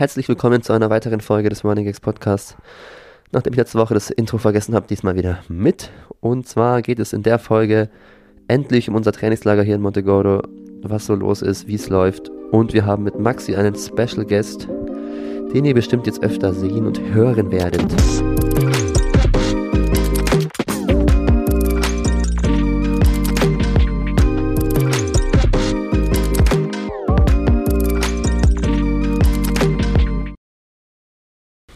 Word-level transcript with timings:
Herzlich 0.00 0.30
willkommen 0.30 0.62
zu 0.62 0.72
einer 0.72 0.88
weiteren 0.88 1.20
Folge 1.20 1.50
des 1.50 1.62
Morning 1.62 1.84
Gags 1.84 2.00
Podcasts. 2.00 2.56
Nachdem 3.32 3.52
ich 3.52 3.58
letzte 3.58 3.78
Woche 3.78 3.92
das 3.92 4.08
Intro 4.08 4.38
vergessen 4.38 4.74
habe, 4.74 4.86
diesmal 4.86 5.14
wieder 5.14 5.40
mit. 5.46 5.90
Und 6.20 6.48
zwar 6.48 6.80
geht 6.80 6.98
es 6.98 7.12
in 7.12 7.22
der 7.22 7.38
Folge 7.38 7.90
endlich 8.48 8.88
um 8.88 8.94
unser 8.94 9.12
Trainingslager 9.12 9.62
hier 9.62 9.74
in 9.74 9.82
Montegoro, 9.82 10.40
was 10.80 11.04
so 11.04 11.14
los 11.14 11.42
ist, 11.42 11.68
wie 11.68 11.74
es 11.74 11.90
läuft. 11.90 12.30
Und 12.50 12.72
wir 12.72 12.86
haben 12.86 13.04
mit 13.04 13.18
Maxi 13.18 13.54
einen 13.54 13.74
Special 13.74 14.24
Guest, 14.24 14.68
den 15.52 15.66
ihr 15.66 15.74
bestimmt 15.74 16.06
jetzt 16.06 16.22
öfter 16.22 16.54
sehen 16.54 16.86
und 16.86 16.98
hören 17.12 17.52
werdet. 17.52 17.84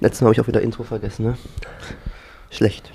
Letztes 0.04 0.20
Mal 0.20 0.26
habe 0.26 0.34
ich 0.34 0.40
auch 0.42 0.48
wieder 0.48 0.60
Intro 0.60 0.82
vergessen, 0.82 1.24
ne? 1.24 1.38
Schlecht. 2.50 2.90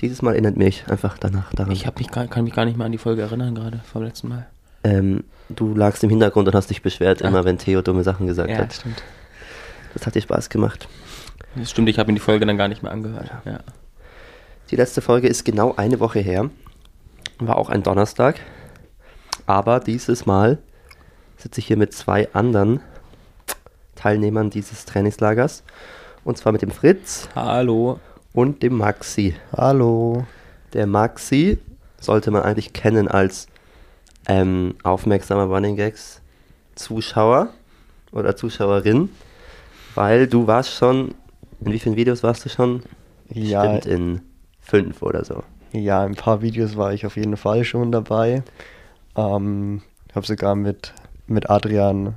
Dieses 0.00 0.22
Mal 0.22 0.32
erinnert 0.32 0.56
mich 0.56 0.84
einfach 0.88 1.18
danach 1.18 1.52
daran. 1.52 1.70
Ich 1.70 1.86
hab 1.86 1.98
mich 1.98 2.10
gar, 2.10 2.26
kann 2.28 2.44
mich 2.44 2.54
gar 2.54 2.64
nicht 2.64 2.78
mehr 2.78 2.86
an 2.86 2.92
die 2.92 2.98
Folge 2.98 3.20
erinnern, 3.20 3.54
gerade 3.54 3.80
vom 3.92 4.02
letzten 4.02 4.28
Mal. 4.28 4.46
Ähm, 4.84 5.24
du 5.50 5.74
lagst 5.74 6.02
im 6.02 6.08
Hintergrund 6.08 6.48
und 6.48 6.54
hast 6.54 6.70
dich 6.70 6.80
beschwert, 6.80 7.20
Ja. 7.20 7.28
immer 7.28 7.44
wenn 7.44 7.58
Theo 7.58 7.82
dumme 7.82 8.02
Sachen 8.04 8.26
gesagt 8.26 8.48
Ja, 8.48 8.56
hat. 8.56 8.70
das 8.70 8.76
stimmt. 8.76 9.02
Das 9.92 10.06
hat 10.06 10.14
dir 10.14 10.22
Spaß 10.22 10.48
gemacht. 10.48 10.88
Das 11.56 11.70
stimmt, 11.70 11.90
ich 11.90 11.98
habe 11.98 12.10
mir 12.10 12.14
die 12.14 12.24
Folge 12.24 12.46
dann 12.46 12.56
gar 12.56 12.68
nicht 12.68 12.82
mehr 12.82 12.90
angehört. 12.90 13.30
Ja. 13.44 13.60
Die 14.70 14.76
letzte 14.76 15.02
Folge 15.02 15.28
ist 15.28 15.44
genau 15.44 15.74
eine 15.76 16.00
Woche 16.00 16.20
her. 16.20 16.48
War 17.38 17.56
auch 17.58 17.68
ein 17.68 17.82
Donnerstag. 17.82 18.40
Aber 19.44 19.78
dieses 19.78 20.24
Mal 20.24 20.56
sitze 21.36 21.60
ich 21.60 21.66
hier 21.66 21.76
mit 21.76 21.92
zwei 21.92 22.32
anderen 22.32 22.80
Teilnehmern 23.94 24.48
dieses 24.48 24.86
Trainingslagers. 24.86 25.62
Und 26.24 26.38
zwar 26.38 26.52
mit 26.52 26.62
dem 26.62 26.70
Fritz 26.70 27.28
Hallo. 27.34 28.00
und 28.32 28.62
dem 28.62 28.76
Maxi. 28.78 29.34
Hallo. 29.56 30.24
Der 30.72 30.86
Maxi 30.86 31.58
sollte 32.00 32.30
man 32.30 32.42
eigentlich 32.42 32.72
kennen 32.72 33.08
als 33.08 33.46
ähm, 34.26 34.74
aufmerksamer 34.82 35.44
Running 35.44 35.76
Gags 35.76 36.20
Zuschauer 36.74 37.48
oder 38.12 38.36
Zuschauerin, 38.36 39.10
weil 39.94 40.26
du 40.26 40.46
warst 40.46 40.70
schon, 40.74 41.14
in 41.60 41.72
wie 41.72 41.78
vielen 41.78 41.96
Videos 41.96 42.22
warst 42.22 42.44
du 42.44 42.48
schon? 42.48 42.82
Ja, 43.28 43.78
Stimmt, 43.78 43.86
in 43.86 44.20
fünf 44.60 45.02
oder 45.02 45.24
so. 45.24 45.42
ja, 45.72 46.02
ein 46.02 46.14
paar 46.14 46.42
Videos 46.42 46.76
war 46.76 46.92
ich 46.92 47.06
auf 47.06 47.16
jeden 47.16 47.36
Fall 47.36 47.64
schon 47.64 47.92
dabei. 47.92 48.42
Ähm, 49.16 49.82
habe 50.14 50.26
sogar 50.26 50.54
mit, 50.56 50.94
mit 51.26 51.48
Adrian 51.50 52.14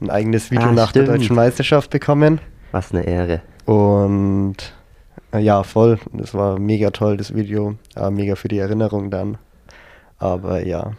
ein 0.00 0.10
eigenes 0.10 0.50
Video 0.50 0.68
Ah, 0.68 0.72
nach 0.72 0.90
stimmt. 0.90 1.08
der 1.08 1.16
deutschen 1.16 1.36
Meisterschaft 1.36 1.90
bekommen. 1.90 2.40
Was 2.74 2.90
eine 2.92 3.06
Ehre. 3.06 3.40
Und 3.66 4.56
äh, 5.32 5.38
ja, 5.38 5.62
voll. 5.62 6.00
Das 6.12 6.34
war 6.34 6.58
mega 6.58 6.90
toll, 6.90 7.16
das 7.16 7.32
Video. 7.32 7.76
Äh, 7.94 8.10
mega 8.10 8.34
für 8.34 8.48
die 8.48 8.58
Erinnerung 8.58 9.12
dann. 9.12 9.38
Aber 10.18 10.66
ja. 10.66 10.90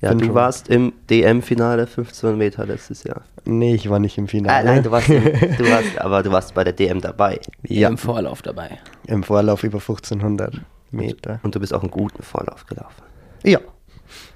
Ja, 0.00 0.12
du 0.14 0.24
schon- 0.24 0.34
warst 0.34 0.68
im 0.68 0.92
DM-Finale 1.08 1.86
15 1.86 2.36
Meter 2.36 2.66
letztes 2.66 3.04
Jahr. 3.04 3.22
Nee, 3.44 3.76
ich 3.76 3.88
war 3.88 4.00
nicht 4.00 4.18
im 4.18 4.26
Finale. 4.26 4.58
Ah, 4.58 4.62
nein, 4.74 4.82
du 4.82 4.90
warst, 4.90 5.08
im, 5.08 5.22
du 5.22 5.30
warst, 5.70 6.00
aber 6.00 6.24
du 6.24 6.32
warst 6.32 6.52
bei 6.54 6.64
der 6.64 6.72
DM 6.72 7.00
dabei. 7.00 7.38
Ja. 7.62 7.88
Im 7.88 7.96
Vorlauf 7.96 8.42
dabei. 8.42 8.78
Im 9.06 9.22
Vorlauf 9.22 9.62
über 9.62 9.78
1500 9.78 10.60
Meter. 10.90 11.38
Und 11.44 11.54
du 11.54 11.60
bist 11.60 11.72
auch 11.72 11.82
einen 11.82 11.92
guten 11.92 12.24
Vorlauf 12.24 12.66
gelaufen. 12.66 13.02
Ja, 13.44 13.60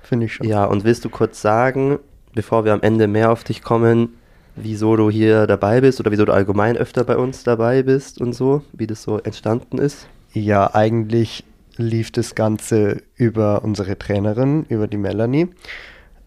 finde 0.03 0.27
ich 0.27 0.35
schon. 0.35 0.47
Ja, 0.47 0.65
und 0.67 0.85
willst 0.85 1.05
du 1.05 1.09
kurz 1.09 1.41
sagen, 1.43 1.99
bevor 2.35 2.65
wir 2.65 2.73
am 2.73 2.83
Ende 2.83 3.09
mehr 3.09 3.33
auf 3.33 3.43
dich 3.43 3.63
kommen, 3.63 4.11
wieso 4.57 4.97
du 4.97 5.11
hier 5.11 5.47
dabei 5.47 5.81
bist 5.81 6.01
oder 6.01 6.11
wieso 6.11 6.25
du 6.25 6.33
allgemein 6.33 6.77
öfter 6.77 7.05
bei 7.05 7.17
uns 7.17 7.45
dabei 7.45 7.83
bist 7.83 8.21
und 8.21 8.33
so, 8.33 8.63
wie 8.73 8.87
das 8.87 9.03
so 9.03 9.19
entstanden 9.19 9.79
ist? 9.79 10.07
Ja, 10.33 10.75
eigentlich 10.75 11.45
lief 11.77 12.11
das 12.13 12.35
Ganze 12.35 13.03
über 13.17 13.65
unsere 13.65 13.99
Trainerin, 13.99 14.65
über 14.69 14.87
die 14.87 14.97
Melanie. 14.97 15.49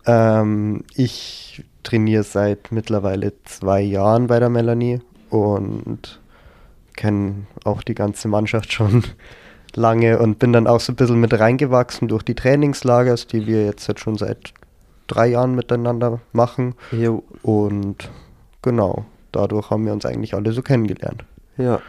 Ähm, 0.05 0.83
ich 0.95 1.63
trainiere 1.83 2.23
seit 2.23 2.71
mittlerweile 2.71 3.33
zwei 3.45 3.81
Jahren 3.81 4.27
bei 4.27 4.39
der 4.39 4.49
Melanie 4.49 4.99
und 5.29 6.19
kenne 6.95 7.47
auch 7.63 7.83
die 7.83 7.95
ganze 7.95 8.27
Mannschaft 8.27 8.73
schon 8.73 9.03
lange 9.75 10.19
und 10.19 10.39
bin 10.39 10.53
dann 10.53 10.67
auch 10.67 10.79
so 10.79 10.91
ein 10.91 10.95
bisschen 10.95 11.19
mit 11.19 11.37
reingewachsen 11.37 12.07
durch 12.07 12.23
die 12.23 12.35
Trainingslagers, 12.35 13.27
die 13.27 13.47
wir 13.47 13.65
jetzt 13.65 13.87
halt 13.87 13.99
schon 13.99 14.17
seit 14.17 14.53
drei 15.07 15.27
Jahren 15.27 15.55
miteinander 15.55 16.19
machen. 16.33 16.75
Jo. 16.91 17.23
Und 17.43 18.09
genau, 18.61 19.05
dadurch 19.31 19.69
haben 19.69 19.85
wir 19.85 19.93
uns 19.93 20.05
eigentlich 20.05 20.33
alle 20.33 20.51
so 20.51 20.61
kennengelernt. 20.61 21.23
Ja. 21.57 21.81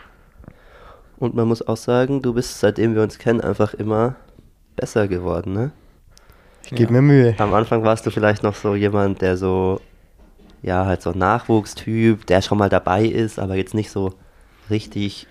Und 1.19 1.35
man 1.35 1.49
muss 1.49 1.67
auch 1.67 1.77
sagen, 1.77 2.23
du 2.23 2.33
bist, 2.35 2.61
seitdem 2.61 2.95
wir 2.95 3.03
uns 3.03 3.19
kennen, 3.19 3.41
einfach 3.41 3.75
immer 3.75 4.15
besser 4.77 5.09
geworden, 5.09 5.53
ne? 5.53 5.73
Ich 6.65 6.71
gebe 6.71 6.93
Ja. 6.95 7.01
mir 7.01 7.03
Mühe. 7.03 7.35
Am 7.39 7.55
Anfang 7.55 7.83
warst 7.83 8.07
du 8.07 8.11
vielleicht 8.11 8.43
noch 8.43 8.55
so 8.55 8.75
jemand, 8.75 9.21
der 9.21 9.37
so, 9.37 9.81
ja, 10.63 10.87
halt 10.87 11.03
so 11.03 11.11
ein 11.11 11.19
Nachwuchstyp, 11.19 12.27
der 12.27 12.43
schon 12.43 12.59
mal 12.59 12.69
dabei 12.69 13.05
ist, 13.05 13.39
aber 13.39 13.57
jetzt 13.57 13.75
nicht 13.75 13.91
so 13.91 14.13
richtig, 14.71 15.27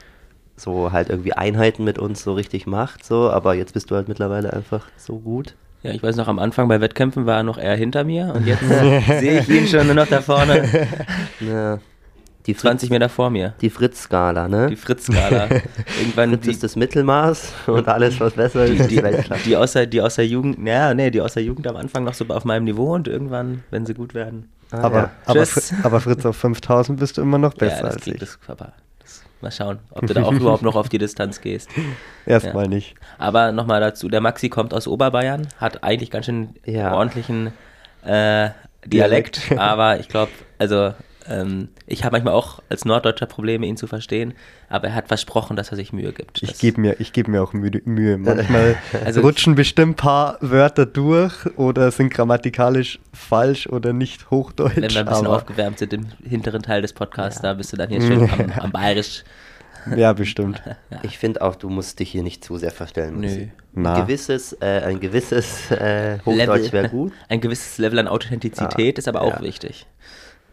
so 0.58 0.92
halt 0.92 1.10
irgendwie 1.10 1.34
Einheiten 1.34 1.84
mit 1.84 2.00
uns 2.00 2.24
so 2.24 2.34
richtig 2.34 2.68
macht, 2.68 3.06
so, 3.06 3.30
aber 3.30 3.54
jetzt 3.54 3.74
bist 3.74 3.90
du 3.92 3.96
halt 3.96 4.08
mittlerweile 4.10 4.52
einfach 4.52 4.88
so 4.98 5.20
gut. 5.20 5.56
Ja, 5.88 5.94
ich 5.94 6.04
weiß 6.04 6.18
noch, 6.18 6.28
am 6.28 6.38
Anfang 6.40 6.68
bei 6.68 6.82
Wettkämpfen 6.82 7.26
war 7.26 7.38
er 7.38 7.44
noch 7.44 7.58
eher 7.58 7.76
hinter 7.78 8.04
mir 8.04 8.34
und 8.36 8.46
jetzt 8.46 8.62
sehe 9.20 9.40
ich 9.40 9.50
ihn 9.50 9.68
schon 9.68 9.86
nur 9.86 9.96
noch 9.96 10.08
da 10.08 10.22
vorne, 10.22 10.68
Ja. 11.40 11.80
Die 12.46 12.54
Fritz, 12.54 12.62
20 12.62 12.90
Meter 12.92 13.10
vor 13.10 13.30
mir. 13.30 13.54
Die 13.60 13.70
Fritz-Skala, 13.70 14.48
ne? 14.48 14.68
Die 14.68 14.78
Fritz-Skala. 14.78 15.50
Irgendwann 16.00 16.30
Fritz 16.32 16.42
die, 16.44 16.52
ist 16.52 16.64
das 16.64 16.76
Mittelmaß 16.78 17.54
und 17.68 17.88
alles, 17.90 18.20
was 18.22 18.34
besser 18.34 18.66
ist, 18.66 18.80
ist 18.82 18.92
die, 18.92 19.04
Weltklasse. 19.04 19.44
die, 19.44 19.56
aus 19.58 19.74
der, 19.74 19.86
die 19.86 20.02
aus 20.02 20.16
der 20.16 20.28
Jugend, 20.28 20.62
naja, 20.64 20.94
nee, 20.94 21.10
die 21.12 21.20
aus 21.22 21.34
der 21.34 21.44
Jugend 21.44 21.68
am 21.68 21.76
Anfang 21.76 22.06
noch 22.06 22.14
so 22.14 22.26
auf 22.28 22.46
meinem 22.46 22.64
Niveau 22.64 22.94
und 22.96 23.08
irgendwann, 23.10 23.64
wenn 23.70 23.86
sie 23.86 23.94
gut 23.94 24.14
werden. 24.14 24.50
Ah, 24.72 24.80
aber, 24.82 24.98
ja. 24.98 25.12
aber, 25.26 25.44
Tschüss. 25.44 25.72
Fri- 25.74 25.76
aber 25.84 26.00
Fritz 26.00 26.26
auf 26.26 26.38
5000 26.38 27.00
bist 27.00 27.18
du 27.18 27.22
immer 27.22 27.38
noch 27.38 27.54
besser 27.54 27.78
ja, 27.78 27.84
das 27.84 27.96
als 27.96 28.08
ich. 28.08 28.18
das, 28.20 28.40
aber 28.48 28.72
mal 29.42 29.52
schauen, 29.52 29.80
ob 29.92 30.06
du 30.08 30.14
da 30.14 30.24
auch 30.24 30.32
überhaupt 30.34 30.64
noch 30.64 30.76
auf 30.76 30.90
die 30.90 30.98
Distanz 30.98 31.42
gehst. 31.42 31.70
Erstmal 32.26 32.64
Ja. 32.66 32.70
nicht. 32.70 32.96
Aber 33.18 33.52
nochmal 33.52 33.80
dazu, 33.82 34.10
der 34.10 34.22
Maxi 34.22 34.50
kommt 34.50 34.74
aus 34.74 34.88
Oberbayern, 34.88 35.48
hat 35.58 35.84
eigentlich 35.84 36.12
ganz 36.12 36.26
schön 36.26 36.56
Ja. 36.66 36.94
ordentlichen 36.94 37.54
äh, 38.06 38.50
Dialekt, 38.86 39.52
aber 39.58 40.00
ich 40.00 40.08
glaube, 40.08 40.32
also 40.60 40.94
ähm, 41.30 41.70
ich 41.86 42.04
habe 42.04 42.14
manchmal 42.14 42.34
auch 42.34 42.62
als 42.70 42.86
Norddeutscher 42.86 43.26
Probleme, 43.26 43.66
ihn 43.66 43.78
zu 43.78 43.88
verstehen, 43.88 44.34
aber 44.70 44.88
er 44.88 44.96
hat 44.96 45.08
versprochen, 45.08 45.56
dass 45.56 45.70
er 45.72 45.76
sich 45.76 45.94
Mühe 45.94 46.14
gibt. 46.14 46.42
Ich 46.44 46.58
gebe 46.60 46.80
mir, 46.82 47.00
ich 47.00 47.14
geb 47.14 47.28
mir 47.28 47.42
auch 47.44 47.54
Mühe. 47.54 47.82
Mühe. 47.86 48.18
Manchmal 48.18 48.78
Also- 49.06 49.22
rutschen 49.22 49.56
bestimmt 49.56 49.94
ein 49.94 49.96
paar 49.96 50.38
Wörter 50.42 50.86
durch 50.86 51.34
oder 51.58 51.92
sind 51.92 52.14
grammatikalisch 52.14 53.00
falsch 53.14 53.68
oder 53.68 53.94
nicht 53.94 54.30
Hochdeutsch. 54.32 54.76
wenn 54.78 54.92
wir 54.92 55.00
ein 55.02 55.06
bisschen 55.06 55.28
aufgewärmt 55.28 55.80
sind 55.80 55.94
im 55.94 56.08
hinteren 56.24 56.62
Teil 56.62 56.82
des 56.82 56.94
Podcasts, 56.94 57.42
da 57.42 57.54
bist 57.54 57.72
du 57.74 57.78
dann 57.78 57.90
hier 57.90 58.02
schön 58.02 58.30
am, 58.30 58.52
am 58.66 58.72
Bayerisch. 58.72 59.24
ja, 59.96 60.14
bestimmt. 60.14 60.62
Ich 61.04 61.18
finde 61.18 61.42
auch, 61.42 61.56
du 61.56 61.70
musst 61.70 62.00
dich 62.00 62.10
hier 62.12 62.24
nicht 62.24 62.44
zu 62.44 62.58
sehr 62.58 62.72
verstellen. 62.72 63.20
Nö. 63.20 63.48
Ein 63.76 64.02
gewisses, 64.02 64.54
äh, 64.60 64.82
ein 64.86 65.00
gewisses 65.00 65.70
äh, 65.72 66.18
Hochdeutsch 66.26 66.72
wäre 66.74 66.90
gut. 66.90 67.14
Ein 67.30 67.40
gewisses 67.42 67.78
Level 67.78 68.00
an 68.00 68.08
Authentizität 68.08 68.98
Ah, 68.98 69.00
ist 69.00 69.08
aber 69.08 69.22
auch 69.22 69.36
ja. 69.38 69.42
wichtig. 69.42 69.86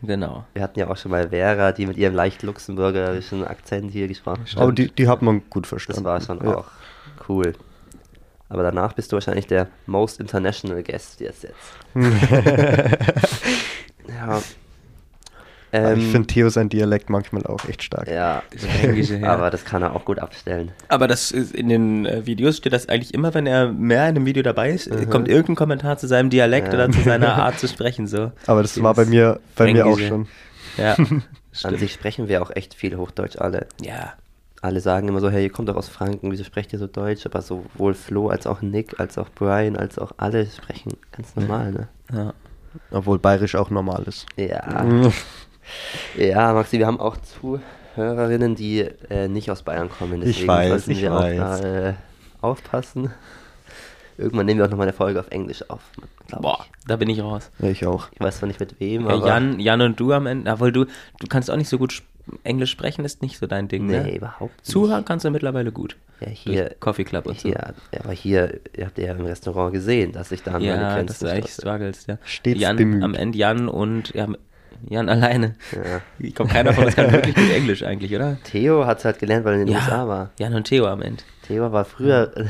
Genau. 0.06 0.44
Wir 0.52 0.62
hatten 0.62 0.78
ja 0.78 0.88
auch 0.88 0.96
schon 0.96 1.10
mal 1.10 1.28
Vera, 1.30 1.72
die 1.72 1.86
mit 1.86 1.96
ihrem 1.96 2.14
leicht 2.14 2.42
luxemburgerischen 2.42 3.44
Akzent 3.46 3.90
hier 3.92 4.08
gesprochen 4.08 4.44
hat. 4.44 4.60
Aber 4.60 4.72
die, 4.72 4.90
die 4.90 5.08
hat 5.08 5.22
man 5.22 5.42
gut 5.50 5.66
verstanden. 5.66 6.04
Das 6.04 6.12
war 6.12 6.20
schon 6.38 6.46
Ja. 6.46 6.56
auch 6.58 6.66
cool. 7.28 7.52
Aber 8.48 8.62
danach 8.62 8.92
bist 8.92 9.10
du 9.10 9.16
wahrscheinlich 9.16 9.46
der 9.46 9.68
most 9.86 10.20
international 10.20 10.82
guest 10.82 11.20
jetzt. 11.20 11.46
ja. 14.08 14.40
Ähm, 15.76 15.98
ich 15.98 16.06
finde 16.12 16.26
Theo 16.28 16.48
sein 16.50 16.68
Dialekt 16.68 17.10
manchmal 17.10 17.44
auch 17.46 17.64
echt 17.68 17.82
stark. 17.82 18.06
ja, 18.08 18.42
aber 19.22 19.50
das 19.50 19.64
kann 19.64 19.82
er 19.82 19.96
auch 19.96 20.04
gut 20.04 20.18
abstellen. 20.20 20.70
Aber 20.88 21.08
das 21.08 21.32
ist 21.32 21.54
in 21.54 21.68
den 21.68 22.06
äh, 22.06 22.24
Videos 22.26 22.58
steht 22.58 22.72
das 22.72 22.88
eigentlich 22.88 23.12
immer, 23.12 23.34
wenn 23.34 23.46
er 23.46 23.72
mehr 23.72 24.02
in 24.08 24.16
einem 24.16 24.26
Video 24.26 24.42
dabei 24.42 24.70
ist, 24.70 24.86
äh, 24.86 25.06
kommt 25.06 25.26
irgendein 25.28 25.56
Kommentar 25.56 25.98
zu 25.98 26.06
seinem 26.06 26.30
Dialekt 26.30 26.68
Ja. 26.68 26.74
oder 26.74 26.90
zu 26.92 27.00
seiner 27.02 27.34
Art 27.42 27.58
zu 27.58 27.66
sprechen. 27.66 28.06
So. 28.06 28.30
Aber 28.46 28.62
das 28.62 28.80
war 28.82 28.94
bei 28.94 29.04
Dieses 29.04 29.14
mir, 29.14 29.40
bei 29.56 29.72
mir 29.72 29.86
auch 29.86 29.98
schon. 29.98 30.28
Ja, 30.76 30.96
An 31.64 31.78
sich 31.78 31.92
sprechen 31.92 32.28
wir 32.28 32.42
auch 32.42 32.50
echt 32.54 32.74
viel 32.74 32.96
Hochdeutsch 32.96 33.36
alle. 33.38 33.66
Ja, 33.80 34.14
Alle 34.60 34.80
sagen 34.80 35.08
immer 35.08 35.20
so, 35.20 35.30
hey, 35.30 35.44
ihr 35.44 35.50
kommt 35.50 35.68
doch 35.68 35.76
aus 35.76 35.88
Franken, 35.88 36.30
wieso 36.32 36.42
sprecht 36.44 36.72
ihr 36.72 36.78
so 36.78 36.86
Deutsch? 36.86 37.26
Aber 37.26 37.42
sowohl 37.42 37.94
Flo 37.94 38.28
als 38.28 38.46
auch 38.46 38.60
Nick, 38.62 38.98
als 39.00 39.18
auch 39.18 39.28
Brian, 39.34 39.76
als 39.76 39.98
auch 39.98 40.12
alle 40.16 40.46
sprechen 40.46 40.92
ganz 41.12 41.34
normal, 41.36 41.72
ne? 41.72 41.88
ja. 42.12 42.32
Obwohl 42.90 43.18
bayerisch 43.20 43.54
auch 43.54 43.70
normal 43.70 44.02
ist. 44.06 44.26
Ja. 44.36 44.84
Ja, 46.16 46.52
Maxi, 46.52 46.78
wir 46.78 46.86
haben 46.86 47.00
auch 47.00 47.16
Zuhörerinnen, 47.96 48.54
die 48.54 48.80
äh, 49.10 49.28
nicht 49.28 49.50
aus 49.50 49.62
Bayern 49.62 49.88
kommen. 49.90 50.22
Ich 50.22 50.28
Deswegen 50.28 50.48
weiß, 50.48 50.68
sollten 50.70 50.90
ich 50.90 51.02
wir 51.02 51.12
weiß. 51.12 51.40
auch 51.40 51.60
da 51.60 51.88
äh, 51.90 51.94
aufpassen. 52.40 53.10
Irgendwann 54.16 54.46
nehmen 54.46 54.60
wir 54.60 54.66
auch 54.66 54.70
nochmal 54.70 54.86
eine 54.86 54.92
Folge 54.92 55.18
auf 55.18 55.28
Englisch 55.30 55.68
auf. 55.68 55.80
Boah, 56.40 56.60
ich. 56.64 56.86
da 56.86 56.96
bin 56.96 57.08
ich 57.10 57.20
raus. 57.20 57.50
Ja, 57.58 57.68
ich 57.68 57.84
auch. 57.86 58.08
Ich 58.12 58.20
weiß 58.20 58.38
zwar 58.38 58.46
nicht 58.46 58.60
mit 58.60 58.78
wem, 58.78 59.08
Ja, 59.08 59.14
aber. 59.14 59.26
Jan, 59.26 59.58
Jan 59.58 59.80
und 59.80 59.98
du 59.98 60.12
am 60.12 60.26
Ende, 60.26 60.50
obwohl 60.52 60.70
du, 60.70 60.84
du 60.84 61.26
kannst 61.28 61.50
auch 61.50 61.56
nicht 61.56 61.68
so 61.68 61.78
gut 61.78 62.02
Englisch 62.44 62.70
sprechen, 62.70 63.04
ist 63.04 63.22
nicht 63.22 63.38
so 63.38 63.46
dein 63.46 63.66
Ding, 63.68 63.86
nee, 63.86 63.98
ne? 63.98 64.16
überhaupt 64.16 64.56
nicht. 64.56 64.66
Zuhören 64.66 65.04
kannst 65.04 65.24
du 65.24 65.30
mittlerweile 65.30 65.72
gut. 65.72 65.96
Ja, 66.20 66.28
hier. 66.28 66.64
Durch 66.66 66.80
Coffee 66.80 67.04
Club 67.04 67.26
und 67.26 67.40
so. 67.40 67.48
Ja, 67.48 67.74
aber 67.98 68.12
hier, 68.12 68.60
ihr 68.76 68.86
habt 68.86 68.98
ja 68.98 69.12
im 69.12 69.26
Restaurant 69.26 69.72
gesehen, 69.74 70.12
dass 70.12 70.30
ich 70.30 70.42
da 70.44 70.52
an 70.52 70.62
meine 70.62 70.68
Ja, 70.80 70.94
Grenzen 70.94 71.06
dass 71.08 71.18
du 71.18 71.26
echt 71.26 71.48
stoße. 71.48 71.60
strugglest, 71.62 72.06
ja. 72.08 72.18
Stets 72.24 72.60
Jan, 72.60 72.76
bemüht. 72.76 73.02
am 73.02 73.14
Ende 73.14 73.36
Jan 73.36 73.68
und 73.68 74.14
ja, 74.14 74.28
Jan 74.88 75.08
alleine. 75.08 75.54
Ja. 75.72 76.00
Ich 76.18 76.34
komme 76.34 76.50
keiner 76.50 76.72
von 76.72 76.84
uns 76.84 76.96
kann 76.96 77.10
wirklich 77.12 77.34
gut 77.34 77.50
Englisch 77.50 77.82
eigentlich, 77.82 78.14
oder? 78.14 78.38
Theo 78.44 78.86
hat 78.86 78.98
es 78.98 79.04
halt 79.04 79.18
gelernt, 79.18 79.44
weil 79.44 79.54
er 79.54 79.60
in 79.60 79.66
den 79.66 79.76
USA 79.76 80.06
war. 80.08 80.30
Jan 80.38 80.54
und 80.54 80.64
Theo 80.64 80.86
am 80.86 81.02
Ende. 81.02 81.22
Theo 81.46 81.72
war 81.72 81.84
früher 81.84 82.36
äh, 82.36 82.44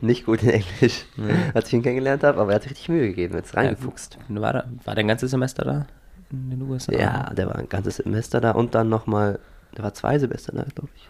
nicht 0.00 0.26
gut 0.26 0.42
in 0.42 0.50
Englisch, 0.50 1.06
als 1.54 1.68
ich 1.68 1.74
ihn 1.74 1.82
kennengelernt 1.82 2.22
habe, 2.22 2.40
aber 2.40 2.52
er 2.52 2.56
hat 2.56 2.62
sich 2.62 2.72
richtig 2.72 2.88
Mühe 2.88 3.08
gegeben, 3.08 3.34
jetzt 3.36 3.56
reingefuchst. 3.56 4.18
Ja, 4.28 4.40
war, 4.40 4.52
da, 4.52 4.64
war 4.84 4.94
der 4.94 5.04
ein 5.04 5.08
ganzes 5.08 5.30
Semester 5.30 5.64
da? 5.64 5.86
In 6.30 6.50
den 6.50 6.62
USA? 6.62 6.92
Ja, 6.92 7.32
der 7.34 7.46
war 7.46 7.56
ein 7.56 7.68
ganzes 7.68 7.96
Semester 7.96 8.40
da 8.40 8.52
und 8.52 8.74
dann 8.74 8.88
nochmal, 8.88 9.38
der 9.76 9.84
war 9.84 9.94
zwei 9.94 10.18
Semester 10.18 10.52
da, 10.52 10.64
glaube 10.74 10.90
ich. 10.94 11.08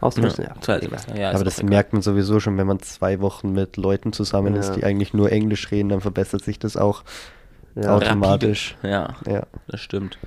Austauschen, 0.00 0.44
ja. 0.44 0.78
Semester, 0.78 1.18
ja. 1.18 1.32
Aber 1.32 1.42
das 1.42 1.60
merkt 1.62 1.92
man 1.92 2.02
sowieso 2.02 2.38
schon, 2.38 2.56
wenn 2.56 2.68
man 2.68 2.78
zwei 2.78 3.20
Wochen 3.20 3.52
mit 3.52 3.76
Leuten 3.76 4.12
zusammen 4.12 4.54
Ja. 4.54 4.60
ist, 4.60 4.74
die 4.74 4.84
eigentlich 4.84 5.12
nur 5.12 5.32
Englisch 5.32 5.72
reden, 5.72 5.88
dann 5.88 6.00
verbessert 6.00 6.44
sich 6.44 6.60
das 6.60 6.76
auch 6.76 7.02
Ja. 7.74 7.94
automatisch. 7.96 8.76
Ja, 8.82 9.14
Ja. 9.26 9.46
das 9.68 9.80
stimmt. 9.80 10.18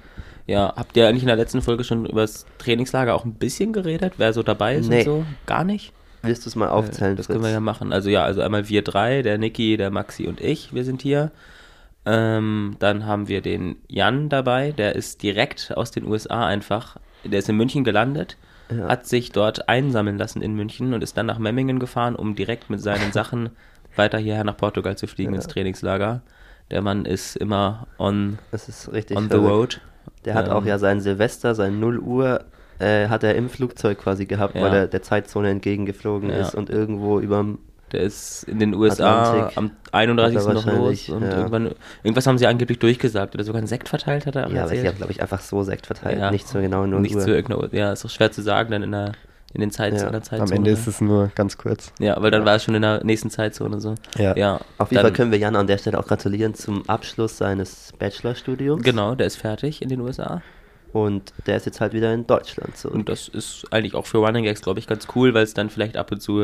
Ja, 0.47 0.73
habt 0.75 0.97
ihr 0.97 1.07
eigentlich 1.07 1.23
in 1.23 1.27
der 1.27 1.35
letzten 1.37 1.61
Folge 1.61 1.83
schon 1.83 2.05
über 2.05 2.21
das 2.21 2.45
Trainingslager 2.57 3.13
auch 3.15 3.25
ein 3.25 3.33
bisschen 3.35 3.73
geredet, 3.73 4.13
wer 4.17 4.33
so 4.33 4.43
dabei 4.43 4.75
ist 4.75 4.89
Nee. 4.89 4.99
und 4.99 5.05
so? 5.05 5.25
Gar 5.45 5.63
nicht? 5.63 5.93
Willst 6.23 6.45
du 6.45 6.49
es 6.49 6.55
mal 6.55 6.69
aufzählen? 6.69 7.15
das 7.15 7.27
können 7.27 7.43
wir 7.43 7.49
ja 7.51 7.59
machen. 7.59 7.91
Also 7.93 8.09
ja, 8.09 8.23
also 8.23 8.41
einmal 8.41 8.69
wir 8.69 8.83
drei, 8.83 9.21
der 9.21 9.37
Niki, 9.37 9.77
der 9.77 9.89
Maxi 9.91 10.27
und 10.27 10.39
ich, 10.41 10.73
wir 10.73 10.83
sind 10.83 11.01
hier. 11.01 11.31
Ähm, 12.05 12.75
dann 12.79 13.05
haben 13.05 13.27
wir 13.27 13.41
den 13.41 13.75
Jan 13.87 14.29
dabei, 14.29 14.71
der 14.71 14.95
ist 14.95 15.21
direkt 15.21 15.71
aus 15.77 15.91
den 15.91 16.05
USA 16.05 16.45
einfach, 16.47 16.97
der 17.23 17.39
ist 17.39 17.47
in 17.49 17.57
München 17.57 17.83
gelandet, 17.83 18.37
Ja. 18.75 18.87
hat 18.87 19.05
sich 19.05 19.31
dort 19.31 19.69
einsammeln 19.69 20.17
lassen 20.17 20.41
in 20.41 20.55
München 20.55 20.93
und 20.95 21.03
ist 21.03 21.15
dann 21.17 21.27
nach 21.27 21.37
Memmingen 21.37 21.77
gefahren, 21.79 22.15
um 22.15 22.35
direkt 22.35 22.69
mit 22.71 22.81
seinen 22.81 23.11
Sachen 23.13 23.49
weiter 23.95 24.17
hierher 24.17 24.43
nach 24.43 24.57
Portugal 24.57 24.97
zu 24.97 25.05
fliegen 25.07 25.33
Ja. 25.33 25.35
ins 25.37 25.47
Trainingslager. 25.47 26.21
Der 26.71 26.81
Mann 26.81 27.05
ist 27.05 27.35
immer 27.35 27.87
on, 27.99 28.39
Das 28.51 28.67
ist 28.69 28.91
richtig 28.93 29.17
on 29.17 29.23
the 29.23 29.29
verrückt. 29.29 29.49
road. 29.51 29.81
Der 30.25 30.33
hat 30.35 30.47
Ähm, 30.47 30.53
auch 30.53 30.65
ja 30.65 30.79
sein 30.79 31.01
Silvester, 31.01 31.53
sein 31.55 31.79
0 31.79 31.99
Uhr, 31.99 32.41
äh, 32.79 33.07
hat 33.09 33.23
er 33.23 33.35
im 33.35 33.49
Flugzeug 33.49 33.99
quasi 33.99 34.25
gehabt, 34.25 34.55
Ja. 34.55 34.61
weil 34.63 34.73
er 34.73 34.87
der 34.87 35.01
Zeitzone 35.01 35.49
entgegengeflogen 35.49 36.29
Ja. 36.29 36.37
ist 36.37 36.55
und 36.55 36.69
irgendwo 36.69 37.19
überm 37.19 37.59
Der 37.91 38.01
ist 38.03 38.43
in 38.45 38.57
den 38.59 38.73
USA 38.73 39.21
Atlantik 39.31 39.57
am 39.57 39.71
31. 39.91 40.39
hat 40.39 40.47
er 40.47 40.53
noch 40.53 40.65
los 40.65 41.09
und 41.09 41.23
ja. 41.23 41.37
irgendwann, 41.39 41.71
irgendwas 42.03 42.25
haben 42.25 42.37
sie 42.37 42.47
angeblich 42.47 42.79
durchgesagt 42.79 43.35
oder 43.35 43.43
sogar 43.43 43.57
einen 43.57 43.67
Sekt 43.67 43.89
verteilt 43.89 44.25
hat 44.25 44.37
er 44.37 44.49
Ja, 44.49 44.63
aber 44.63 44.73
ich 44.73 44.85
habe, 44.87 44.95
glaube 44.95 45.11
ich, 45.11 45.21
einfach 45.21 45.41
so 45.41 45.61
Sekt 45.63 45.87
verteilt, 45.87 46.17
Ja. 46.17 46.31
nicht 46.31 46.47
so 46.47 46.61
genau 46.61 46.85
0 46.85 47.01
Nicht 47.01 47.15
Uhr. 47.15 47.21
zu 47.21 47.31
irgendeiner. 47.35 47.73
Ja, 47.73 47.91
ist 47.91 48.05
doch 48.05 48.09
schwer 48.09 48.31
zu 48.31 48.41
sagen 48.41 48.71
dann 48.71 48.83
in 48.83 48.91
der 48.93 49.11
in 49.53 49.61
den 49.61 49.71
Zeit, 49.71 49.93
Ja. 49.93 50.05
in 50.05 50.11
der 50.11 50.15
Am 50.21 50.23
Zeitzone. 50.23 50.55
Ende 50.55 50.71
ist 50.71 50.85
ne? 50.87 50.89
es 50.93 51.01
nur 51.01 51.31
ganz 51.35 51.57
kurz. 51.57 51.91
Ja, 51.99 52.21
weil 52.21 52.31
dann 52.31 52.45
war 52.45 52.55
es 52.55 52.63
schon 52.63 52.75
in 52.75 52.81
der 52.81 53.03
nächsten 53.03 53.29
Zeitzone 53.29 53.79
so. 53.81 53.95
Ja. 54.17 54.35
ja 54.35 54.59
Auf 54.77 54.91
jeden 54.91 55.01
Fall 55.03 55.13
können 55.13 55.31
wir 55.31 55.37
Jan 55.39 55.55
an 55.55 55.67
der 55.67 55.77
Stelle 55.77 55.99
auch 55.99 56.07
gratulieren 56.07 56.53
zum 56.53 56.87
Abschluss 56.87 57.37
seines 57.37 57.91
Bachelorstudiums. 57.99 58.83
Genau, 58.83 59.15
der 59.15 59.27
ist 59.27 59.37
fertig 59.37 59.81
in 59.81 59.89
den 59.89 60.01
USA. 60.01 60.41
Und 60.93 61.31
der 61.47 61.55
ist 61.55 61.65
jetzt 61.65 61.79
halt 61.79 61.93
wieder 61.93 62.13
in 62.13 62.27
Deutschland 62.27 62.75
zurück. 62.75 62.95
Und 62.95 63.07
das 63.09 63.29
ist 63.29 63.65
eigentlich 63.71 63.95
auch 63.95 64.05
für 64.05 64.17
Running 64.17 64.43
Gags, 64.43 64.61
glaube 64.61 64.79
ich, 64.79 64.87
ganz 64.87 65.07
cool, 65.15 65.33
weil 65.33 65.43
es 65.43 65.53
dann 65.53 65.69
vielleicht 65.69 65.95
ab 65.95 66.11
und 66.11 66.21
zu 66.21 66.43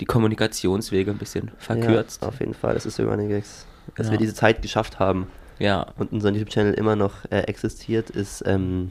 die 0.00 0.04
Kommunikationswege 0.04 1.10
ein 1.10 1.16
bisschen 1.18 1.50
verkürzt. 1.56 2.20
Ja, 2.20 2.28
auf 2.28 2.40
jeden 2.40 2.52
Fall. 2.54 2.74
Das 2.74 2.84
ist 2.84 2.96
für 2.96 3.04
Running 3.08 3.30
Gags. 3.30 3.66
Dass 3.96 4.06
Ja. 4.08 4.12
wir 4.12 4.18
diese 4.18 4.34
Zeit 4.34 4.60
geschafft 4.62 4.98
haben 4.98 5.28
Ja, 5.58 5.86
und 5.96 6.12
unser 6.12 6.30
YouTube-Channel 6.30 6.74
immer 6.74 6.96
noch 6.96 7.24
äh, 7.30 7.40
existiert, 7.42 8.10
ist 8.10 8.42
ähm, 8.46 8.90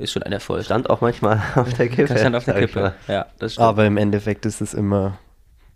ist 0.00 0.12
schon 0.12 0.22
ein 0.22 0.32
Erfolg. 0.32 0.64
stand 0.64 0.90
auch 0.90 1.00
manchmal 1.00 1.40
auf 1.54 1.72
der 1.74 1.88
Kippe. 1.88 2.18
Stand 2.18 2.34
auf 2.36 2.44
der 2.44 2.54
Kippe. 2.54 2.94
Ja, 3.08 3.26
das 3.38 3.52
stimmt. 3.54 3.66
Aber 3.66 3.84
im 3.86 3.96
Endeffekt 3.96 4.46
ist 4.46 4.60
es 4.60 4.74
immer 4.74 5.18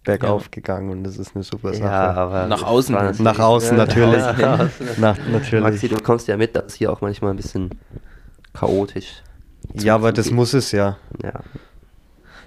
bergauf 0.04 0.50
gegangen 0.50 0.90
und 0.90 1.04
das 1.04 1.16
ist 1.16 1.34
eine 1.34 1.44
super 1.44 1.72
Sache. 1.72 1.84
Ja, 1.84 2.12
aber 2.12 2.46
Nach 2.46 2.62
außen. 2.62 2.94
natürlich- 2.94 3.20
Nach 3.20 3.38
außen 3.38 3.76
Ja, 3.78 3.84
natürlich. 3.86 4.22
nach 4.98 5.16
natürlich. 5.32 5.62
Maxi, 5.62 5.88
du 5.88 5.96
kommst 6.02 6.28
ja 6.28 6.36
mit, 6.36 6.54
dass 6.56 6.66
es 6.66 6.74
hier 6.74 6.92
auch 6.92 7.00
manchmal 7.00 7.30
ein 7.32 7.36
bisschen 7.36 7.70
chaotisch. 8.52 9.22
ja, 9.74 9.94
aber 9.94 10.12
das 10.12 10.26
zugeht. 10.26 10.36
muss 10.36 10.52
es 10.54 10.72
ja. 10.72 10.96
Ja. 11.22 11.40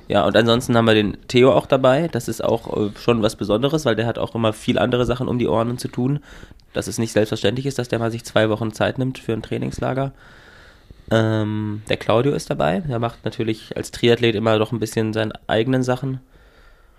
Ja, 0.07 0.25
und 0.25 0.37
ansonsten 0.37 0.77
haben 0.77 0.85
wir 0.85 0.93
den 0.93 1.17
Theo 1.27 1.51
auch 1.51 1.65
dabei. 1.65 2.07
Das 2.07 2.27
ist 2.29 2.41
auch 2.43 2.77
äh, 2.77 2.91
schon 2.97 3.21
was 3.23 3.35
Besonderes, 3.35 3.83
weil 3.85 3.95
der 3.97 4.05
hat 4.05 4.17
auch 4.17 4.35
immer 4.35 4.53
viel 4.53 4.79
andere 4.79 5.05
Sachen 5.05 5.27
um 5.27 5.37
die 5.37 5.47
Ohren 5.47 5.77
zu 5.77 5.89
tun. 5.89 6.19
Dass 6.73 6.87
es 6.87 6.97
nicht 6.97 7.11
selbstverständlich 7.11 7.65
ist, 7.65 7.77
dass 7.79 7.89
der 7.89 7.99
mal 7.99 8.11
sich 8.11 8.23
zwei 8.23 8.49
Wochen 8.49 8.71
Zeit 8.71 8.99
nimmt 8.99 9.17
für 9.17 9.33
ein 9.33 9.41
Trainingslager. 9.41 10.13
Ähm, 11.09 11.81
der 11.89 11.97
Claudio 11.97 12.33
ist 12.33 12.49
dabei. 12.49 12.81
Der 12.81 12.99
macht 12.99 13.23
natürlich 13.25 13.75
als 13.75 13.91
Triathlet 13.91 14.35
immer 14.35 14.59
doch 14.59 14.71
ein 14.71 14.79
bisschen 14.79 15.13
seine 15.13 15.33
eigenen 15.47 15.83
Sachen. 15.83 16.19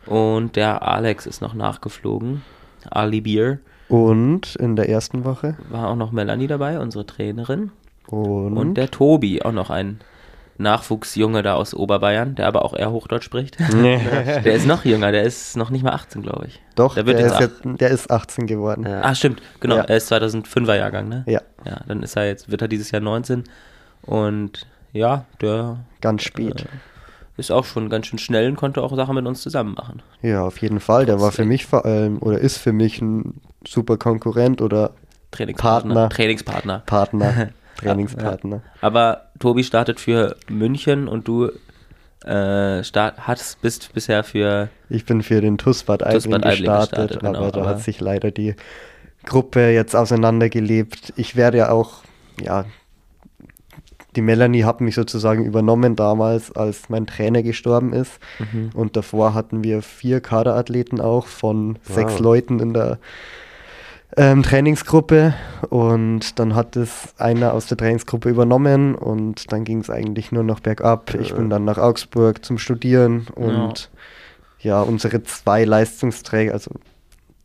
Und 0.06 0.56
der 0.56 0.82
Alex 0.82 1.26
ist 1.26 1.42
noch 1.42 1.54
nachgeflogen. 1.54 2.42
Ali 2.90 3.20
Beer. 3.20 3.58
Und 3.88 4.56
in 4.56 4.76
der 4.76 4.88
ersten 4.88 5.24
Woche. 5.24 5.56
War 5.68 5.88
auch 5.88 5.96
noch 5.96 6.12
Melanie 6.12 6.46
dabei, 6.46 6.78
unsere 6.78 7.06
Trainerin. 7.06 7.70
Und, 8.06 8.56
Und 8.56 8.74
der 8.74 8.90
Tobi, 8.90 9.42
auch 9.42 9.52
noch 9.52 9.70
ein 9.70 10.00
Nachwuchsjunge 10.58 11.42
da 11.42 11.54
aus 11.54 11.72
Oberbayern, 11.72 12.34
der 12.34 12.46
aber 12.48 12.64
auch 12.64 12.74
eher 12.74 12.90
Hochdeutsch 12.90 13.24
spricht. 13.24 13.58
Der 13.72 14.44
ist 14.54 14.66
noch 14.66 14.84
jünger, 14.84 15.12
der 15.12 15.22
ist 15.22 15.56
noch 15.56 15.70
nicht 15.70 15.84
mal 15.84 15.92
18, 15.92 16.22
glaube 16.22 16.46
ich. 16.48 16.60
Doch, 16.74 16.94
der 16.94 17.04
der, 17.04 17.26
ist 17.26 17.38
jetzt, 17.38 17.60
der 17.64 17.90
ist 17.90 18.10
18 18.10 18.46
geworden. 18.48 18.84
Ja. 18.84 19.02
Ah, 19.02 19.14
stimmt, 19.14 19.40
genau. 19.60 19.76
Ja. 19.76 19.82
Er 19.84 19.96
ist 19.96 20.10
2005er 20.12 20.74
Jahrgang, 20.74 21.08
ne? 21.08 21.22
Ja, 21.26 21.42
Ja, 21.64 21.80
dann 21.86 22.02
ist 22.02 22.16
er 22.16 22.26
jetzt, 22.26 22.50
wird 22.50 22.60
er 22.60 22.66
dieses 22.68 22.90
Jahr 22.90 23.00
19. 23.00 23.44
Und 24.08 24.66
ja, 24.92 25.26
der 25.40 25.78
ganz 26.00 26.22
spät. 26.22 26.66
ist 27.36 27.52
auch 27.52 27.64
schon 27.66 27.90
ganz 27.90 28.06
schön 28.06 28.18
schnell 28.18 28.48
und 28.48 28.56
konnte 28.56 28.82
auch 28.82 28.94
Sachen 28.96 29.14
mit 29.14 29.26
uns 29.26 29.42
zusammen 29.42 29.74
machen. 29.74 30.02
Ja, 30.22 30.42
auf 30.44 30.58
jeden 30.58 30.80
Fall. 30.80 31.04
Der 31.04 31.20
war 31.20 31.30
für 31.30 31.44
mich 31.44 31.66
vor 31.66 31.84
allem 31.84 32.18
oder 32.22 32.38
ist 32.38 32.56
für 32.56 32.72
mich 32.72 33.02
ein 33.02 33.40
super 33.66 33.98
Konkurrent 33.98 34.62
oder 34.62 34.92
Trainingspartner. 35.30 35.94
Partner. 35.94 36.08
Trainingspartner. 36.08 36.82
Partner, 36.86 37.48
Trainingspartner. 37.76 38.62
Aber 38.80 39.26
Tobi 39.38 39.62
startet 39.62 40.00
für 40.00 40.36
München 40.48 41.06
und 41.06 41.28
du 41.28 41.50
äh, 42.24 42.82
start, 42.82 43.26
hast, 43.26 43.60
bist 43.60 43.92
bisher 43.92 44.24
für 44.24 44.70
Ich 44.88 45.04
bin 45.04 45.22
für 45.22 45.40
den 45.42 45.58
TUS 45.58 45.82
Bad 45.84 46.02
Aibling 46.02 46.22
TuS 46.22 46.30
Bad 46.30 46.46
Aibling 46.46 46.56
gestartet, 46.56 46.90
gestartet, 46.90 47.20
genau, 47.20 47.38
aber 47.38 47.52
da 47.52 47.60
aber- 47.60 47.68
hat 47.70 47.82
sich 47.82 48.00
leider 48.00 48.30
die 48.30 48.54
Gruppe 49.26 49.68
jetzt 49.70 49.94
auseinandergelebt. 49.94 51.12
Ich 51.16 51.36
werde 51.36 51.58
ja 51.58 51.70
auch, 51.70 52.02
ja, 52.40 52.64
die 54.18 54.22
Melanie 54.22 54.64
hat 54.64 54.80
mich 54.80 54.96
sozusagen 54.96 55.44
übernommen 55.44 55.94
damals, 55.94 56.50
als 56.50 56.88
mein 56.88 57.06
Trainer 57.06 57.44
gestorben 57.44 57.92
ist. 57.92 58.18
Mhm. 58.40 58.70
Und 58.74 58.96
davor 58.96 59.32
hatten 59.32 59.62
wir 59.62 59.80
vier 59.80 60.20
Kaderathleten 60.20 61.00
auch 61.00 61.28
von 61.28 61.78
sechs 61.84 62.14
Wow. 62.14 62.20
Leuten 62.22 62.58
in 62.58 62.74
der 62.74 62.98
ähm, 64.16 64.42
Trainingsgruppe. 64.42 65.34
Und 65.70 66.40
dann 66.40 66.56
hat 66.56 66.74
es 66.74 67.14
einer 67.16 67.54
aus 67.54 67.66
der 67.66 67.76
Trainingsgruppe 67.76 68.28
übernommen 68.28 68.96
und 68.96 69.52
dann 69.52 69.62
ging 69.62 69.78
es 69.78 69.88
eigentlich 69.88 70.32
nur 70.32 70.42
noch 70.42 70.58
bergab. 70.58 71.14
Ich 71.14 71.32
bin 71.32 71.48
dann 71.48 71.64
nach 71.64 71.78
Augsburg 71.78 72.44
zum 72.44 72.58
Studieren 72.58 73.28
und 73.36 73.88
ja, 74.58 74.82
unsere 74.82 75.22
zwei 75.22 75.62
Leistungsträger, 75.62 76.54
also 76.54 76.72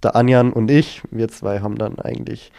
der 0.01 0.15
Anjan 0.15 0.51
und 0.51 0.71
ich, 0.71 1.03
wir 1.12 1.27
zwei 1.27 1.59
haben 1.59 1.77
dann 1.77 2.00
eigentlich 2.00 2.51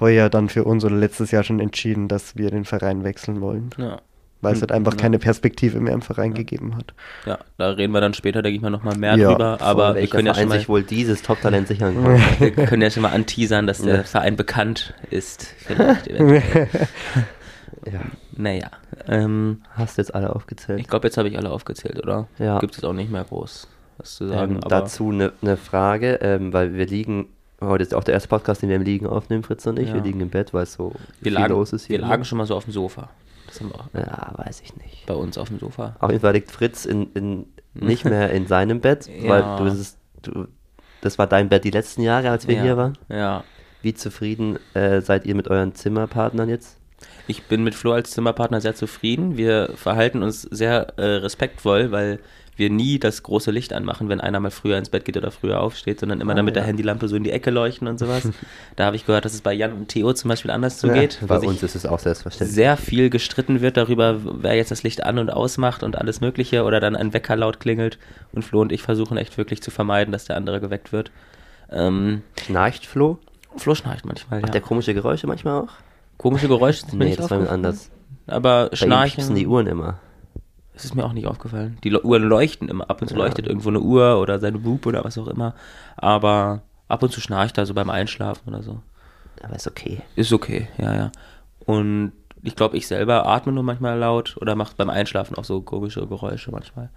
heuer 0.00 0.28
dann 0.30 0.48
für 0.48 0.64
uns 0.64 0.84
oder 0.84 0.96
letztes 0.96 1.30
Jahr 1.30 1.42
schon 1.44 1.60
entschieden, 1.60 2.08
dass 2.08 2.36
wir 2.36 2.50
den 2.50 2.64
Verein 2.64 3.04
wechseln 3.04 3.40
wollen, 3.40 3.70
ja, 3.78 4.00
weil 4.40 4.54
es 4.54 4.60
halt 4.62 4.72
einfach 4.72 4.92
Ja. 4.94 4.98
keine 4.98 5.18
Perspektive 5.18 5.80
mehr 5.80 5.92
im 5.92 6.02
Verein 6.02 6.32
gegeben 6.34 6.76
hat. 6.76 6.94
ja, 7.26 7.38
da 7.58 7.70
reden 7.70 7.92
wir 7.92 8.00
dann 8.00 8.14
später, 8.14 8.40
denke 8.42 8.56
ich 8.56 8.62
mal, 8.62 8.70
nochmal 8.70 8.96
mehr 8.96 9.16
Ja, 9.16 9.30
drüber. 9.30 9.58
Aber 9.60 9.94
wir 9.94 10.06
können 10.08 10.26
ja, 10.26 10.32
schon 10.32 10.36
Verein 10.36 10.48
mal, 10.48 10.58
sich 10.58 10.68
wohl 10.68 10.82
dieses 10.82 11.22
Top-Talent 11.22 11.68
sichern 11.68 11.94
wir 12.38 12.50
können 12.52 12.82
ja 12.82 12.90
schon 12.90 13.02
mal 13.02 13.12
anteasern, 13.12 13.66
dass 13.66 13.82
der 13.82 13.96
Ja. 13.96 14.02
Verein 14.04 14.36
bekannt 14.36 14.94
ist. 15.10 15.54
Vielleicht 15.58 16.06
ja. 17.86 18.00
naja, 18.36 18.70
ähm, 19.08 19.62
Hast 19.74 19.98
du 19.98 20.02
jetzt 20.02 20.14
alle 20.14 20.34
aufgezählt? 20.34 20.80
ich 20.80 20.88
glaube, 20.88 21.06
jetzt 21.08 21.16
habe 21.16 21.28
ich 21.28 21.36
alle 21.38 21.50
aufgezählt, 21.50 21.98
oder? 22.02 22.26
Ja. 22.38 22.58
Gibt 22.58 22.76
es 22.76 22.84
auch 22.84 22.92
nicht 22.92 23.10
mehr 23.10 23.24
groß 23.24 23.68
was 23.98 24.14
zu 24.16 24.28
sagen. 24.28 24.52
Ähm, 24.52 24.56
aber 24.58 24.68
dazu 24.70 25.10
eine 25.10 25.32
ne 25.42 25.56
Frage, 25.58 26.14
ähm, 26.22 26.52
weil 26.54 26.72
wir 26.74 26.86
liegen, 26.86 27.26
heute 27.60 27.82
ist 27.82 27.94
auch 27.94 28.04
der 28.04 28.14
erste 28.14 28.28
Podcast, 28.28 28.62
den 28.62 28.68
wir 28.68 28.76
im 28.76 28.82
Liegen 28.82 29.06
aufnehmen, 29.06 29.42
Fritz 29.42 29.66
und 29.66 29.78
ich. 29.78 29.88
Ja. 29.88 29.94
Wir 29.94 30.02
liegen 30.02 30.20
im 30.20 30.30
Bett, 30.30 30.52
weil 30.54 30.62
es 30.64 30.74
so 30.74 30.92
wir 31.20 31.30
viel 31.30 31.32
lagen, 31.32 31.52
los 31.54 31.72
ist 31.72 31.86
hier. 31.86 31.98
wir 31.98 32.06
lagen 32.06 32.24
schon 32.24 32.38
mal 32.38 32.46
so 32.46 32.56
auf 32.56 32.64
dem 32.64 32.72
Sofa. 32.72 33.10
Das 33.46 33.60
haben 33.60 33.70
wir 33.92 34.00
Ja, 34.00 34.32
weiß 34.36 34.60
ich 34.60 34.76
nicht. 34.76 35.06
bei 35.06 35.14
uns 35.14 35.36
auf 35.38 35.48
dem 35.48 35.58
Sofa. 35.58 35.96
Auf 35.98 36.10
jeden 36.10 36.22
Fall 36.22 36.32
liegt 36.32 36.50
Fritz 36.50 36.84
in, 36.84 37.12
in, 37.14 37.46
nicht 37.74 38.04
mehr 38.04 38.30
in 38.30 38.46
seinem 38.46 38.80
Bett, 38.80 39.08
weil 39.26 39.40
Ja. 39.40 39.56
du, 39.56 39.64
bist, 39.64 39.98
du 40.22 40.46
das 41.00 41.18
war 41.18 41.26
dein 41.26 41.48
Bett 41.48 41.64
die 41.64 41.70
letzten 41.70 42.02
Jahre, 42.02 42.30
als 42.30 42.46
wir 42.46 42.56
ja. 42.56 42.62
hier 42.62 42.76
waren. 42.76 42.98
Ja. 43.08 43.44
Wie 43.82 43.94
zufrieden 43.94 44.58
äh, 44.74 45.00
seid 45.00 45.24
ihr 45.24 45.34
mit 45.34 45.48
euren 45.48 45.74
Zimmerpartnern 45.74 46.48
jetzt? 46.48 46.76
Ich 47.26 47.44
bin 47.44 47.64
mit 47.64 47.74
Flo 47.74 47.92
als 47.92 48.10
Zimmerpartner 48.10 48.60
sehr 48.60 48.74
zufrieden. 48.74 49.36
Wir 49.36 49.70
verhalten 49.74 50.22
uns 50.22 50.42
sehr 50.42 50.98
äh, 50.98 51.02
respektvoll, 51.16 51.90
weil 51.90 52.20
wir 52.60 52.70
nie 52.70 53.00
das 53.00 53.24
große 53.24 53.50
Licht 53.50 53.72
anmachen, 53.72 54.08
wenn 54.08 54.20
einer 54.20 54.38
mal 54.38 54.52
früher 54.52 54.78
ins 54.78 54.88
Bett 54.88 55.04
geht 55.04 55.16
oder 55.16 55.32
früher 55.32 55.60
aufsteht, 55.60 55.98
sondern 55.98 56.20
immer 56.20 56.32
Ah, 56.32 56.36
dann 56.36 56.44
mit 56.44 56.54
ja. 56.54 56.60
der 56.62 56.68
Handylampe 56.68 57.08
so 57.08 57.16
in 57.16 57.24
die 57.24 57.32
Ecke 57.32 57.50
leuchten 57.50 57.88
und 57.88 57.98
sowas. 57.98 58.28
da 58.76 58.84
habe 58.86 58.94
ich 58.94 59.04
gehört, 59.06 59.24
dass 59.24 59.34
es 59.34 59.40
bei 59.40 59.52
Jan 59.52 59.72
und 59.72 59.88
Theo 59.88 60.12
zum 60.12 60.28
Beispiel 60.28 60.52
anders 60.52 60.78
zugeht. 60.78 61.18
Ja, 61.20 61.26
bei 61.26 61.40
uns 61.40 61.62
ist 61.64 61.74
es 61.74 61.84
auch 61.86 61.98
selbstverständlich. 61.98 62.54
sehr 62.54 62.76
viel 62.76 63.10
gestritten 63.10 63.60
wird 63.60 63.76
darüber, 63.76 64.20
wer 64.22 64.54
jetzt 64.54 64.70
das 64.70 64.84
Licht 64.84 65.02
an 65.02 65.18
und 65.18 65.30
ausmacht 65.32 65.82
und 65.82 65.98
alles 65.98 66.20
Mögliche 66.20 66.62
oder 66.62 66.78
dann 66.78 66.94
ein 66.94 67.12
Wecker 67.12 67.34
laut 67.34 67.58
klingelt. 67.58 67.98
Und 68.32 68.44
Flo 68.44 68.60
und 68.60 68.70
ich 68.70 68.82
versuchen 68.82 69.16
echt 69.16 69.36
wirklich 69.36 69.60
zu 69.62 69.72
vermeiden, 69.72 70.12
dass 70.12 70.26
der 70.26 70.36
andere 70.36 70.60
geweckt 70.60 70.92
wird. 70.92 71.10
Ähm, 71.72 72.22
Schnarcht 72.44 72.86
Flo? 72.86 73.18
Flo 73.56 73.74
schnarcht 73.74 74.04
manchmal, 74.04 74.40
Macht 74.40 74.50
ja. 74.50 74.52
der 74.52 74.60
komische 74.60 74.94
Geräusche 74.94 75.26
manchmal 75.26 75.62
auch? 75.62 75.72
Komische 76.18 76.46
Geräusche 76.48 76.86
sind 76.86 76.98
Nee, 76.98 77.06
nicht 77.06 77.18
das 77.18 77.30
war 77.30 77.50
anders. 77.50 77.90
Aber 78.26 78.68
Bei 78.70 78.76
Schnarchen, 78.76 79.34
die 79.34 79.46
Uhren 79.46 79.66
immer. 79.66 79.98
Das 80.80 80.86
ist 80.86 80.94
mir 80.94 81.04
auch 81.04 81.12
nicht 81.12 81.26
aufgefallen. 81.26 81.78
Die 81.84 81.92
Uhren 81.94 82.22
leuchten 82.22 82.68
immer. 82.68 82.88
Ab 82.88 83.02
und 83.02 83.08
zu 83.08 83.14
Ja. 83.14 83.20
leuchtet 83.20 83.46
irgendwo 83.46 83.68
eine 83.68 83.80
Uhr 83.80 84.18
oder 84.20 84.38
seine 84.38 84.58
Bub 84.58 84.86
oder 84.86 85.04
was 85.04 85.18
auch 85.18 85.28
immer. 85.28 85.54
Aber 85.96 86.62
ab 86.88 87.02
und 87.02 87.12
zu 87.12 87.20
schnarcht 87.20 87.58
er 87.58 87.66
so 87.66 87.74
beim 87.74 87.90
Einschlafen 87.90 88.48
oder 88.48 88.62
so. 88.62 88.80
Aber 89.42 89.54
ist 89.56 89.66
okay. 89.66 90.00
Ist 90.16 90.32
okay, 90.32 90.68
ja, 90.78 90.94
ja. 90.94 91.12
Und 91.66 92.12
ich 92.42 92.56
glaube, 92.56 92.76
ich 92.76 92.86
selber 92.86 93.26
atme 93.26 93.52
nur 93.52 93.62
manchmal 93.62 93.98
laut 93.98 94.36
oder 94.40 94.54
mache 94.56 94.74
beim 94.76 94.90
Einschlafen 94.90 95.36
auch 95.36 95.44
so 95.44 95.60
komische 95.60 96.06
Geräusche 96.06 96.50
manchmal. 96.50 96.88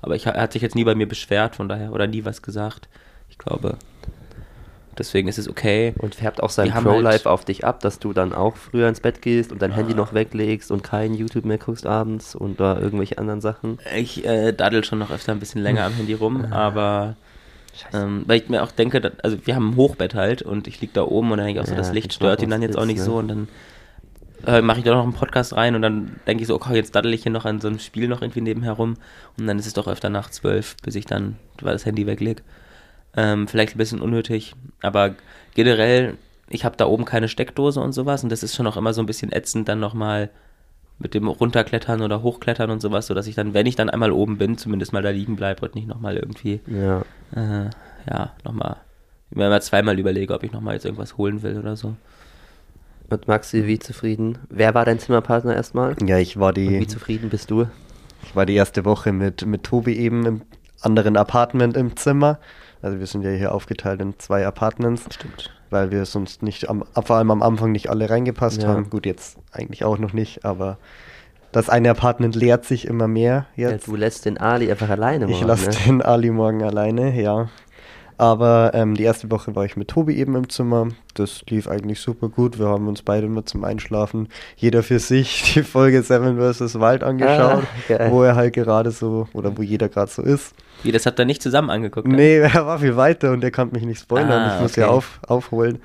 Aber 0.00 0.14
ich, 0.16 0.26
er 0.26 0.40
hat 0.40 0.52
sich 0.52 0.62
jetzt 0.62 0.74
nie 0.74 0.84
bei 0.84 0.94
mir 0.94 1.08
beschwert, 1.08 1.56
von 1.56 1.68
daher, 1.68 1.92
oder 1.92 2.06
nie 2.06 2.24
was 2.24 2.42
gesagt. 2.42 2.88
Ich 3.28 3.38
glaube, 3.38 3.76
deswegen 4.98 5.28
ist 5.28 5.38
es 5.38 5.48
okay. 5.48 5.94
Und 5.98 6.14
färbt 6.14 6.42
auch 6.42 6.50
sein 6.50 6.74
haben 6.74 6.84
Pro-Life 6.84 7.24
halt- 7.24 7.26
auf 7.26 7.44
dich 7.44 7.64
ab, 7.64 7.80
dass 7.80 7.98
du 7.98 8.12
dann 8.12 8.32
auch 8.32 8.56
früher 8.56 8.88
ins 8.88 9.00
Bett 9.00 9.22
gehst 9.22 9.52
und 9.52 9.62
dein 9.62 9.72
Handy 9.72 9.94
noch 9.94 10.14
weglegst 10.14 10.70
und 10.70 10.82
kein 10.82 11.14
YouTube 11.14 11.44
mehr 11.44 11.58
guckst 11.58 11.86
abends 11.86 12.34
und 12.34 12.60
da 12.60 12.78
irgendwelche 12.78 13.18
anderen 13.18 13.40
Sachen. 13.40 13.78
Ich 13.96 14.24
äh, 14.24 14.52
daddel 14.52 14.84
schon 14.84 14.98
noch 14.98 15.10
öfter 15.10 15.32
ein 15.32 15.40
bisschen 15.40 15.62
länger 15.62 15.84
am 15.84 15.94
Handy 15.94 16.14
rum, 16.14 16.44
aber 16.50 17.16
ähm, 17.92 18.24
weil 18.26 18.40
ich 18.40 18.48
mir 18.48 18.62
auch 18.62 18.70
denke, 18.72 19.00
dass, 19.00 19.18
also 19.20 19.38
wir 19.44 19.54
haben 19.54 19.70
ein 19.70 19.76
Hochbett 19.76 20.14
halt 20.14 20.42
und 20.42 20.66
ich 20.66 20.80
lieg 20.80 20.92
da 20.92 21.02
oben 21.02 21.32
und 21.32 21.38
dann 21.38 21.46
denke 21.46 21.60
ich 21.60 21.64
auch 21.64 21.68
so, 21.68 21.72
Ja, 21.72 21.78
das 21.78 21.92
Licht 21.92 22.08
ich 22.12 22.16
stört 22.16 22.42
ihn 22.42 22.50
dann 22.50 22.62
jetzt 22.62 22.76
auch 22.76 22.84
nicht 22.84 22.98
ne? 22.98 23.04
so 23.04 23.16
und 23.16 23.28
dann 23.28 23.48
äh, 24.46 24.60
mache 24.60 24.78
ich 24.78 24.84
da 24.84 24.92
noch 24.92 25.04
einen 25.04 25.14
Podcast 25.14 25.54
rein 25.56 25.74
und 25.74 25.82
dann 25.82 26.16
denke 26.26 26.42
ich 26.42 26.48
so, 26.48 26.54
okay, 26.54 26.74
jetzt 26.74 26.94
daddel 26.94 27.14
ich 27.14 27.22
hier 27.22 27.32
noch 27.32 27.44
an 27.44 27.60
so 27.60 27.68
einem 27.68 27.78
Spiel 27.78 28.08
noch 28.08 28.22
irgendwie 28.22 28.40
nebenher 28.40 28.72
rum 28.72 28.96
und 29.38 29.46
dann 29.46 29.58
ist 29.58 29.66
es 29.66 29.72
doch 29.72 29.86
öfter 29.88 30.10
nach 30.10 30.30
zwölf, 30.30 30.76
bis 30.82 30.94
ich 30.96 31.06
dann 31.06 31.36
weil 31.60 31.72
das 31.72 31.86
Handy 31.86 32.06
weglege. 32.06 32.42
Ähm, 33.16 33.46
vielleicht 33.46 33.74
ein 33.74 33.78
bisschen 33.78 34.00
unnötig, 34.00 34.54
aber 34.80 35.14
generell, 35.54 36.16
ich 36.48 36.64
habe 36.64 36.76
da 36.78 36.86
oben 36.86 37.04
keine 37.04 37.28
Steckdose 37.28 37.78
und 37.80 37.92
sowas 37.92 38.22
und 38.22 38.32
das 38.32 38.42
ist 38.42 38.54
schon 38.56 38.66
auch 38.66 38.76
immer 38.78 38.94
so 38.94 39.02
ein 39.02 39.06
bisschen 39.06 39.32
ätzend, 39.32 39.68
dann 39.68 39.80
nochmal 39.80 40.30
mit 40.98 41.12
dem 41.14 41.28
Runterklettern 41.28 42.00
oder 42.00 42.22
Hochklettern 42.22 42.70
und 42.70 42.80
sowas, 42.80 43.06
sodass 43.08 43.26
ich 43.26 43.34
dann, 43.34 43.52
wenn 43.54 43.66
ich 43.66 43.76
dann 43.76 43.90
einmal 43.90 44.12
oben 44.12 44.38
bin, 44.38 44.56
zumindest 44.56 44.92
mal 44.94 45.02
da 45.02 45.10
liegen 45.10 45.36
bleibe 45.36 45.62
und 45.66 45.74
nicht 45.74 45.88
nochmal 45.88 46.16
irgendwie, 46.16 46.60
Ja. 46.66 47.02
äh, 47.34 47.68
ja, 48.08 48.32
nochmal, 48.44 48.76
mir 49.30 49.48
mal 49.50 49.60
zweimal 49.62 49.98
überlege, 49.98 50.32
ob 50.32 50.42
ich 50.42 50.52
nochmal 50.52 50.74
jetzt 50.74 50.84
irgendwas 50.86 51.18
holen 51.18 51.42
will 51.42 51.58
oder 51.58 51.76
so. 51.76 51.94
Und 53.10 53.28
Maxi, 53.28 53.66
wie 53.66 53.78
zufrieden? 53.78 54.38
Wer 54.48 54.74
war 54.74 54.86
dein 54.86 54.98
Zimmerpartner 54.98 55.54
erstmal? 55.54 55.96
Ja, 56.06 56.16
ich 56.18 56.38
war 56.40 56.48
Und 56.50 56.56
wie 56.56 56.78
die, 56.78 56.86
zufrieden 56.86 57.28
bist 57.28 57.50
du? 57.50 57.66
ich 58.22 58.34
war 58.34 58.46
die 58.46 58.54
erste 58.54 58.84
Woche 58.86 59.12
mit, 59.12 59.44
mit 59.44 59.64
Tobi 59.64 59.96
eben 59.98 60.24
im 60.24 60.42
anderen 60.80 61.16
Apartment 61.18 61.76
im 61.76 61.94
Zimmer. 61.96 62.38
Also 62.82 62.98
wir 62.98 63.06
sind 63.06 63.22
ja 63.22 63.30
hier 63.30 63.54
aufgeteilt 63.54 64.00
in 64.00 64.18
zwei 64.18 64.44
Apartments, 64.46 65.04
Stimmt. 65.14 65.50
weil 65.70 65.90
wir 65.92 66.04
sonst 66.04 66.42
nicht, 66.42 66.68
am, 66.68 66.84
vor 67.04 67.16
allem 67.16 67.30
am 67.30 67.42
Anfang 67.42 67.72
nicht 67.72 67.88
alle 67.88 68.10
reingepasst 68.10 68.62
Ja. 68.62 68.68
haben. 68.68 68.90
Gut, 68.90 69.06
jetzt 69.06 69.38
eigentlich 69.52 69.84
auch 69.84 69.98
noch 69.98 70.12
nicht, 70.12 70.44
aber 70.44 70.78
das 71.52 71.68
eine 71.68 71.90
Apartment 71.90 72.34
leert 72.34 72.64
sich 72.64 72.86
immer 72.86 73.06
mehr 73.08 73.46
Ja, 73.56 73.70
jetzt. 73.70 73.86
du 73.86 73.94
lässt 73.94 74.24
den 74.24 74.36
Ali 74.38 74.70
einfach 74.70 74.88
alleine 74.90 75.26
Ich 75.26 75.32
morgen, 75.32 75.46
lasse 75.46 75.70
ne? 75.70 75.76
den 75.86 76.02
Ali 76.02 76.30
morgen 76.30 76.62
alleine, 76.62 77.18
ja. 77.20 77.48
Aber 78.18 78.70
ähm, 78.74 78.94
die 78.94 79.02
erste 79.02 79.30
Woche 79.30 79.56
war 79.56 79.64
ich 79.64 79.76
mit 79.76 79.88
Tobi 79.88 80.16
eben 80.16 80.36
im 80.36 80.48
Zimmer. 80.48 80.88
Das 81.14 81.42
lief 81.48 81.66
eigentlich 81.66 81.98
super 82.00 82.28
gut. 82.28 82.58
Wir 82.58 82.68
haben 82.68 82.86
uns 82.86 83.02
beide 83.02 83.26
immer 83.26 83.44
zum 83.44 83.64
Einschlafen, 83.64 84.28
jeder 84.56 84.82
für 84.82 84.98
sich, 84.98 85.42
die 85.54 85.62
Folge 85.62 86.02
Seven 86.02 86.36
vs. 86.38 86.78
Wild 86.78 87.02
angeschaut, 87.02 87.64
Ah, 87.88 88.10
wo 88.10 88.22
er 88.22 88.36
halt 88.36 88.52
gerade 88.54 88.90
so, 88.92 89.28
oder 89.32 89.56
wo 89.56 89.62
jeder 89.62 89.88
gerade 89.88 90.10
so 90.10 90.22
ist. 90.22 90.54
Wie, 90.82 90.92
das 90.92 91.06
habt 91.06 91.18
ihr 91.18 91.24
nicht 91.24 91.42
zusammen 91.42 91.70
angeguckt? 91.70 92.08
ne? 92.08 92.16
Nee, 92.16 92.36
er 92.40 92.66
war 92.66 92.78
viel 92.78 92.96
weiter 92.96 93.32
und 93.32 93.42
er 93.44 93.50
kann 93.50 93.70
mich 93.72 93.84
nicht 93.84 94.00
spoilern. 94.00 94.30
Ah, 94.30 94.54
ich 94.56 94.62
muss 94.62 94.72
okay. 94.72 94.80
ja 94.82 94.88
auf, 94.88 95.20
aufholen. 95.26 95.80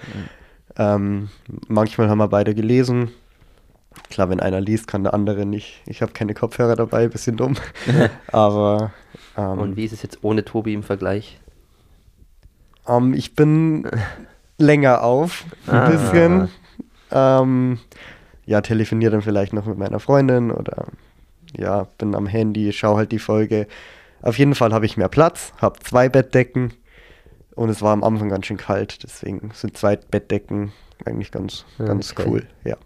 Ähm, 0.78 1.30
manchmal 1.68 2.10
haben 2.10 2.18
wir 2.20 2.28
beide 2.28 2.54
gelesen. 2.56 3.10
Klar, 4.10 4.30
wenn 4.30 4.40
einer 4.40 4.62
liest, 4.62 4.88
kann 4.88 5.04
der 5.04 5.14
andere 5.14 5.46
nicht. 5.46 5.82
Ich 5.88 6.02
habe 6.02 6.12
keine 6.14 6.34
Kopfhörer 6.34 6.76
dabei, 6.76 7.08
bisschen 7.08 7.36
dumm. 7.36 7.56
Aber 8.32 8.92
ähm, 9.36 9.58
Und 9.60 9.76
wie 9.76 9.86
ist 9.86 9.94
es 9.94 10.04
jetzt 10.04 10.20
ohne 10.24 10.46
Tobi 10.46 10.74
im 10.74 10.84
Vergleich? 10.84 11.40
Ähm, 12.88 13.14
ich 13.14 13.36
bin 13.36 13.90
länger 14.58 15.04
auf, 15.04 15.46
ein 15.68 15.74
Ah. 15.76 15.90
bisschen. 15.90 16.50
Ähm, 17.12 17.80
ja, 18.46 18.62
telefoniere 18.62 19.12
dann 19.12 19.22
vielleicht 19.22 19.54
noch 19.54 19.66
mit 19.66 19.78
meiner 19.78 20.00
Freundin 20.00 20.52
oder 20.52 20.86
ja, 21.58 21.88
bin 21.98 22.16
am 22.16 22.28
Handy, 22.28 22.72
schaue 22.74 22.98
halt 22.98 23.12
die 23.12 23.20
Folge. 23.20 23.68
Auf 24.22 24.38
jeden 24.38 24.56
Fall 24.56 24.74
habe 24.74 24.86
ich 24.86 24.98
mehr 24.98 25.10
Platz, 25.10 25.54
habe 25.62 25.80
zwei 25.80 26.10
Bettdecken 26.10 26.74
und 27.56 27.70
es 27.70 27.82
war 27.82 27.94
am 27.94 28.04
Anfang 28.04 28.30
ganz 28.30 28.46
schön 28.48 28.58
kalt, 28.58 29.04
deswegen 29.04 29.52
sind 29.54 29.78
zwei 29.78 29.96
Bettdecken 29.96 30.72
eigentlich 31.06 31.32
ganz, 31.32 31.66
ganz 31.78 32.12
Okay. 32.12 32.26
cool, 32.28 32.48
ja. 32.64 32.78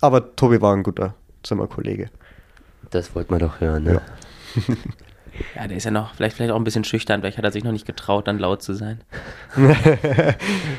Aber 0.00 0.36
Tobi 0.36 0.60
war 0.60 0.74
ein 0.74 0.82
guter 0.82 1.14
Zimmerkollege. 1.42 2.10
Das 2.90 3.14
wollte 3.14 3.30
man 3.32 3.40
doch 3.40 3.60
hören, 3.60 3.84
ne? 3.84 4.00
Ja, 5.56 5.66
der 5.66 5.76
ist 5.76 5.82
ja 5.82 5.90
noch, 5.90 6.14
vielleicht, 6.14 6.36
vielleicht 6.36 6.52
auch 6.52 6.56
ein 6.56 6.62
bisschen 6.62 6.84
schüchtern, 6.84 7.20
vielleicht 7.20 7.38
hat 7.38 7.44
er 7.44 7.50
sich 7.50 7.64
noch 7.64 7.72
nicht 7.72 7.86
getraut, 7.86 8.28
dann 8.28 8.38
laut 8.38 8.62
zu 8.62 8.72
sein. 8.72 9.00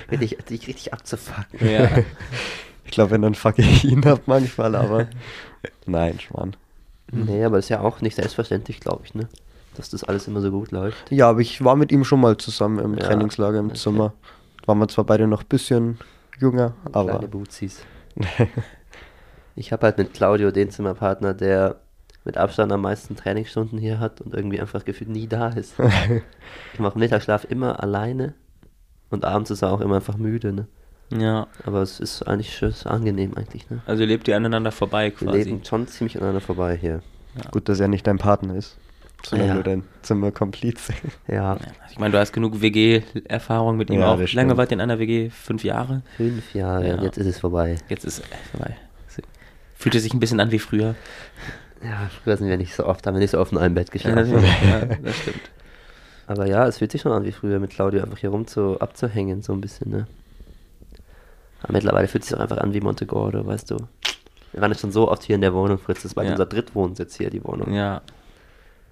Richtig, 0.09 0.37
dich 0.45 0.67
richtig 0.67 0.93
abzufucken. 0.93 1.59
Ja. 1.69 1.89
Ich 2.85 2.91
glaube, 2.91 3.11
wenn, 3.11 3.21
dann 3.21 3.35
fuck 3.35 3.59
ich 3.59 3.83
ihn 3.83 4.05
ab 4.07 4.21
manchmal, 4.27 4.75
aber 4.75 5.07
nein, 5.85 6.19
Schwan. 6.21 6.55
Nee, 7.11 7.43
aber 7.43 7.59
ist 7.59 7.67
ja 7.67 7.81
auch 7.81 7.99
nicht 7.99 8.15
selbstverständlich, 8.15 8.79
glaube 8.79 9.01
ich, 9.05 9.13
ne? 9.13 9.27
Dass 9.75 9.89
das 9.89 10.03
alles 10.03 10.27
immer 10.27 10.41
so 10.41 10.51
gut 10.51 10.71
läuft. 10.71 11.11
Ja, 11.11 11.29
aber 11.29 11.41
ich 11.41 11.63
war 11.63 11.75
mit 11.75 11.91
ihm 11.91 12.03
schon 12.03 12.21
mal 12.21 12.37
zusammen 12.37 12.79
im 12.79 12.93
Ja, 12.97 13.05
Trainingslager 13.05 13.59
im 13.59 13.67
okay. 13.67 13.75
Zimmer. 13.75 14.13
Waren 14.65 14.79
wir 14.79 14.87
zwar 14.87 15.03
beide 15.03 15.27
noch 15.27 15.41
ein 15.43 15.47
bisschen 15.47 15.99
jünger, 16.39 16.73
aber 16.91 17.11
Kleine 17.11 17.27
Buzis. 17.27 17.81
ich 19.55 19.71
habe 19.71 19.83
halt 19.85 19.97
mit 19.97 20.13
Claudio 20.13 20.51
den 20.51 20.69
Zimmerpartner, 20.69 21.33
der 21.33 21.77
mit 22.23 22.37
Abstand 22.37 22.71
am 22.71 22.81
meisten 22.81 23.15
Trainingsstunden 23.15 23.77
hier 23.77 23.99
hat 23.99 24.21
und 24.21 24.33
irgendwie 24.33 24.59
einfach 24.59 24.83
gefühlt 24.83 25.09
nie 25.09 25.27
da 25.27 25.49
ist. 25.49 25.75
ich 26.73 26.79
mache 26.79 26.97
Mittagsschlaf 26.97 27.45
immer 27.49 27.81
alleine 27.83 28.33
und 29.11 29.25
abends 29.25 29.51
ist 29.51 29.61
er 29.61 29.71
auch 29.71 29.81
immer 29.81 29.95
einfach 29.97 30.17
müde, 30.17 30.51
ne? 30.51 30.67
ja. 31.11 31.47
Aber 31.65 31.81
es 31.83 31.99
ist 31.99 32.23
eigentlich 32.23 32.55
schön, 32.55 32.69
es 32.69 32.77
ist 32.77 32.87
angenehm 32.87 33.33
eigentlich, 33.35 33.69
ne? 33.69 33.81
Also 33.85 34.03
lebt 34.03 34.27
ihr 34.27 34.35
aneinander 34.35 34.71
vorbei 34.71 35.13
Wir 35.17 35.27
quasi. 35.27 35.43
leben 35.43 35.63
schon 35.63 35.87
ziemlich 35.87 36.17
aneinander 36.17 36.41
vorbei 36.41 36.75
hier. 36.75 37.01
gut, 37.51 37.69
dass 37.69 37.79
er 37.79 37.87
nicht 37.87 38.07
dein 38.07 38.17
Partner 38.17 38.55
ist, 38.55 38.77
sondern 39.29 39.47
Ja. 39.49 39.53
nur 39.55 39.63
dein 39.63 39.83
Zimmerkomplize. 40.01 40.93
Ja, 41.27 41.33
Ja, 41.35 41.51
also 41.53 41.65
ich 41.91 41.99
meine, 41.99 42.11
du 42.13 42.19
hast 42.19 42.31
genug 42.33 42.61
WG-Erfahrung 42.61 43.77
mit 43.77 43.89
ihm 43.89 43.99
Ja, 43.99 44.13
auch. 44.13 44.19
Wie 44.19 44.25
lange 44.35 44.55
wart 44.57 44.71
ihr 44.71 44.75
in 44.75 44.81
einer 44.81 44.99
WG? 44.99 45.29
Fünf 45.29 45.63
Jahre? 45.63 46.01
fünf 46.17 46.53
Jahre 46.53 46.87
Ja. 46.87 47.01
jetzt 47.03 47.17
ist 47.17 47.27
es 47.27 47.39
vorbei. 47.39 47.75
Jetzt 47.89 48.05
ist 48.05 48.19
äh, 48.19 48.23
vorbei. 48.51 48.75
Fühlt 49.77 49.95
es 49.95 50.03
sich 50.03 50.13
ein 50.13 50.19
bisschen 50.19 50.39
an 50.39 50.51
wie 50.51 50.59
früher. 50.59 50.95
Ja, 51.83 52.09
früher 52.23 52.37
sind 52.37 52.47
wir 52.47 52.57
nicht 52.57 52.73
so 52.73 52.85
oft, 52.85 53.05
haben 53.05 53.13
wir 53.15 53.19
nicht 53.19 53.31
so 53.31 53.39
oft 53.39 53.51
in 53.51 53.57
einem 53.57 53.75
Bett 53.75 53.91
geschlafen. 53.91 54.31
ja, 54.41 54.85
das 55.03 55.15
stimmt. 55.17 55.41
Aber 56.27 56.47
ja, 56.47 56.65
es 56.65 56.79
fühlt 56.79 56.91
sich 56.91 57.01
schon 57.01 57.11
an 57.11 57.23
wie 57.25 57.31
früher, 57.31 57.59
mit 57.59 57.69
Claudio 57.71 58.01
einfach 58.01 58.17
hier 58.17 58.29
rum 58.29 58.47
zu, 58.47 58.79
abzuhängen, 58.79 59.41
so 59.43 59.53
ein 59.53 59.61
bisschen, 59.61 59.91
ne? 59.91 60.07
Aber 61.61 61.73
mittlerweile 61.73 62.07
fühlt 62.07 62.23
es 62.23 62.29
sich 62.29 62.37
auch 62.37 62.41
einfach 62.41 62.57
an 62.57 62.73
wie 62.73 62.81
Montegordo, 62.81 63.45
weißt 63.45 63.69
du. 63.71 63.77
Wir 64.53 64.61
waren 64.61 64.71
jetzt 64.71 64.81
schon 64.81 64.91
so 64.91 65.11
oft 65.11 65.21
hier 65.23 65.35
in 65.35 65.41
der 65.41 65.53
Wohnung, 65.53 65.77
Fritz, 65.77 66.01
das 66.03 66.15
war 66.15 66.23
Ja. 66.23 66.31
unser 66.31 66.45
Drittwohnsitz 66.45 67.17
hier, 67.17 67.29
die 67.29 67.43
Wohnung. 67.43 67.71
Ja. 67.73 68.01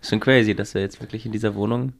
Schon 0.08 0.20
crazy, 0.20 0.54
dass 0.56 0.74
wir 0.74 0.82
jetzt 0.82 1.02
wirklich 1.02 1.26
in 1.26 1.32
dieser 1.32 1.56
Wohnung 1.56 1.94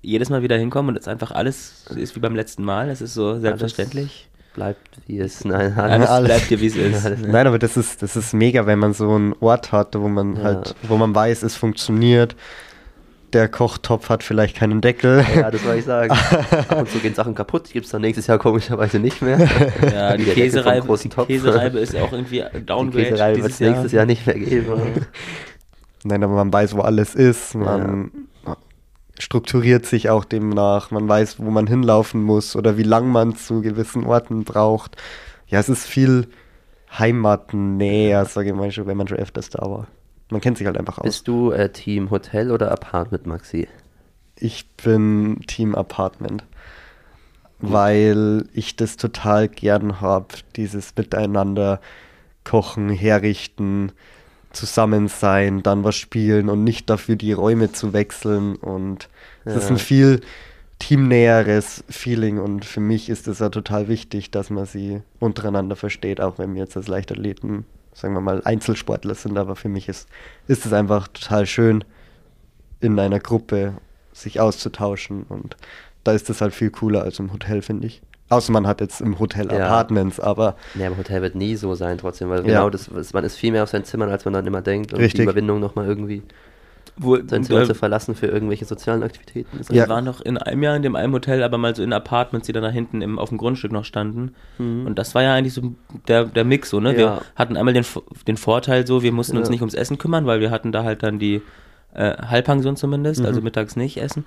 jedes 0.00 0.30
Mal 0.30 0.42
wieder 0.42 0.56
hinkommen 0.56 0.90
und 0.90 0.96
es 1.00 1.08
einfach 1.08 1.32
alles 1.32 1.84
ist 1.96 2.14
wie 2.16 2.20
beim 2.20 2.36
letzten 2.36 2.64
Mal. 2.64 2.88
Es 2.88 3.00
ist 3.00 3.14
so 3.14 3.38
selbstverständlich. 3.40 4.28
Bleibt 4.54 4.80
wie 5.06 5.18
es, 5.20 5.44
nein, 5.44 5.76
Alles, 5.78 6.08
alles. 6.08 6.28
bleibt 6.28 6.50
dir, 6.50 6.60
wie 6.60 6.66
es 6.66 6.76
ist. 6.76 7.04
Alles- 7.04 7.20
Nein, 7.20 7.46
aber 7.46 7.58
das 7.58 7.76
ist, 7.76 8.02
das 8.02 8.16
ist 8.16 8.32
mega, 8.34 8.66
wenn 8.66 8.78
man 8.78 8.92
so 8.92 9.10
einen 9.12 9.34
Ort 9.40 9.72
hat, 9.72 9.94
wo 9.98 10.08
man 10.08 10.36
Ja. 10.36 10.42
halt, 10.42 10.74
wo 10.84 10.96
man 10.96 11.14
weiß, 11.14 11.42
es 11.42 11.56
funktioniert. 11.56 12.34
Der 13.34 13.46
Kochtopf 13.46 14.08
hat 14.08 14.22
vielleicht 14.22 14.56
keinen 14.56 14.80
Deckel. 14.80 15.22
Ja, 15.36 15.50
das 15.50 15.62
wollte 15.64 15.78
ich 15.80 15.84
sagen. 15.84 16.10
Ab 16.68 16.78
und 16.78 16.88
zu 16.88 16.98
gehen 16.98 17.14
Sachen 17.14 17.34
kaputt, 17.34 17.68
die 17.68 17.74
gibt 17.74 17.84
es 17.84 17.92
dann 17.92 18.00
nächstes 18.00 18.26
Jahr 18.26 18.38
komischerweise 18.38 18.98
nicht 18.98 19.20
mehr. 19.20 19.38
Ja, 19.92 20.16
die 20.16 20.24
Käsereibe, 20.24 20.96
die. 20.96 21.08
Käsereibe 21.10 21.78
ist 21.78 21.94
auch 21.94 22.10
irgendwie 22.12 22.42
Die 22.56 22.64
Downgrade 22.64 23.04
Käserei 23.10 23.36
wird 23.36 23.50
es 23.50 23.60
nächstes 23.60 23.92
Jahr 23.92 24.06
nicht 24.06 24.26
mehr 24.26 24.38
geben. 24.38 24.80
Nein, 26.08 26.24
aber 26.24 26.34
man 26.34 26.52
weiß, 26.52 26.74
wo 26.74 26.80
alles 26.80 27.14
ist. 27.14 27.54
Man 27.54 28.10
strukturiert 29.18 29.84
sich 29.84 30.08
auch 30.08 30.24
demnach. 30.24 30.90
Man 30.90 31.06
weiß, 31.06 31.38
wo 31.38 31.50
man 31.50 31.66
hinlaufen 31.66 32.22
muss 32.22 32.56
oder 32.56 32.78
wie 32.78 32.82
lang 32.82 33.08
man 33.08 33.36
zu 33.36 33.60
gewissen 33.60 34.04
Orten 34.04 34.44
braucht. 34.44 34.96
Ja, 35.48 35.60
es 35.60 35.68
ist 35.68 35.86
viel 35.86 36.28
heimatnäher, 36.98 38.24
sage 38.24 38.48
ich 38.50 38.54
mal 38.54 38.72
schon, 38.72 38.86
wenn 38.86 38.96
man 38.96 39.06
schon 39.06 39.18
öfters 39.18 39.50
da 39.50 39.60
war. 39.60 39.86
man 40.30 40.40
kennt 40.40 40.56
sich 40.56 40.66
halt 40.66 40.78
einfach 40.78 40.96
aus. 40.96 41.04
Bist 41.04 41.28
du 41.28 41.50
äh, 41.50 41.70
Team 41.70 42.10
Hotel 42.10 42.50
oder 42.50 42.72
Apartment, 42.72 43.26
Maxi? 43.26 43.68
Ich 44.38 44.66
bin 44.76 45.40
Team 45.46 45.74
Apartment, 45.74 46.44
weil 47.58 48.46
ich 48.54 48.76
das 48.76 48.96
total 48.96 49.48
gern 49.48 50.00
habe, 50.00 50.28
dieses 50.56 50.96
Miteinander 50.96 51.80
kochen, 52.44 52.88
herrichten, 52.88 53.92
zusammen 54.52 55.08
sein, 55.08 55.62
dann 55.62 55.84
was 55.84 55.96
spielen 55.96 56.48
und 56.48 56.64
nicht 56.64 56.88
dafür 56.90 57.16
die 57.16 57.32
Räume 57.32 57.72
zu 57.72 57.92
wechseln 57.92 58.56
und 58.56 59.08
es 59.44 59.54
ist 59.56 59.64
Ja. 59.64 59.70
ein 59.70 59.78
viel 59.78 60.20
teamnäheres 60.78 61.84
Feeling 61.88 62.38
und 62.38 62.64
für 62.64 62.80
mich 62.80 63.08
ist 63.10 63.28
es 63.28 63.40
ja 63.40 63.48
total 63.48 63.88
wichtig, 63.88 64.30
dass 64.30 64.48
man 64.48 64.64
sie 64.64 65.02
untereinander 65.18 65.76
versteht, 65.76 66.20
auch 66.20 66.38
wenn 66.38 66.54
wir 66.54 66.62
jetzt 66.62 66.76
als 66.76 66.86
Leichtathleten, 66.88 67.66
sagen 67.92 68.14
wir 68.14 68.20
mal, 68.20 68.42
Einzelsportler 68.44 69.14
sind, 69.14 69.36
aber 69.38 69.56
für 69.56 69.68
mich 69.68 69.88
ist, 69.88 70.08
ist 70.46 70.64
es 70.66 70.72
einfach 70.72 71.08
total 71.08 71.46
schön, 71.46 71.84
in 72.80 72.98
einer 72.98 73.18
Gruppe 73.18 73.74
sich 74.12 74.40
auszutauschen 74.40 75.24
und 75.28 75.56
da 76.04 76.12
ist 76.12 76.30
es 76.30 76.40
halt 76.40 76.54
viel 76.54 76.70
cooler 76.70 77.02
als 77.02 77.18
im 77.18 77.32
Hotel, 77.32 77.60
finde 77.60 77.88
ich. 77.88 78.00
Außer 78.30 78.52
man 78.52 78.66
hat 78.66 78.80
jetzt 78.80 79.00
im 79.00 79.18
Hotel 79.18 79.50
Ja. 79.50 79.66
Apartments, 79.66 80.20
aber 80.20 80.56
Nee, 80.74 80.84
aber 80.86 80.98
Hotel 80.98 81.22
wird 81.22 81.34
nie 81.34 81.56
so 81.56 81.74
sein 81.74 81.96
trotzdem, 81.98 82.28
weil 82.28 82.38
Ja. 82.40 82.58
genau 82.58 82.70
das, 82.70 82.90
man 83.12 83.24
ist 83.24 83.36
viel 83.36 83.52
mehr 83.52 83.62
auf 83.62 83.70
seinen 83.70 83.84
Zimmern, 83.84 84.10
als 84.10 84.24
man 84.24 84.34
dann 84.34 84.46
immer 84.46 84.60
denkt. 84.62 84.92
Und 84.92 84.98
die 84.98 85.04
Richtig. 85.04 85.22
Überwindung 85.24 85.60
nochmal 85.60 85.86
irgendwie 85.86 86.22
Wo, 87.00 87.16
sein 87.26 87.44
Zimmer 87.44 87.60
äh, 87.62 87.64
zu 87.66 87.74
verlassen 87.74 88.14
für 88.16 88.26
irgendwelche 88.26 88.64
sozialen 88.64 89.02
Aktivitäten. 89.04 89.58
Ist 89.60 89.70
Ja. 89.70 89.84
Wir 89.84 89.88
waren 89.88 90.04
noch 90.04 90.20
in 90.20 90.36
einem 90.36 90.62
Jahr 90.62 90.74
in 90.76 90.82
dem 90.82 90.96
einen 90.96 91.12
Hotel, 91.12 91.42
aber 91.44 91.56
mal 91.56 91.74
so 91.74 91.82
in 91.82 91.92
Apartments, 91.92 92.46
die 92.46 92.52
dann 92.52 92.64
da 92.64 92.70
hinten 92.70 93.02
im, 93.02 93.18
auf 93.18 93.28
dem 93.28 93.38
Grundstück 93.38 93.70
noch 93.72 93.84
standen. 93.84 94.34
Und 94.58 94.96
das 94.96 95.14
war 95.14 95.22
ja 95.22 95.32
eigentlich 95.34 95.54
so 95.54 95.74
der, 96.08 96.24
der 96.24 96.44
Mix 96.44 96.70
so, 96.70 96.80
ne? 96.80 96.96
Wir 96.96 97.04
Ja. 97.04 97.20
hatten 97.36 97.56
einmal 97.56 97.72
den, 97.72 97.84
den 98.26 98.36
Vorteil 98.36 98.86
so, 98.86 99.02
wir 99.02 99.12
mussten 99.12 99.36
uns 99.38 99.48
nicht 99.48 99.60
ums 99.60 99.74
Essen 99.74 99.96
kümmern, 99.98 100.26
weil 100.26 100.40
wir 100.40 100.50
hatten 100.50 100.72
da 100.72 100.82
halt 100.84 101.02
dann 101.04 101.18
die 101.20 101.40
äh, 101.94 102.16
Halbpension 102.16 102.76
zumindest, 102.76 103.20
Mhm. 103.20 103.26
also 103.26 103.40
mittags 103.40 103.74
nicht 103.76 103.96
essen. 103.98 104.26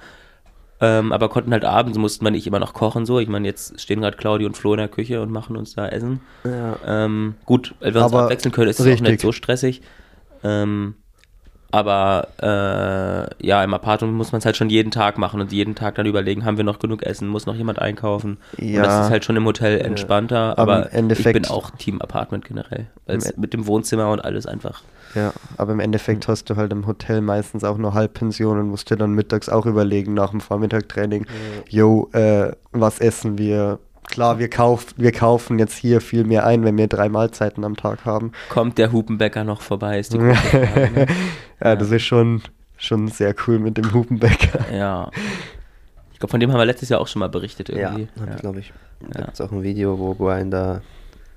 Ähm, 0.83 1.11
aber 1.13 1.29
konnten 1.29 1.51
halt 1.51 1.63
abends, 1.63 1.97
mussten 2.00 2.25
wir 2.25 2.31
nicht 2.31 2.47
immer 2.47 2.59
noch 2.59 2.73
kochen 2.73 3.05
so. 3.05 3.19
Ich 3.19 3.27
meine, 3.29 3.47
jetzt 3.47 3.79
stehen 3.79 4.01
gerade 4.01 4.17
Claudio 4.17 4.47
und 4.47 4.57
Flo 4.57 4.73
in 4.73 4.79
der 4.79 4.88
Küche 4.88 5.21
und 5.21 5.31
machen 5.31 5.55
uns 5.55 5.75
da 5.75 5.88
Essen. 5.88 6.21
Ja. 6.43 6.75
Ähm, 6.85 7.35
gut, 7.45 7.75
weil 7.79 7.93
wir 7.93 8.03
uns 8.03 8.11
Aber 8.11 8.23
abwechseln 8.23 8.51
können, 8.51 8.69
ist 8.69 8.79
es 8.79 8.88
auch 8.97 9.01
nicht 9.01 9.21
so 9.21 9.31
stressig. 9.31 9.81
Ähm, 10.43 10.95
aber 11.73 12.27
äh, 12.41 13.45
ja, 13.47 13.63
im 13.63 13.73
Apartment 13.73 14.13
muss 14.13 14.31
man 14.33 14.39
es 14.39 14.45
halt 14.45 14.57
schon 14.57 14.69
jeden 14.69 14.91
Tag 14.91 15.17
machen 15.17 15.39
und 15.39 15.53
jeden 15.53 15.73
Tag 15.75 15.95
dann 15.95 16.05
überlegen, 16.05 16.43
haben 16.43 16.57
wir 16.57 16.65
noch 16.65 16.79
genug 16.79 17.03
Essen, 17.03 17.29
muss 17.29 17.45
noch 17.45 17.55
jemand 17.55 17.79
einkaufen. 17.79 18.39
Und 18.57 18.67
Ja. 18.67 18.81
das 18.83 19.05
ist 19.05 19.11
halt 19.11 19.23
schon 19.23 19.38
im 19.38 19.45
Hotel 19.45 19.79
entspannter, 19.79 20.57
Aber 20.59 20.61
aber 20.77 20.91
im 20.91 20.97
Endeffekt- 20.97 21.38
ich 21.38 21.43
bin 21.43 21.51
auch 21.51 21.69
Team 21.71 22.01
Apartment 22.01 22.43
generell. 22.43 22.88
Weil 23.05 23.19
mit 23.38 23.53
dem 23.53 23.67
Wohnzimmer 23.67 24.09
und 24.11 24.19
alles 24.19 24.47
einfach. 24.47 24.81
Ja, 25.15 25.34
aber 25.58 25.74
im 25.74 25.80
Endeffekt 25.80 26.27
hast 26.27 26.50
du 26.50 26.56
halt 26.56 26.72
im 26.72 26.88
Hotel 26.88 27.22
meistens 27.22 27.63
auch 27.63 27.77
nur 27.77 27.94
Halbpension 27.94 28.60
und 28.60 28.70
musst 28.70 28.89
dir 28.89 28.96
dann 28.96 29.12
mittags 29.13 29.50
auch 29.50 29.65
überlegen 29.65 30.13
nach 30.13 30.32
dem 30.32 30.39
Vormittagtraining, 30.41 31.25
yo, 31.70 32.10
äh, 32.13 32.51
was 32.72 33.00
essen 33.00 33.38
wir? 33.38 33.80
Klar, 34.10 34.39
wir, 34.39 34.50
kauf, 34.50 34.88
wir 34.98 35.12
kaufen 35.12 35.58
jetzt 35.60 35.77
hier 35.77 36.01
viel 36.01 36.24
mehr 36.25 36.46
ein, 36.46 36.63
wenn 36.65 36.77
wir 36.77 36.88
drei 36.88 37.08
Mahlzeiten 37.10 37.63
am 37.63 37.75
Tag 37.77 38.03
haben. 38.06 38.32
Kommt 38.50 38.77
der 38.77 38.91
Hupenbäcker 38.91 39.44
noch 39.44 39.62
vorbei, 39.62 40.00
ist 40.00 40.13
die 40.13 40.18
Frage, 40.20 40.91
ne? 40.96 41.08
ja, 41.63 41.75
das 41.75 41.91
ist 41.91 42.03
schon, 42.03 42.41
schon 42.77 43.08
sehr 43.08 43.34
cool 43.48 43.60
mit 43.60 43.77
dem 43.77 43.94
Hupenbäcker. 43.94 44.74
Ja. 44.74 45.10
Ich 46.13 46.20
glaube, 46.20 46.32
von 46.32 46.39
dem 46.39 46.51
haben 46.51 46.60
wir 46.60 46.65
letztes 46.65 46.89
Jahr 46.89 47.00
auch 47.00 47.08
schon 47.08 47.22
mal 47.22 47.30
berichtet 47.30 47.70
Ja, 47.70 47.75
irgendwie. 47.98 48.08
hab 48.20 48.36
ich, 48.36 48.41
glaube 48.41 48.60
ich. 48.60 48.74
Da 49.10 49.20
Ja. 49.20 49.25
gibt 49.25 49.34
es 49.36 49.41
auch 49.41 49.51
ein 49.51 49.63
Video, 49.63 49.98
wo 49.98 50.13
Brian 50.13 50.51
da 50.51 50.82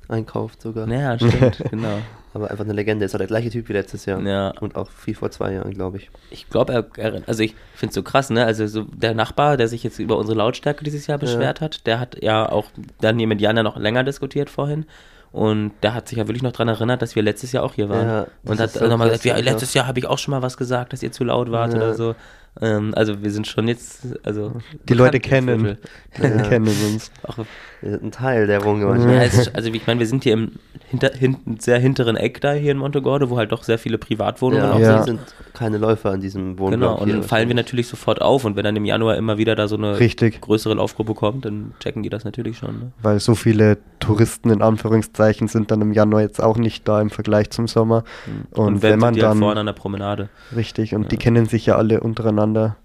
einkauft 0.09 0.61
sogar. 0.63 0.87
Ja, 0.89 1.17
stimmt, 1.19 1.63
genau. 1.71 1.99
Aber 2.35 2.51
einfach 2.51 2.65
eine 2.65 2.73
Legende. 2.75 3.05
Ist 3.05 3.15
auch 3.15 3.19
der 3.19 3.27
gleiche 3.29 3.49
Typ 3.49 3.69
wie 3.69 3.73
letztes 3.73 4.05
Jahr. 4.07 4.21
Ja. 4.21 4.51
Und 4.61 4.75
auch 4.77 4.91
wie 5.07 5.15
vor 5.15 5.31
zwei 5.31 5.53
Jahren, 5.53 5.73
glaube 5.73 5.97
ich. 5.99 6.11
Ich 6.31 6.51
glaube, 6.51 6.73
er, 6.97 7.23
also 7.27 7.43
ich 7.43 7.55
finde 7.75 7.91
es 7.91 7.95
so 7.95 8.03
krass, 8.03 8.29
ne? 8.29 8.45
Also 8.45 8.67
so 8.67 8.83
der 8.83 9.15
Nachbar, 9.15 9.57
der 9.57 9.69
sich 9.69 9.83
jetzt 9.85 9.99
über 10.01 10.19
unsere 10.19 10.37
Lautstärke 10.37 10.85
dieses 10.85 11.07
Jahr 11.07 11.19
beschwert 11.19 11.61
hat, 11.61 11.87
der 11.87 12.01
hat 12.01 12.23
ja 12.23 12.47
auch 12.51 12.67
dann 13.01 13.19
hier 13.19 13.29
mit 13.29 13.41
Jan 13.41 13.57
ja 13.57 13.63
noch 13.63 13.77
länger 13.77 14.05
diskutiert 14.05 14.51
vorhin. 14.51 14.85
Und 15.31 15.73
der 15.83 15.95
hat 15.95 16.09
sich 16.09 16.19
ja 16.19 16.29
wirklich 16.29 16.43
noch 16.45 16.53
dran 16.53 16.69
erinnert, 16.69 17.03
dass 17.03 17.17
wir 17.17 17.23
letztes 17.23 17.51
Jahr 17.51 17.65
auch 17.65 17.75
hier 17.75 17.89
waren. 17.89 18.07
Ja, 18.07 18.27
und 18.45 18.61
hat 18.61 18.71
so 18.71 18.87
nochmal 18.87 19.09
gesagt, 19.09 19.25
ja, 19.25 19.37
ja. 19.37 19.43
letztes 19.43 19.75
Jahr 19.75 19.89
habe 19.89 19.99
ich 19.99 20.07
auch 20.07 20.19
schon 20.19 20.31
mal 20.31 20.43
was 20.43 20.57
gesagt, 20.57 20.93
dass 20.93 21.03
ihr 21.03 21.11
zu 21.11 21.25
laut 21.25 21.51
wart 21.51 21.73
Ja. 21.73 21.79
oder 21.79 21.95
so. 21.95 22.15
Ähm, 22.61 22.93
also 22.95 23.21
wir 23.21 23.33
sind 23.33 23.49
schon 23.49 23.67
jetzt, 23.67 24.07
also 24.23 24.53
Die 24.89 24.95
Leute 24.95 25.19
kennen, 25.19 25.77
die 26.17 26.21
kennen 26.49 26.69
uns. 26.69 27.11
Auch, 27.25 27.39
Wir 27.81 27.91
sind 27.91 28.05
ein 28.05 28.11
Teil 28.13 28.47
der 28.47 28.63
Runde 28.63 28.87
Ja. 28.87 28.93
manchmal. 28.93 29.15
ja, 29.17 29.23
es 29.25 29.37
ist, 29.37 29.57
also 29.57 29.69
ich 29.73 29.85
meine, 29.89 29.99
wir 29.99 30.07
sind 30.07 30.23
hier 30.23 30.35
im 30.35 30.53
hinter, 31.01 31.17
hinten, 31.17 31.59
sehr 31.61 31.79
hinteren 31.79 32.17
Eck 32.17 32.41
da 32.41 32.53
hier 32.53 32.73
in 32.73 32.79
Montegordo, 32.79 33.31
wo 33.31 33.37
halt 33.37 33.53
doch 33.53 33.63
sehr 33.63 33.79
viele 33.79 33.99
Privatwohnungen 33.99 34.65
Ja, 34.65 34.73
auch 34.73 34.81
Ja. 34.81 35.03
sind. 35.03 35.19
sind 35.19 35.35
keine 35.55 35.79
Läufer 35.79 36.11
an 36.11 36.21
diesem 36.21 36.59
Wohnblock 36.59 36.71
Genau, 36.71 36.99
und 37.01 37.09
dann 37.11 37.23
fallen 37.23 37.49
wir 37.49 37.55
natürlich 37.55 37.89
sofort 37.89 38.21
auf 38.23 38.45
und 38.45 38.57
wenn 38.57 38.65
dann 38.65 38.77
im 38.77 38.85
Januar 38.85 39.17
immer 39.17 39.39
wieder 39.39 39.55
da 39.57 39.69
so 39.69 39.77
eine 39.77 39.99
Richtig. 40.01 40.41
größere 40.41 40.75
Laufgruppe 40.75 41.15
kommt, 41.15 41.45
dann 41.45 41.75
checken 41.81 42.03
die 42.03 42.09
das 42.11 42.25
natürlich 42.25 42.59
schon. 42.59 42.79
Ne? 42.79 42.93
Weil 43.03 43.21
so 43.21 43.35
viele 43.35 43.79
Touristen 44.01 44.51
in 44.51 44.63
Anführungszeichen 44.63 45.49
sind 45.49 45.71
dann 45.71 45.81
im 45.81 45.93
Januar 45.93 46.23
jetzt 46.23 46.43
auch 46.43 46.57
nicht 46.57 46.87
da 46.89 47.01
im 47.01 47.11
Vergleich 47.11 47.51
zum 47.51 47.67
Sommer. 47.69 48.05
Und, 48.53 48.83
wenn 48.83 48.93
sind 48.93 49.01
man 49.01 49.15
die 49.15 49.23
halt 49.23 49.33
dann 49.33 49.39
vorne 49.39 49.61
an 49.61 49.67
der 49.67 49.73
Promenade. 49.73 50.29
Richtig, 50.55 50.95
und 50.95 51.11
die 51.13 51.17
kennen 51.17 51.47
sich 51.47 51.67
ja 51.67 51.77
alle 51.77 52.01
untereinander. 52.01 52.77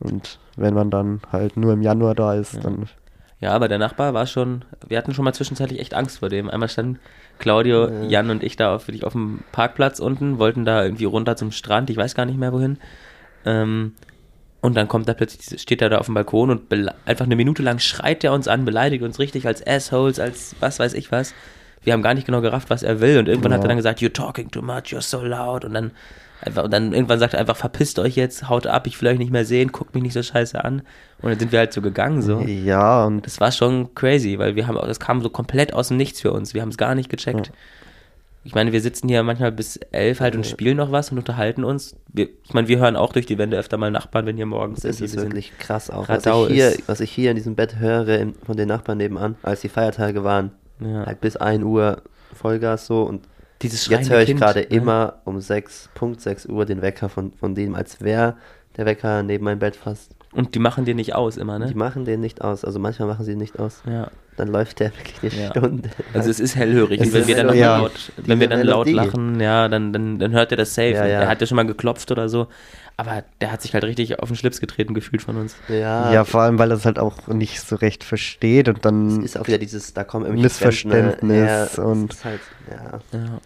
Und 0.00 0.38
wenn 0.56 0.74
man 0.74 0.90
dann 0.90 1.20
halt 1.30 1.56
nur 1.56 1.72
im 1.72 1.82
Januar 1.82 2.14
da 2.14 2.34
ist, 2.34 2.64
dann 2.64 2.86
Ja, 3.40 3.52
aber 3.52 3.68
der 3.68 3.78
Nachbar 3.78 4.14
war 4.14 4.26
schon, 4.26 4.64
wir 4.86 4.98
hatten 4.98 5.14
schon 5.14 5.24
mal 5.24 5.32
zwischenzeitlich 5.32 5.80
echt 5.80 5.94
Angst 5.94 6.18
vor 6.18 6.28
dem. 6.28 6.48
Einmal 6.50 6.68
standen 6.68 6.98
Claudio, 7.42 7.88
Jan 8.08 8.30
und 8.30 8.42
ich 8.42 8.56
da 8.56 8.74
auf, 8.74 8.88
wirklich 8.88 9.04
auf 9.04 9.12
dem 9.12 9.40
Parkplatz 9.52 9.98
unten, 9.98 10.38
wollten 10.38 10.64
da 10.64 10.82
irgendwie 10.82 11.04
runter 11.04 11.36
zum 11.36 11.52
Strand, 11.52 11.90
ich 11.90 11.96
weiß 11.98 12.14
gar 12.14 12.24
nicht 12.24 12.38
mehr 12.38 12.52
wohin. 12.52 12.78
Ähm, 13.44 13.92
und 14.62 14.76
dann 14.76 14.86
kommt 14.88 15.08
da 15.08 15.14
plötzlich, 15.14 15.60
steht 15.60 15.82
er 15.82 15.90
da 15.90 15.98
auf 15.98 16.06
dem 16.06 16.14
Balkon 16.14 16.48
und 16.50 16.62
einfach 17.04 17.26
eine 17.26 17.34
Minute 17.36 17.62
lang 17.62 17.80
schreit 17.80 18.22
er 18.24 18.32
uns 18.32 18.46
an, 18.48 18.64
beleidigt 18.64 19.02
uns 19.02 19.18
richtig 19.18 19.46
als 19.46 19.66
Assholes, 19.66 20.20
als 20.20 20.54
was 20.60 20.78
weiß 20.78 20.94
ich 20.94 21.10
was. 21.12 21.34
Wir 21.82 21.92
haben 21.94 22.02
gar 22.02 22.14
nicht 22.14 22.26
genau 22.26 22.40
gerafft, 22.40 22.70
was 22.70 22.84
er 22.84 23.00
will. 23.00 23.18
Und 23.18 23.26
irgendwann 23.28 23.52
hat 23.52 23.58
Ja. 23.60 23.64
er 23.64 23.68
dann 23.68 23.76
gesagt, 23.76 23.98
you're 24.00 24.12
talking 24.12 24.50
too 24.52 24.62
much, 24.62 24.92
you're 24.92 25.00
so 25.02 25.20
loud. 25.20 25.64
Und 25.64 25.74
dann 25.74 25.90
einfach, 26.42 26.64
und 26.64 26.72
dann 26.72 26.92
irgendwann 26.92 27.18
sagt 27.18 27.34
er 27.34 27.40
einfach, 27.40 27.56
verpisst 27.56 27.98
euch 27.98 28.16
jetzt, 28.16 28.48
haut 28.48 28.66
ab, 28.66 28.86
ich 28.86 29.00
will 29.00 29.08
euch 29.08 29.18
nicht 29.18 29.30
mehr 29.32 29.44
sehen, 29.44 29.72
guckt 29.72 29.94
mich 29.94 30.02
nicht 30.02 30.12
so 30.12 30.22
scheiße 30.22 30.62
an. 30.64 30.82
Und 31.22 31.30
dann 31.30 31.38
sind 31.38 31.52
wir 31.52 31.60
halt 31.60 31.72
so 31.72 31.80
gegangen 31.80 32.20
so. 32.22 32.40
ja, 32.40 33.04
und 33.06 33.24
Das 33.26 33.40
war 33.40 33.52
schon 33.52 33.94
crazy, 33.94 34.38
weil 34.38 34.56
wir 34.56 34.66
haben, 34.66 34.76
das 34.76 35.00
kam 35.00 35.22
so 35.22 35.30
komplett 35.30 35.72
aus 35.72 35.88
dem 35.88 35.96
Nichts 35.96 36.20
für 36.20 36.32
uns. 36.32 36.52
Wir 36.54 36.62
haben 36.62 36.70
es 36.70 36.76
gar 36.76 36.94
nicht 36.94 37.08
gecheckt. 37.08 37.52
Ich 38.44 38.56
meine, 38.56 38.72
wir 38.72 38.80
sitzen 38.80 39.08
hier 39.08 39.22
manchmal 39.22 39.52
bis 39.52 39.76
elf 39.92 40.18
halt 40.18 40.34
und 40.34 40.44
spielen 40.44 40.76
noch 40.76 40.90
was 40.90 41.12
und 41.12 41.18
unterhalten 41.18 41.62
uns. 41.62 41.94
Wir, 42.12 42.28
ich 42.42 42.52
meine, 42.52 42.66
wir 42.66 42.80
hören 42.80 42.96
auch 42.96 43.12
durch 43.12 43.24
die 43.24 43.38
Wände 43.38 43.56
öfter 43.56 43.76
mal 43.76 43.92
Nachbarn, 43.92 44.26
wenn 44.26 44.34
hier 44.34 44.46
morgens 44.46 44.80
Das 44.80 44.96
ist 44.96 45.00
wir 45.00 45.08
sind- 45.08 45.22
wirklich 45.22 45.56
krass 45.58 45.90
auch. 45.90 46.08
Was 46.08 46.26
ich, 46.26 46.32
hier, 46.48 46.68
ist- 46.70 46.88
was 46.88 46.98
ich 46.98 47.12
hier 47.12 47.30
in 47.30 47.36
diesem 47.36 47.54
Bett 47.54 47.78
höre 47.78 48.26
von 48.44 48.56
den 48.56 48.66
Nachbarn 48.66 48.98
nebenan, 48.98 49.36
als 49.44 49.60
die 49.60 49.68
Feiertage 49.68 50.24
waren, 50.24 50.50
Ja. 50.80 51.06
halt 51.06 51.20
bis 51.20 51.36
1 51.36 51.62
Uhr 51.62 52.02
Vollgas 52.34 52.86
so 52.86 53.04
und 53.04 53.22
Dieses 53.62 53.86
jetzt 53.88 54.10
höre 54.10 54.20
ich 54.22 54.36
gerade 54.36 54.60
ne? 54.60 54.66
immer 54.66 55.14
um 55.24 55.40
6, 55.40 55.90
Punkt 55.94 56.20
6 56.20 56.46
Uhr 56.46 56.64
den 56.66 56.82
Wecker 56.82 57.08
von, 57.08 57.32
von 57.32 57.54
dem, 57.54 57.74
als 57.74 58.00
wäre 58.00 58.36
der 58.76 58.86
Wecker 58.86 59.22
neben 59.22 59.44
meinem 59.44 59.58
Bett 59.58 59.76
fast. 59.76 60.12
Und 60.32 60.54
die 60.54 60.58
machen 60.60 60.84
dir 60.86 60.94
nicht 60.94 61.14
aus 61.14 61.36
immer, 61.36 61.58
Die 61.58 61.66
ne? 61.66 61.74
machen 61.74 62.04
den 62.06 62.20
nicht 62.20 62.40
aus, 62.42 62.64
also 62.64 62.78
manchmal 62.78 63.06
machen 63.08 63.24
sie 63.24 63.32
ihn 63.32 63.38
nicht 63.38 63.58
aus. 63.58 63.82
Ja. 63.86 64.08
Dann 64.38 64.48
läuft 64.48 64.80
der 64.80 64.92
wirklich 64.96 65.34
eine 65.34 65.42
Ja. 65.42 65.50
Stunde. 65.50 65.90
Also 66.14 66.30
es 66.30 66.40
ist 66.40 66.56
hellhörig. 66.56 67.00
Es 67.02 67.08
und 67.08 67.12
wenn 67.12 67.20
ist 67.20 67.28
wir 67.28 67.36
dann, 67.36 67.54
Ja. 67.54 67.76
laut, 67.76 68.12
wenn 68.16 68.40
wir 68.40 68.48
dann 68.48 68.62
laut 68.62 68.88
lachen, 68.90 69.38
ja, 69.40 69.68
dann, 69.68 69.92
dann, 69.92 70.18
dann 70.18 70.32
hört 70.32 70.50
er 70.52 70.56
das 70.56 70.74
safe. 70.74 70.88
Ja, 70.92 71.04
ja. 71.06 71.20
Er 71.20 71.28
hat 71.28 71.42
ja 71.42 71.46
schon 71.46 71.56
mal 71.56 71.66
geklopft 71.66 72.10
oder 72.10 72.30
so. 72.30 72.46
Aber 72.96 73.24
der 73.42 73.52
hat 73.52 73.60
sich 73.60 73.74
halt 73.74 73.84
richtig 73.84 74.20
auf 74.20 74.28
den 74.30 74.36
Schlips 74.36 74.58
getreten 74.60 74.94
gefühlt 74.94 75.20
von 75.22 75.36
uns. 75.36 75.56
ja, 75.68 76.10
ja, 76.12 76.24
vor 76.24 76.40
allem, 76.42 76.58
weil 76.58 76.70
er 76.70 76.76
es 76.78 76.86
halt 76.86 76.98
auch 76.98 77.26
nicht 77.28 77.60
so 77.60 77.76
recht 77.76 78.02
versteht 78.04 78.68
und 78.68 78.76
es 78.76 78.82
dann, 78.82 79.22
ist 79.22 79.38
auch 79.38 79.46
wieder 79.46 79.58
dieses, 79.58 79.92
da 79.92 80.02
kommen 80.04 80.24
irgendwelche 80.24 80.44
Missverständnis 80.46 81.18
Fremden, 81.18 81.34
ja, 81.46 81.64
es 81.64 81.78
und- 81.78 82.12
ist 82.12 82.24
halt, 82.24 82.40
ja. 82.70 83.00
Ja. 83.18 83.38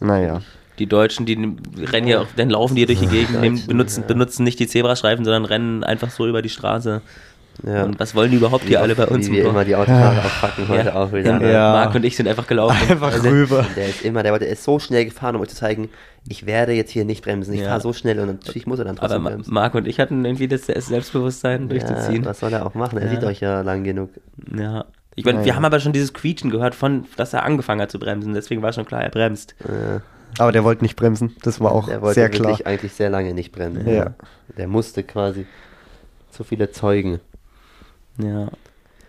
Naja. 0.00 0.40
Die 0.80 0.86
Deutschen, 0.86 1.24
die 1.24 1.38
rennen 1.78 2.08
ja 2.08 2.20
auch, 2.22 2.26
dann 2.36 2.50
laufen 2.50 2.74
die 2.74 2.84
durch 2.84 2.98
die 2.98 3.06
Gegend, 3.06 3.40
nehmen, 3.40 3.64
benutzen, 3.66 4.00
ja. 4.00 4.06
benutzen 4.08 4.42
nicht 4.42 4.58
die 4.58 4.66
Zebrastreifen, 4.66 5.24
sondern 5.24 5.44
rennen 5.44 5.84
einfach 5.84 6.10
so 6.10 6.26
über 6.26 6.42
die 6.42 6.48
Straße. 6.48 7.00
ja. 7.64 7.84
Und 7.84 8.00
was 8.00 8.16
wollen 8.16 8.32
die 8.32 8.38
überhaupt 8.38 8.64
hier 8.64 8.80
alle 8.80 8.96
bei 8.96 9.06
uns? 9.06 9.28
Wie 9.28 9.34
wir 9.34 9.44
immer 9.50 9.64
die 9.64 9.76
Autofahrer 9.76 10.24
aufpacken 10.24 10.66
heute 10.66 10.88
Ja. 10.88 10.94
auch 10.96 11.12
wieder. 11.12 11.38
ne? 11.38 11.52
Ja. 11.52 11.72
Marc 11.72 11.94
und 11.94 12.04
ich 12.04 12.16
sind 12.16 12.26
einfach 12.26 12.48
gelaufen. 12.48 12.76
Einfach 12.90 13.12
Also, 13.12 13.28
rüber. 13.28 13.64
Der 13.76 13.86
ist 13.88 14.02
immer, 14.02 14.24
der, 14.24 14.32
wollte- 14.32 14.46
der 14.46 14.54
ist 14.54 14.64
so 14.64 14.80
schnell 14.80 15.04
gefahren, 15.04 15.36
um 15.36 15.42
euch 15.42 15.50
zu 15.50 15.54
zeigen, 15.56 15.90
ich 16.28 16.44
werde 16.44 16.72
jetzt 16.72 16.90
hier 16.90 17.04
nicht 17.04 17.22
bremsen. 17.22 17.54
Ich 17.54 17.60
Ja. 17.60 17.68
fahre 17.68 17.80
so 17.80 17.92
schnell 17.92 18.18
und 18.18 18.26
natürlich 18.26 18.66
muss 18.66 18.80
er 18.80 18.84
dann 18.86 18.98
Aber 18.98 19.06
trotzdem 19.06 19.22
Ma- 19.22 19.30
bremsen. 19.30 19.54
Marc 19.54 19.74
und 19.76 19.86
ich 19.86 20.00
hatten 20.00 20.24
irgendwie 20.24 20.48
das 20.48 20.66
Selbstbewusstsein 20.66 21.62
Ja, 21.62 21.68
durchzuziehen. 21.68 22.24
was 22.24 22.40
soll 22.40 22.52
er 22.52 22.66
auch 22.66 22.74
machen? 22.74 22.98
Er 22.98 23.04
Ja. 23.04 23.10
sieht 23.12 23.22
euch 23.22 23.38
ja 23.38 23.60
lang 23.60 23.84
genug. 23.84 24.10
Ja. 24.58 24.86
Ich 25.16 25.24
meine, 25.24 25.38
wir 25.38 25.42
Naja. 25.42 25.54
haben 25.56 25.64
aber 25.64 25.80
schon 25.80 25.92
dieses 25.92 26.12
Quietschen 26.12 26.50
gehört, 26.50 26.74
von, 26.74 27.06
dass 27.16 27.32
er 27.32 27.44
angefangen 27.44 27.80
hat 27.80 27.90
zu 27.90 27.98
bremsen. 27.98 28.34
Deswegen 28.34 28.62
war 28.62 28.72
schon 28.72 28.84
klar, 28.84 29.02
er 29.02 29.10
bremst. 29.10 29.54
Äh, 29.60 30.00
Aber 30.38 30.50
der 30.52 30.64
wollte 30.64 30.82
nicht 30.82 30.96
bremsen, 30.96 31.36
das 31.42 31.60
war 31.60 31.70
auch 31.72 31.86
der 31.88 32.02
wollte 32.02 32.14
sehr 32.14 32.28
klar. 32.28 32.48
wirklich 32.50 32.66
eigentlich 32.66 32.92
sehr 32.94 33.10
lange 33.10 33.32
nicht 33.34 33.52
bremsen. 33.52 33.88
Ja. 33.88 34.14
Der 34.58 34.66
musste 34.66 35.02
quasi 35.04 35.46
zu 36.30 36.42
viele 36.42 36.70
Zeugen. 36.72 37.20
Ja. 38.18 38.48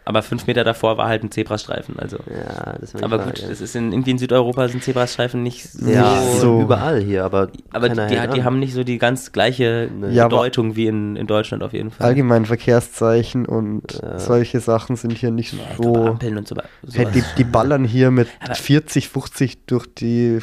Aber 0.05 0.21
fünf 0.21 0.45
Meter 0.47 0.63
davor 0.63 0.97
war 0.97 1.07
halt 1.07 1.23
ein 1.23 1.31
Zebrastreifen. 1.31 1.97
Also. 1.99 2.17
Ja, 2.29 2.75
das 2.79 2.93
war 2.93 2.99
die 3.01 3.03
Aber 3.05 3.17
gut, 3.19 3.43
das 3.43 3.59
ist 3.59 3.75
in, 3.75 3.91
irgendwie 3.91 4.11
in 4.11 4.17
Südeuropa 4.19 4.67
sind 4.67 4.83
Zebrastreifen 4.83 5.41
nicht 5.43 5.67
so. 5.69 5.89
ja, 5.89 6.21
so 6.21 6.39
so- 6.39 6.61
überall 6.61 7.01
hier, 7.01 7.25
aber 7.25 7.49
aber 7.73 7.89
die, 7.89 7.95
die 7.95 8.17
an. 8.17 8.43
haben 8.43 8.59
nicht 8.59 8.73
so 8.73 8.83
die 8.83 8.97
ganz 8.99 9.31
gleiche 9.31 9.89
Ja, 10.11 10.27
Bedeutung 10.27 10.75
wie 10.75 10.87
in, 10.87 11.15
in 11.15 11.27
Deutschland 11.27 11.63
auf 11.63 11.73
jeden 11.73 11.91
Fall. 11.91 12.05
Allgemein 12.07 12.45
Verkehrszeichen 12.45 13.45
und 13.45 13.99
Ja. 14.01 14.19
solche 14.19 14.59
Sachen 14.59 14.95
sind 14.95 15.17
hier 15.17 15.31
nicht 15.31 15.53
Ja, 15.53 15.59
so. 15.81 15.95
Ampeln 16.05 16.37
und 16.37 16.47
so 16.47 16.55
weiter. 16.55 16.69
Hey, 16.93 17.07
die, 17.13 17.23
die 17.37 17.43
ballern 17.43 17.83
hier 17.83 18.11
mit 18.11 18.27
Aber- 18.43 18.55
40, 18.55 19.09
50 19.09 19.65
durch 19.65 19.87
die 19.95 20.39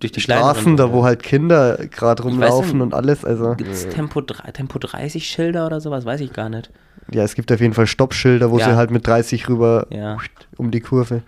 Durch 0.00 0.12
die 0.12 0.20
Straßen, 0.20 0.76
da 0.76 0.92
wo 0.92 1.04
halt 1.04 1.22
Kinder 1.22 1.78
gerade 1.90 2.22
weiß 2.22 2.30
rumlaufen 2.30 2.72
nicht, 2.78 2.82
und 2.82 2.94
alles. 2.94 3.24
Also 3.24 3.54
Gibt 3.56 3.70
es 3.70 3.88
Tempo, 3.88 4.20
3 4.20 4.50
Tempo 4.52 4.78
30 4.78 5.26
Schilder 5.26 5.66
oder 5.66 5.80
sowas? 5.80 6.04
Weiß 6.04 6.20
ich 6.20 6.32
gar 6.32 6.48
nicht. 6.48 6.70
Ja, 7.12 7.22
es 7.22 7.34
gibt 7.34 7.50
auf 7.52 7.60
jeden 7.60 7.74
Fall 7.74 7.86
Stoppschilder, 7.86 8.50
wo 8.50 8.58
Ja. 8.58 8.70
sie 8.70 8.76
halt 8.76 8.90
mit 8.90 9.06
30 9.06 9.48
rüber 9.48 9.86
Ja. 9.90 10.16
um 10.56 10.70
die 10.70 10.80
Kurve. 10.80 11.22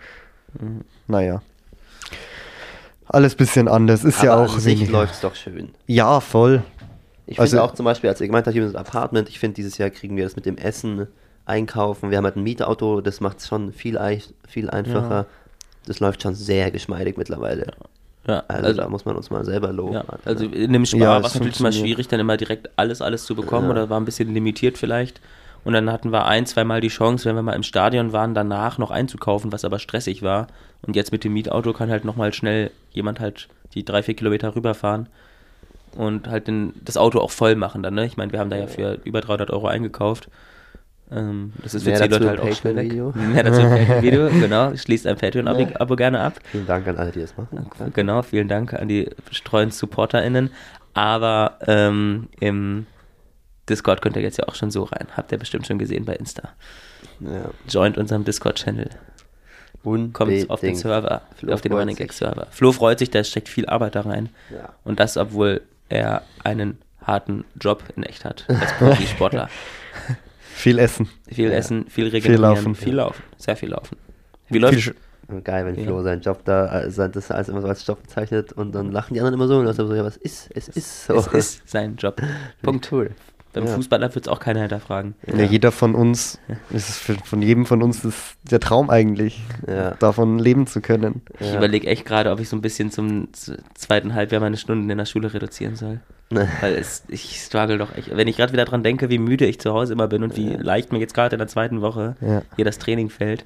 Mhm. 0.59 0.81
Naja. 1.07 1.41
Alles 3.07 3.35
bisschen 3.35 3.67
anders. 3.67 4.03
Ist 4.03 4.21
ja 4.21 4.33
aber 4.33 4.45
auch 4.45 4.53
an 4.55 4.59
sich 4.59 4.89
läuft 4.89 5.13
es 5.13 5.21
doch 5.21 5.35
schön. 5.35 5.69
Ja, 5.85 6.19
voll. 6.19 6.63
Ich 7.25 7.39
Also- 7.39 7.51
finde 7.51 7.63
auch 7.63 7.73
zum 7.73 7.85
Beispiel, 7.85 8.09
als 8.09 8.19
ihr 8.21 8.27
gemeint 8.27 8.45
habt, 8.47 8.53
hier 8.53 8.63
mit 8.63 8.73
dem 8.73 8.77
Apartment, 8.77 9.29
ich 9.29 9.39
finde, 9.39 9.55
dieses 9.55 9.77
Jahr 9.77 9.89
kriegen 9.89 10.15
wir 10.17 10.23
das 10.23 10.35
mit 10.35 10.45
dem 10.45 10.57
Essen, 10.57 11.07
Einkaufen. 11.45 12.09
Wir 12.11 12.17
haben 12.17 12.25
halt 12.25 12.35
ein 12.35 12.43
Mietauto, 12.43 12.99
das 12.99 13.21
macht 13.21 13.39
es 13.39 13.47
schon 13.47 13.71
viel, 13.71 13.97
viel 14.47 14.69
einfacher. 14.69 15.09
Ja. 15.09 15.25
Das 15.85 16.01
läuft 16.01 16.21
schon 16.21 16.35
sehr 16.35 16.71
geschmeidig 16.71 17.15
mittlerweile. 17.17 17.67
Ja, 18.27 18.43
Also, 18.49 18.65
also, 18.67 18.81
da 18.81 18.89
muss 18.89 19.05
man 19.05 19.15
uns 19.15 19.29
mal 19.29 19.45
selber 19.45 19.71
loben. 19.71 19.93
ja, 19.93 20.03
also 20.25 20.43
in 20.45 20.73
dem 20.73 20.85
Spar 20.85 20.99
Ja, 20.99 21.07
war 21.11 21.19
es 21.21 21.27
es 21.27 21.33
natürlich 21.35 21.61
mal 21.61 21.71
schwierig, 21.71 22.09
dann 22.09 22.19
immer 22.19 22.35
direkt 22.35 22.69
alles, 22.75 23.01
alles 23.01 23.23
zu 23.23 23.35
bekommen 23.35 23.67
Ja. 23.67 23.71
oder 23.71 23.89
war 23.89 23.97
ein 23.97 24.03
bisschen 24.03 24.33
limitiert 24.33 24.77
vielleicht. 24.77 25.21
Und 25.67 25.73
dann 25.73 25.91
hatten 25.91 26.13
wir 26.13 26.25
ein, 26.27 26.45
zweimal 26.45 26.79
die 26.79 26.87
Chance, 26.87 27.25
wenn 27.25 27.35
wir 27.35 27.41
mal 27.41 27.51
im 27.51 27.61
Stadion 27.61 28.13
waren, 28.13 28.33
danach 28.33 28.77
noch 28.77 28.89
einzukaufen, 28.89 29.51
was 29.51 29.65
aber 29.65 29.79
stressig 29.79 30.23
war. 30.23 30.47
Und 30.81 30.95
jetzt 30.95 31.11
mit 31.11 31.25
dem 31.25 31.33
Mietauto 31.33 31.73
kann 31.73 31.89
halt 31.89 32.05
nochmal 32.05 32.31
schnell 32.31 32.71
jemand 32.91 33.19
halt 33.19 33.49
die 33.73 33.83
drei, 33.83 34.01
vier 34.01 34.13
Kilometer 34.13 34.55
rüberfahren 34.55 35.09
und 35.97 36.29
halt 36.29 36.47
den, 36.47 36.71
das 36.85 36.95
Auto 36.95 37.19
auch 37.19 37.31
voll 37.31 37.55
machen 37.55 37.83
dann. 37.83 37.95
Ne? 37.95 38.05
Ich 38.05 38.15
meine, 38.15 38.31
wir 38.31 38.39
haben 38.39 38.49
da 38.49 38.55
ja 38.55 38.67
für 38.67 38.99
über 39.03 39.19
300 39.19 39.51
Euro 39.51 39.67
eingekauft. 39.67 40.29
Ähm, 41.11 41.51
das 41.61 41.73
ist 41.73 41.83
für 41.83 41.91
die 41.91 41.97
Leute 41.97 42.29
halt 42.29 42.39
auch 42.39 42.53
schnell 42.53 42.77
weg. 42.77 42.87
Patreon-Video. 42.87 43.27
Mehr 43.33 43.43
dazu 43.43 43.59
im 43.59 43.69
Patreon-Video, 43.69 44.29
genau. 44.39 44.73
Schließt 44.73 45.05
ein 45.05 45.17
Patreon-Abo 45.17 45.97
gerne 45.97 46.21
ab. 46.21 46.39
Vielen 46.49 46.65
Dank 46.65 46.87
an 46.87 46.95
alle, 46.95 47.11
die 47.11 47.19
das 47.19 47.35
machen. 47.35 47.69
Genau, 47.93 48.21
vielen 48.21 48.47
Dank 48.47 48.73
an 48.73 48.87
die 48.87 49.09
treuen 49.43 49.71
SupporterInnen. 49.71 50.49
Aber 50.93 51.57
ähm, 51.67 52.29
im 52.39 52.85
Discord 53.69 54.01
könnt 54.01 54.15
ihr 54.15 54.21
jetzt 54.21 54.37
ja 54.37 54.47
auch 54.47 54.55
schon 54.55 54.71
so 54.71 54.83
rein. 54.83 55.07
Habt 55.15 55.31
ihr 55.31 55.37
bestimmt 55.37 55.67
schon 55.67 55.77
gesehen 55.79 56.05
bei 56.05 56.13
Insta. 56.15 56.49
Ja. 57.19 57.49
Joint 57.69 57.97
unserem 57.97 58.23
Discord-Channel. 58.23 58.89
Kommt 59.83 60.49
auf 60.49 60.59
den. 60.59 60.75
Server, 60.75 61.21
Flo 61.35 61.53
auf 61.53 61.61
den 61.61 61.71
Running. 61.71 61.95
Gag 61.95 62.11
Server. 62.11 62.47
Flo 62.51 62.71
freut 62.73 62.99
sich, 62.99 63.09
da 63.09 63.23
steckt 63.23 63.47
viel 63.47 63.65
Arbeit 63.67 63.95
da 63.95 64.01
rein. 64.01 64.29
Ja. 64.53 64.73
Und 64.83 64.99
das, 64.99 65.15
obwohl 65.15 65.61
er 65.87 66.23
einen 66.43 66.77
harten 67.01 67.45
Job 67.59 67.83
in 67.95 68.03
echt 68.03 68.25
hat 68.25 68.45
als 68.49 68.73
Profisportler. 68.77 69.49
Viel 70.55 70.79
Essen. 70.79 71.07
viel 71.29 71.49
Ja. 71.51 71.55
Essen, 71.55 71.85
viel 71.87 72.07
regenerieren, 72.07 72.41
laufen. 72.41 72.75
viel 72.75 72.95
laufen, 72.95 73.21
sehr 73.37 73.55
viel 73.55 73.69
laufen. 73.69 73.95
Wie 74.49 74.57
läuft 74.57 74.79
Viel, 74.81 74.95
Und 75.27 75.45
Geil, 75.45 75.65
wenn 75.67 75.75
Ja. 75.75 75.83
Flo 75.83 76.01
seinen 76.01 76.21
Job 76.21 76.43
da, 76.45 76.89
sein- 76.89 77.11
das 77.11 77.29
alles 77.29 77.47
immer 77.49 77.61
so 77.61 77.67
als 77.67 77.85
Job 77.85 78.01
bezeichnet 78.01 78.53
und 78.53 78.73
dann 78.73 78.91
lachen 78.91 79.13
die 79.13 79.19
anderen 79.19 79.35
immer 79.35 79.47
so 79.47 79.57
und 79.59 79.65
dann 79.65 79.71
ist 79.71 79.77
so, 79.77 79.93
ja, 79.93 80.03
was 80.03 80.17
ist? 80.17 80.49
Es 80.55 80.67
ist 80.67 81.05
so. 81.05 81.13
Es 81.15 81.27
ist 81.31 81.69
sein 81.69 81.95
Job. 81.95 82.19
Punkt. 82.63 82.91
cool. 82.91 83.11
Beim 83.53 83.65
Ja. 83.65 83.73
Fußballer 83.75 84.13
wird 84.13 84.27
es 84.27 84.31
auch 84.31 84.39
keiner 84.39 84.59
hinterfragen. 84.61 85.15
Ja. 85.25 85.43
jeder 85.43 85.71
von 85.71 85.95
uns, 85.95 86.37
ist 86.69 86.89
es 86.89 86.97
für, 86.97 87.15
von 87.15 87.41
jedem 87.41 87.65
von 87.65 87.81
uns 87.81 88.03
ist 88.05 88.35
der 88.49 88.59
Traum 88.59 88.89
eigentlich, 88.89 89.41
Ja. 89.67 89.91
davon 89.91 90.37
leben 90.37 90.67
zu 90.67 90.81
können. 90.81 91.21
Ich 91.39 91.47
Ja. 91.51 91.57
überlege 91.57 91.87
echt 91.87 92.05
gerade, 92.05 92.31
ob 92.31 92.39
ich 92.39 92.49
so 92.49 92.55
ein 92.55 92.61
bisschen 92.61 92.91
zum 92.91 93.29
zweiten 93.73 94.13
Halbjahr 94.13 94.41
meine 94.41 94.57
Stunden 94.57 94.89
in 94.89 94.97
der 94.97 95.05
Schule 95.05 95.33
reduzieren 95.33 95.75
soll. 95.75 96.01
Weil 96.29 96.73
es, 96.75 97.03
ich 97.07 97.39
struggle 97.41 97.77
doch 97.77 97.95
echt. 97.95 98.15
Wenn 98.15 98.27
ich 98.27 98.35
gerade 98.37 98.51
wieder 98.53 98.65
dran 98.65 98.83
denke, 98.83 99.09
wie 99.09 99.17
müde 99.17 99.45
ich 99.45 99.59
zu 99.59 99.73
Hause 99.73 99.93
immer 99.93 100.07
bin 100.07 100.23
und 100.23 100.35
wie 100.35 100.49
leicht 100.49 100.91
mir 100.91 100.99
jetzt 100.99 101.13
gerade 101.13 101.35
in 101.35 101.39
der 101.39 101.47
zweiten 101.47 101.81
Woche 101.81 102.15
Ja. 102.21 102.41
hier 102.57 102.65
das 102.65 102.77
Training 102.79 103.09
fällt. 103.09 103.45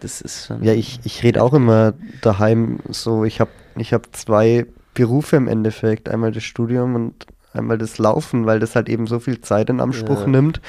Das 0.00 0.20
ist 0.20 0.46
schon. 0.46 0.62
Ja, 0.62 0.72
ich, 0.72 1.00
ich 1.04 1.22
rede 1.22 1.42
auch 1.42 1.52
immer 1.54 1.94
daheim 2.22 2.78
so, 2.90 3.24
ich 3.24 3.40
habe 3.40 3.50
ich 3.76 3.92
hab 3.92 4.14
zwei 4.14 4.66
Berufe 4.94 5.34
im 5.36 5.48
Endeffekt, 5.48 6.08
einmal 6.08 6.30
das 6.30 6.44
Studium 6.44 6.94
und 6.94 7.26
einmal 7.54 7.78
das 7.78 7.98
Laufen, 7.98 8.46
weil 8.46 8.60
das 8.60 8.74
halt 8.76 8.88
eben 8.88 9.06
so 9.06 9.18
viel 9.18 9.40
Zeit 9.40 9.70
in 9.70 9.80
Anspruch 9.80 10.22
Ja. 10.22 10.26
nimmt, 10.28 10.60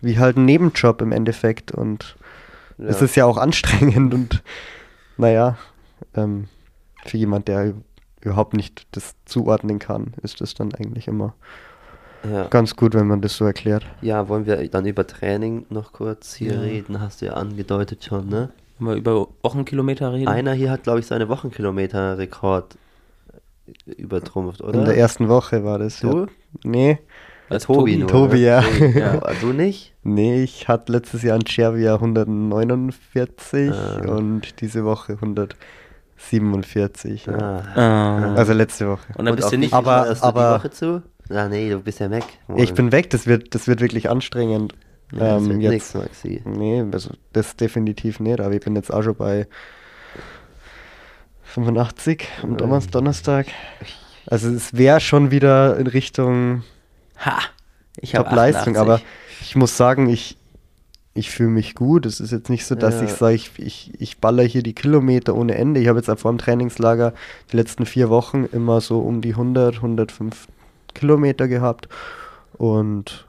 wie 0.00 0.18
halt 0.18 0.36
ein 0.36 0.44
Nebenjob 0.44 1.00
im 1.02 1.12
Endeffekt 1.12 1.72
und 1.72 2.16
es 2.78 2.98
Ja. 3.00 3.04
ist 3.04 3.16
ja 3.16 3.24
auch 3.26 3.36
anstrengend 3.36 4.12
und 4.14 4.42
naja, 5.16 5.56
ähm, 6.14 6.48
für 7.04 7.16
jemand, 7.16 7.48
der 7.48 7.74
überhaupt 8.20 8.54
nicht 8.54 8.86
das 8.92 9.14
zuordnen 9.24 9.78
kann, 9.78 10.14
ist 10.22 10.40
das 10.40 10.54
dann 10.54 10.72
eigentlich 10.74 11.08
immer 11.08 11.34
Ja. 12.24 12.46
ganz 12.48 12.76
gut, 12.76 12.94
wenn 12.94 13.06
man 13.08 13.20
das 13.20 13.36
so 13.36 13.44
erklärt. 13.44 13.84
ja, 14.00 14.28
wollen 14.28 14.46
wir 14.46 14.68
dann 14.68 14.86
über 14.86 15.06
Training 15.06 15.66
noch 15.70 15.92
kurz 15.92 16.34
hier 16.34 16.54
Ja. 16.54 16.60
reden? 16.60 17.00
Hast 17.00 17.20
du 17.20 17.26
ja 17.26 17.32
angedeutet 17.34 18.04
schon, 18.04 18.28
ne? 18.28 18.50
Wenn 18.78 18.88
wir 18.88 18.94
über 18.94 19.28
Wochenkilometer 19.42 20.12
reden. 20.12 20.28
Einer 20.28 20.52
hier 20.54 20.70
hat, 20.70 20.84
glaube 20.84 21.00
ich, 21.00 21.06
seine 21.06 21.28
Wochenkilometer-Rekord 21.28 22.78
übertrumpft, 23.86 24.60
oder? 24.62 24.78
In 24.78 24.84
der 24.84 24.96
ersten 24.96 25.28
Woche 25.28 25.64
war 25.64 25.78
das. 25.78 26.00
Du? 26.00 26.20
Ja. 26.20 26.26
Nee, 26.64 26.98
Als 27.48 27.64
Tobi, 27.64 27.78
Tobi. 27.78 27.96
nur, 27.98 28.08
Tobi, 28.08 28.38
ja. 28.44 28.62
Tobi, 28.62 28.98
ja. 28.98 29.20
Du 29.40 29.52
nicht? 29.52 29.92
Nee, 30.04 30.42
ich 30.42 30.66
hatte 30.66 30.90
letztes 30.90 31.22
Jahr 31.22 31.36
in 31.36 31.46
Cervia 31.46 31.94
149 31.94 33.70
Ah. 33.72 34.00
und 34.10 34.60
diese 34.60 34.84
Woche 34.84 35.12
147. 35.12 37.26
Ja. 37.26 37.38
Ah. 37.38 37.62
Ah. 37.76 38.34
Also 38.34 38.52
letzte 38.52 38.88
Woche. 38.88 39.06
und 39.16 39.24
dann 39.24 39.28
Und 39.28 39.36
bist 39.36 39.46
auf 39.46 39.52
du 39.52 39.58
nicht. 39.58 39.72
Aber- 39.72 40.12
du 40.12 40.22
aber- 40.22 40.48
die 40.48 40.54
Woche 40.60 40.70
zu? 40.70 41.02
Ah, 41.30 41.48
nee, 41.48 41.70
du 41.70 41.78
bist 41.78 42.00
ja 42.00 42.10
weg. 42.10 42.24
Ich 42.56 42.74
bin 42.74 42.90
weg, 42.92 43.08
das 43.10 43.26
wird, 43.26 43.54
das 43.54 43.68
wird 43.68 43.80
wirklich 43.80 44.10
anstrengend. 44.10 44.74
Ja, 45.12 45.34
das 45.34 45.42
ähm, 45.44 45.50
wird 45.50 45.62
jetzt, 45.62 45.72
nix, 45.72 45.94
Maxi. 45.94 46.42
Nee, 46.44 46.84
also 46.90 47.10
das 47.32 47.54
definitiv 47.56 48.18
nicht, 48.18 48.40
aber 48.40 48.52
ich 48.54 48.60
bin 48.60 48.74
jetzt 48.74 48.92
auch 48.92 49.02
schon 49.02 49.14
bei 49.14 49.46
85 51.54 52.26
am 52.42 52.56
Donner- 52.56 52.80
Donnerstag. 52.90 53.46
Also 54.26 54.48
es 54.50 54.74
wäre 54.74 55.00
schon 55.00 55.30
wieder 55.30 55.76
in 55.78 55.86
Richtung 55.86 56.62
Ha! 57.18 57.38
Ich 58.00 58.12
Top-Leistung, 58.12 58.76
aber 58.76 59.00
ich 59.42 59.54
muss 59.54 59.76
sagen, 59.76 60.08
ich, 60.08 60.38
ich 61.14 61.30
fühle 61.30 61.50
mich 61.50 61.74
gut. 61.74 62.06
Es 62.06 62.20
ist 62.20 62.30
jetzt 62.30 62.48
nicht 62.48 62.64
so, 62.64 62.74
dass 62.74 62.96
Ja. 62.96 63.02
ich 63.04 63.10
sage, 63.12 63.34
ich, 63.34 63.50
ich, 63.58 64.00
ich 64.00 64.18
baller 64.18 64.44
hier 64.44 64.62
die 64.62 64.72
Kilometer 64.74 65.34
ohne 65.34 65.54
Ende. 65.56 65.80
Ich 65.80 65.88
habe 65.88 65.98
jetzt 66.00 66.10
vor 66.20 66.32
dem 66.32 66.38
Trainingslager 66.38 67.12
die 67.52 67.56
letzten 67.56 67.84
vier 67.84 68.08
Wochen 68.08 68.44
immer 68.50 68.80
so 68.80 69.00
um 69.00 69.20
die 69.20 69.32
100, 69.32 69.76
105 69.76 70.48
Kilometer 70.94 71.48
gehabt. 71.48 71.88
Und 72.56 73.26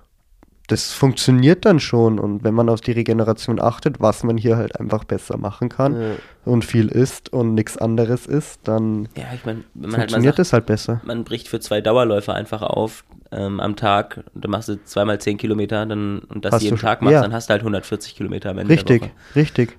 das 0.73 0.91
funktioniert 0.91 1.65
dann 1.65 1.79
schon. 1.79 2.19
Und 2.19 2.43
wenn 2.43 2.53
man 2.53 2.67
auf 2.67 2.81
die 2.81 2.91
Regeneration 2.91 3.61
achtet, 3.61 4.01
was 4.01 4.23
man 4.23 4.37
hier 4.37 4.57
halt 4.57 4.79
einfach 4.79 5.03
besser 5.03 5.37
machen 5.37 5.69
kann 5.69 5.93
Ja. 6.01 6.09
und 6.45 6.65
viel 6.65 6.87
isst 6.87 7.31
und 7.31 7.53
nichts 7.53 7.77
anderes 7.77 8.25
isst, 8.25 8.61
dann 8.63 9.07
Ja, 9.15 9.25
ich 9.33 9.45
man 9.45 9.63
halt 9.83 9.93
funktioniert 9.93 10.33
sagt, 10.35 10.39
das 10.39 10.53
halt 10.53 10.65
besser. 10.65 11.01
man 11.05 11.23
bricht 11.23 11.47
für 11.47 11.59
zwei 11.59 11.79
Dauerläufer 11.81 12.33
einfach 12.33 12.61
auf 12.63 13.03
ähm, 13.31 13.59
am 13.59 13.75
Tag 13.75 14.23
und 14.33 14.43
dann 14.43 14.51
machst 14.51 14.69
du 14.69 14.83
zweimal 14.83 15.19
10 15.19 15.37
Kilometer 15.37 15.85
dann, 15.85 16.19
und 16.19 16.45
das 16.45 16.53
Hast 16.53 16.61
jeden 16.63 16.77
Tag 16.77 17.01
machst, 17.01 17.13
ja. 17.13 17.21
dann 17.21 17.33
hast 17.33 17.49
du 17.49 17.51
halt 17.51 17.61
140 17.61 18.15
Kilometer 18.15 18.49
am 18.51 18.59
Ende 18.59 18.71
Richtig, 18.73 19.11
richtig. 19.35 19.77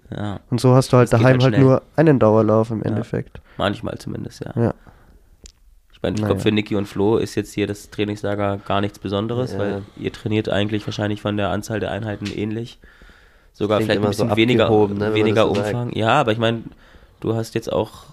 Und 0.50 0.60
so 0.60 0.74
hast 0.74 0.92
du 0.92 0.96
halt 0.96 1.12
Das 1.12 1.20
daheim 1.20 1.40
halt 1.40 1.54
halt, 1.54 1.62
nur 1.62 1.82
einen 1.96 2.18
Dauerlauf 2.18 2.70
im 2.70 2.82
Endeffekt. 2.82 3.40
manchmal 3.56 3.96
zumindest, 3.98 4.44
ja. 4.44 4.74
Meine, 6.04 6.16
ich 6.16 6.20
Naja. 6.20 6.34
glaube, 6.34 6.42
für 6.42 6.52
Niki 6.52 6.76
und 6.76 6.86
Flo 6.86 7.16
ist 7.16 7.34
jetzt 7.34 7.52
hier 7.54 7.66
das 7.66 7.88
Trainingslager 7.88 8.58
gar 8.58 8.80
nichts 8.82 8.98
Besonderes, 8.98 9.52
Ja. 9.52 9.58
weil 9.58 9.82
ihr 9.96 10.12
trainiert 10.12 10.48
eigentlich 10.50 10.86
wahrscheinlich 10.86 11.22
von 11.22 11.36
der 11.38 11.48
Anzahl 11.48 11.80
der 11.80 11.90
Einheiten 11.90 12.26
ähnlich. 12.26 12.78
Sogar 13.54 13.80
vielleicht 13.80 14.02
ein 14.04 14.12
so 14.12 14.24
bisschen 14.24 14.36
weniger, 14.36 14.68
ne, 14.68 14.94
man 14.94 15.14
weniger 15.14 15.46
das 15.46 15.56
so 15.56 15.62
Umfang. 15.62 15.92
Ja, 15.94 16.10
aber 16.20 16.32
ich 16.32 16.38
meine, 16.38 16.64
du 17.20 17.34
hast 17.34 17.54
jetzt 17.54 17.72
auch, 17.72 18.04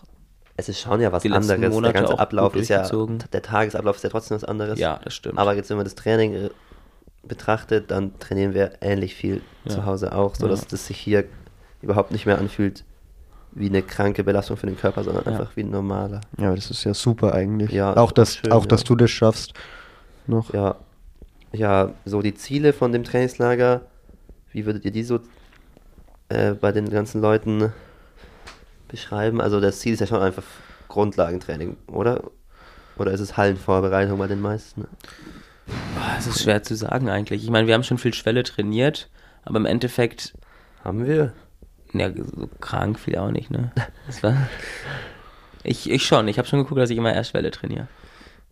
Es 0.56 0.70
ist 0.70 0.80
schon 0.80 1.02
ja 1.02 1.12
was 1.12 1.26
anderes. 1.26 1.48
Der 1.48 1.94
ganze 1.94 2.18
Ablauf 2.20 2.56
ist 2.56 2.70
ja, 2.70 2.88
der 3.34 3.42
Tagesablauf 3.42 3.98
ist 3.98 4.04
ja 4.04 4.10
trotzdem 4.10 4.36
was 4.36 4.44
anderes. 4.46 4.80
ja, 4.80 5.00
das 5.04 5.14
stimmt. 5.14 5.38
Aber 5.38 5.54
jetzt, 5.56 5.70
wenn 5.70 5.78
man 5.78 5.84
das 5.86 5.96
Training 5.96 6.34
äh, 6.34 6.50
betrachtet, 7.24 7.92
dann 7.92 8.18
trainieren 8.20 8.54
wir 8.54 8.72
ähnlich 8.82 9.16
viel 9.16 9.42
Ja. 9.66 9.72
zu 9.72 9.86
Hause 9.86 10.14
auch, 10.16 10.36
so 10.36 10.48
Ja. 10.48 10.52
das 10.54 10.88
sich 10.88 10.98
hier 10.98 11.26
überhaupt 11.82 12.12
nicht 12.12 12.26
mehr 12.26 12.38
anfühlt 12.38 12.84
wie 13.54 13.68
eine 13.68 13.82
kranke 13.82 14.24
Belastung 14.24 14.58
für 14.58 14.68
den 14.68 14.78
Körper, 14.78 15.04
sondern 15.04 15.26
Ja. 15.26 15.32
einfach 15.32 15.56
wie 15.56 15.62
ein 15.62 15.70
normaler. 15.72 16.22
Ja, 16.38 16.48
aber 16.48 16.56
das 16.56 16.72
ist 16.72 16.84
ja 16.84 16.94
super 16.94 17.34
eigentlich. 17.34 17.72
Ja, 17.72 17.96
auch 17.98 18.12
dass, 18.12 18.38
schön, 18.38 18.52
auch 18.52 18.66
dass 18.66 18.82
ja. 18.82 18.88
du 18.88 18.96
das 18.96 19.12
schaffst. 19.12 19.54
Noch. 20.28 20.54
Ja, 20.54 20.76
ja, 21.52 21.92
so 22.06 22.22
die 22.22 22.34
Ziele 22.34 22.72
von 22.74 22.92
dem 22.92 23.04
Trainingslager, 23.04 23.82
wie 24.52 24.66
würdet 24.66 24.86
ihr 24.86 24.92
die 24.92 25.04
so 25.04 25.20
äh, 26.30 26.52
bei 26.54 26.72
den 26.72 26.90
ganzen 26.90 27.22
Leuten 27.22 27.74
beschreiben? 28.88 29.42
Also 29.42 29.60
das 29.60 29.80
Ziel 29.80 29.94
ist 29.94 30.00
ja 30.00 30.08
schon 30.08 30.22
einfach 30.22 30.44
Grundlagentraining, 30.88 31.78
oder? 31.88 32.24
Oder 32.98 33.12
ist 33.12 33.22
es 33.22 33.36
Hallenvorbereitung 33.38 34.18
bei 34.20 34.28
den 34.28 34.42
meisten? 34.42 34.86
Es 36.18 36.28
ist 36.28 36.44
schwer 36.44 36.64
zu 36.64 36.76
sagen 36.76 37.10
eigentlich. 37.10 37.44
Ich 37.44 37.50
meine, 37.50 37.68
wir 37.68 37.74
haben 37.74 37.84
schon 37.84 37.98
viel 37.98 38.14
Schwelle 38.14 38.44
trainiert, 38.44 39.10
aber 39.44 39.58
im 39.58 39.66
Endeffekt 39.66 40.34
Haben 40.84 41.06
wir? 41.06 41.34
Ja, 41.94 42.10
so 42.14 42.50
krank 42.60 43.00
viel 43.00 43.18
auch 43.18 43.32
nicht, 43.32 43.52
ne? 43.52 43.72
Das 44.08 44.24
war, 44.24 44.36
ich, 45.64 45.90
ich 45.90 46.06
schon. 46.06 46.28
Ich 46.28 46.38
habe 46.38 46.48
schon 46.48 46.60
geguckt, 46.60 46.80
dass 46.80 46.90
ich 46.90 46.98
immer 46.98 47.14
Erstschwelle 47.14 47.52
trainiere. 47.52 47.88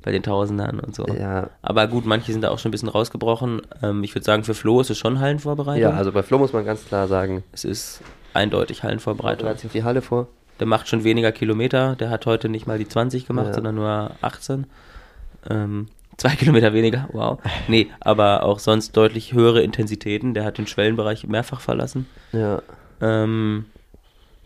Bei 0.02 0.12
den 0.12 0.24
Tausendern 0.24 0.80
und 0.80 0.96
so. 0.96 1.06
Ja. 1.08 1.50
Aber 1.62 1.88
gut, 1.88 2.06
manche 2.06 2.32
sind 2.32 2.42
da 2.42 2.50
auch 2.52 2.60
schon 2.60 2.70
ein 2.70 2.72
bisschen 2.72 2.88
rausgebrochen. 2.90 3.62
Ähm, 3.84 4.04
ich 4.04 4.16
würde 4.16 4.24
sagen, 4.24 4.44
für 4.46 4.54
Flo 4.54 4.80
ist 4.80 4.90
es 4.90 4.98
schon 4.98 5.20
Hallenvorbereitung. 5.20 5.82
Ja, 5.82 5.92
also 5.92 6.12
bei 6.14 6.24
Flo 6.24 6.38
muss 6.38 6.54
man 6.54 6.64
ganz 6.66 6.86
klar 6.86 7.08
sagen, 7.10 7.44
Es 7.52 7.66
ist 7.66 8.02
eindeutig 8.34 8.84
Hallenvorbereitung. 8.84 9.44
bereitet 9.44 9.60
sich 9.62 9.68
auf 9.68 9.74
die 9.74 9.84
Halle 9.84 10.02
vor. 10.02 10.28
Der 10.62 10.68
macht 10.68 10.88
schon 10.88 11.04
weniger 11.04 11.32
Kilometer. 11.34 11.96
Der 11.98 12.10
hat 12.10 12.26
heute 12.26 12.48
nicht 12.48 12.66
mal 12.68 12.78
die 12.78 12.88
20 12.88 13.26
gemacht, 13.28 13.48
Ja. 13.48 13.54
sondern 13.56 13.76
nur 13.76 14.12
18. 14.22 14.68
Ähm, 15.50 15.88
zwei 16.18 16.30
Kilometer 16.38 16.72
weniger, 16.74 17.10
wow. 17.12 17.40
Nee, 17.68 17.88
aber 18.00 18.44
auch 18.44 18.60
sonst 18.60 18.96
deutlich 18.96 19.34
höhere 19.34 19.62
Intensitäten. 19.62 20.34
Der 20.34 20.46
hat 20.46 20.58
den 20.58 20.68
Schwellenbereich 20.68 21.28
mehrfach 21.28 21.60
verlassen. 21.60 22.08
Ja. 22.32 22.62
Ähm, 23.02 23.66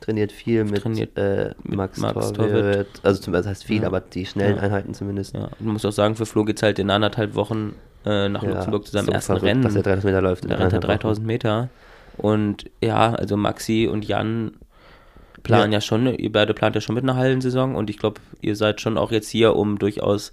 Trainiert 0.02 0.32
viel 0.34 0.66
mit, 0.66 0.82
Trainiert 0.82 1.18
äh, 1.18 1.54
mit 1.64 1.78
Max, 1.78 1.98
Max 1.98 2.14
Torwirt. 2.34 2.36
Torwirt. 2.36 2.88
Also 3.04 3.22
zum, 3.22 3.32
das 3.34 3.48
heißt 3.48 3.64
viel, 3.64 3.82
Ja. 3.82 3.88
aber 3.88 4.02
die 4.02 4.26
schnellen 4.26 4.58
Ja. 4.58 4.62
Einheiten 4.64 4.94
zumindest. 4.94 5.34
ja, 5.34 5.50
man 5.60 5.74
muss 5.74 5.86
auch 5.86 5.92
sagen, 5.94 6.16
für 6.16 6.26
Flo 6.26 6.44
geht 6.44 6.58
es 6.58 6.64
halt 6.64 6.78
in 6.80 6.90
anderthalb 6.90 7.36
Wochen 7.36 7.74
äh, 8.06 8.28
nach 8.28 8.44
Ja, 8.44 8.50
Luxemburg 8.52 8.86
zu 8.86 8.92
seinem 8.92 9.06
so 9.06 9.12
ersten 9.14 9.28
verrückt, 9.28 9.46
Rennen. 9.46 9.62
Dass 9.64 9.76
er 9.76 9.82
3000 9.84 10.04
Meter 10.06 10.22
läuft. 10.22 10.44
Der 10.44 10.60
rennt 10.60 10.74
ja 10.74 10.78
eineinhalb 10.80 11.00
3000 11.02 11.26
Meter. 11.26 11.70
Und 12.18 12.70
ja, 12.82 13.14
also 13.14 13.38
Maxi 13.38 13.88
und 13.90 14.06
Jan 14.06 14.52
planen 15.42 15.72
ja, 15.72 15.80
schon, 15.82 16.06
ihr 16.08 16.32
beide 16.32 16.54
plant 16.54 16.76
ja 16.76 16.82
schon 16.82 16.96
mit 16.96 17.04
einer 17.04 17.16
Hallensaison 17.16 17.76
und 17.76 17.90
ich 17.90 17.98
glaube, 17.98 18.20
ihr 18.42 18.56
seid 18.58 18.82
schon 18.82 18.98
auch 18.98 19.12
jetzt 19.12 19.30
hier, 19.30 19.56
um 19.56 19.80
durchaus 19.80 20.32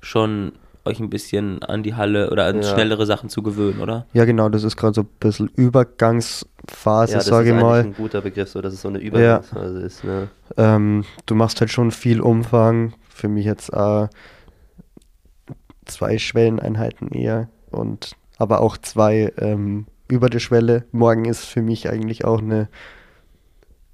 schon 0.00 0.52
euch 0.84 1.00
ein 1.00 1.10
bisschen 1.10 1.62
an 1.64 1.82
die 1.82 1.94
Halle 1.96 2.30
oder 2.30 2.46
an 2.46 2.56
Ja. 2.56 2.62
schnellere 2.62 3.04
Sachen 3.04 3.28
zu 3.28 3.42
gewöhnen, 3.42 3.80
oder? 3.80 4.06
Ja, 4.14 4.24
genau, 4.24 4.48
das 4.48 4.62
ist 4.64 4.76
gerade 4.76 4.94
so 4.94 5.02
ein 5.02 5.08
bisschen 5.20 5.50
Übergangsphase, 6.68 7.12
Ja, 7.12 7.18
das 7.18 7.26
sage 7.26 7.42
ist 7.42 7.46
ich 7.48 7.52
eigentlich 7.54 7.62
mal. 7.62 7.80
ein 7.80 7.94
guter 7.94 8.20
Begriff, 8.20 8.48
so 8.48 8.60
dass 8.60 8.74
es 8.74 8.82
so 8.82 8.88
eine 8.88 8.98
Übergangsphase 8.98 9.80
ist. 9.80 10.04
Ne? 10.04 10.28
Ähm, 10.56 11.04
du 11.26 11.34
machst 11.34 11.60
halt 11.60 11.70
schon 11.70 11.90
viel 11.90 12.20
Umfang. 12.20 12.94
Für 13.08 13.28
mich 13.28 13.44
jetzt 13.46 13.72
äh, 13.72 14.08
zwei 15.86 16.18
Schwelleneinheiten 16.18 17.08
eher 17.10 17.48
und 17.70 18.12
aber 18.38 18.60
auch 18.60 18.76
zwei 18.76 19.32
ähm, 19.38 19.86
über 20.06 20.30
der 20.30 20.38
Schwelle. 20.38 20.84
Morgen 20.92 21.24
ist 21.24 21.44
für 21.44 21.62
mich 21.62 21.88
eigentlich 21.88 22.24
auch 22.24 22.38
eine 22.40 22.68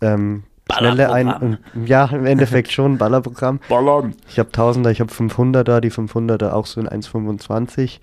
ähm, 0.03 0.45
schnelle 0.71 1.11
ein 1.11 1.27
Ballerprogramm. 1.27 1.87
Ja, 1.87 2.05
im 2.07 2.27
Endeffekt 2.27 2.73
schon 2.73 2.93
ein 2.95 2.99
Ballerprogramm. 2.99 3.61
Ballern! 3.69 4.15
Ich 4.29 4.39
habe 4.39 4.51
1000er, 4.51 4.91
ich 4.91 5.01
habe 5.01 5.11
500er, 5.13 5.81
die 5.81 5.91
500er 5.91 6.51
auch 6.51 6.67
so 6.67 6.81
in 6.81 6.89
1,25. 6.89 8.01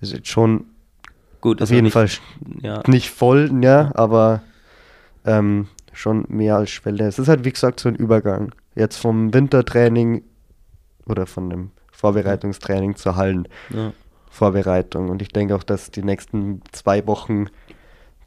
Ist 0.00 0.12
jetzt 0.12 0.28
schon 0.28 0.64
Gut, 1.46 1.62
auf 1.62 1.68
noch 1.68 1.74
jeden 1.74 1.84
nicht- 1.84 1.92
Fall 1.92 2.08
Ja, 2.60 2.82
nicht 2.88 3.10
voll, 3.10 3.50
ja, 3.62 3.92
aber 3.94 4.42
ähm, 5.24 5.68
schon 5.92 6.24
mehr 6.28 6.56
als 6.56 6.70
Schwelle. 6.70 7.06
Es 7.06 7.20
ist 7.20 7.28
halt, 7.28 7.44
wie 7.44 7.52
gesagt, 7.52 7.78
so 7.78 7.88
ein 7.88 7.94
Übergang. 7.94 8.52
Jetzt 8.74 8.96
vom 8.96 9.32
Wintertraining 9.32 10.24
oder 11.06 11.26
von 11.26 11.48
dem 11.48 11.70
Vorbereitungstraining 11.92 12.96
zur 12.96 13.14
Hallenvorbereitung. 13.14 15.06
ja. 15.06 15.12
Und 15.12 15.22
ich 15.22 15.28
denke 15.28 15.54
auch, 15.54 15.62
dass 15.62 15.92
die 15.92 16.02
nächsten 16.02 16.62
zwei 16.72 17.06
Wochen 17.06 17.46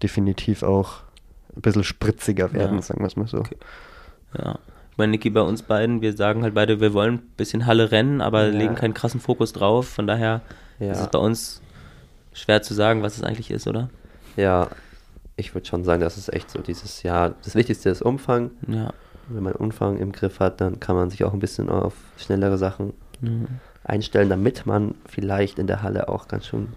definitiv 0.02 0.64
auch 0.64 1.02
ein 1.56 1.62
bisschen 1.62 1.84
spritziger 1.84 2.54
werden, 2.54 2.78
Ja. 2.78 2.82
sagen 2.82 3.02
wir 3.02 3.08
es 3.08 3.18
mal 3.18 3.28
so. 3.28 3.40
Okay. 3.40 3.58
Ja. 4.38 4.58
Ich 4.92 4.98
meine, 4.98 5.12
Niki, 5.12 5.30
bei 5.30 5.42
uns 5.42 5.62
beiden, 5.62 6.02
wir 6.02 6.14
sagen 6.16 6.44
halt 6.44 6.54
beide, 6.54 6.80
wir 6.80 6.94
wollen 6.94 7.16
ein 7.16 7.22
bisschen 7.36 7.66
Halle 7.66 7.92
rennen, 7.92 8.22
aber 8.22 8.46
Ja. 8.48 8.52
legen 8.58 8.76
keinen 8.76 8.94
krassen 8.94 9.20
Fokus 9.20 9.52
drauf. 9.54 9.90
Von 9.90 10.08
daher 10.08 10.42
Ja. 10.80 10.92
ist 10.94 11.02
es 11.02 11.08
bei 11.10 11.20
uns 11.20 11.62
schwer 12.34 12.62
zu 12.62 12.74
sagen, 12.74 13.02
was 13.04 13.18
es 13.18 13.24
eigentlich 13.24 13.52
ist, 13.52 13.68
oder? 13.68 13.90
Ja, 14.36 14.68
ich 15.36 15.54
würde 15.56 15.68
schon 15.68 15.84
sagen, 15.84 16.02
das 16.02 16.18
ist 16.18 16.32
echt 16.34 16.50
so 16.52 16.60
dieses 16.60 17.04
Jahr. 17.04 17.34
Das 17.44 17.56
Wichtigste 17.56 17.90
ist 17.90 18.02
Umfang. 18.02 18.52
Ja. 18.68 18.94
Wenn 19.30 19.44
man 19.44 19.54
Umfang 19.54 19.98
im 19.98 20.12
Griff 20.12 20.40
hat, 20.40 20.60
dann 20.62 20.80
kann 20.80 20.96
man 20.96 21.10
sich 21.10 21.24
auch 21.24 21.34
ein 21.34 21.40
bisschen 21.40 21.70
auf 21.70 21.94
schnellere 22.18 22.58
Sachen 22.58 22.94
Mhm. 23.22 23.48
einstellen, 23.84 24.30
damit 24.30 24.66
man 24.66 24.96
vielleicht 25.06 25.60
in 25.60 25.68
der 25.68 25.84
Halle 25.84 26.08
auch 26.10 26.28
ganz 26.28 26.46
schön 26.48 26.70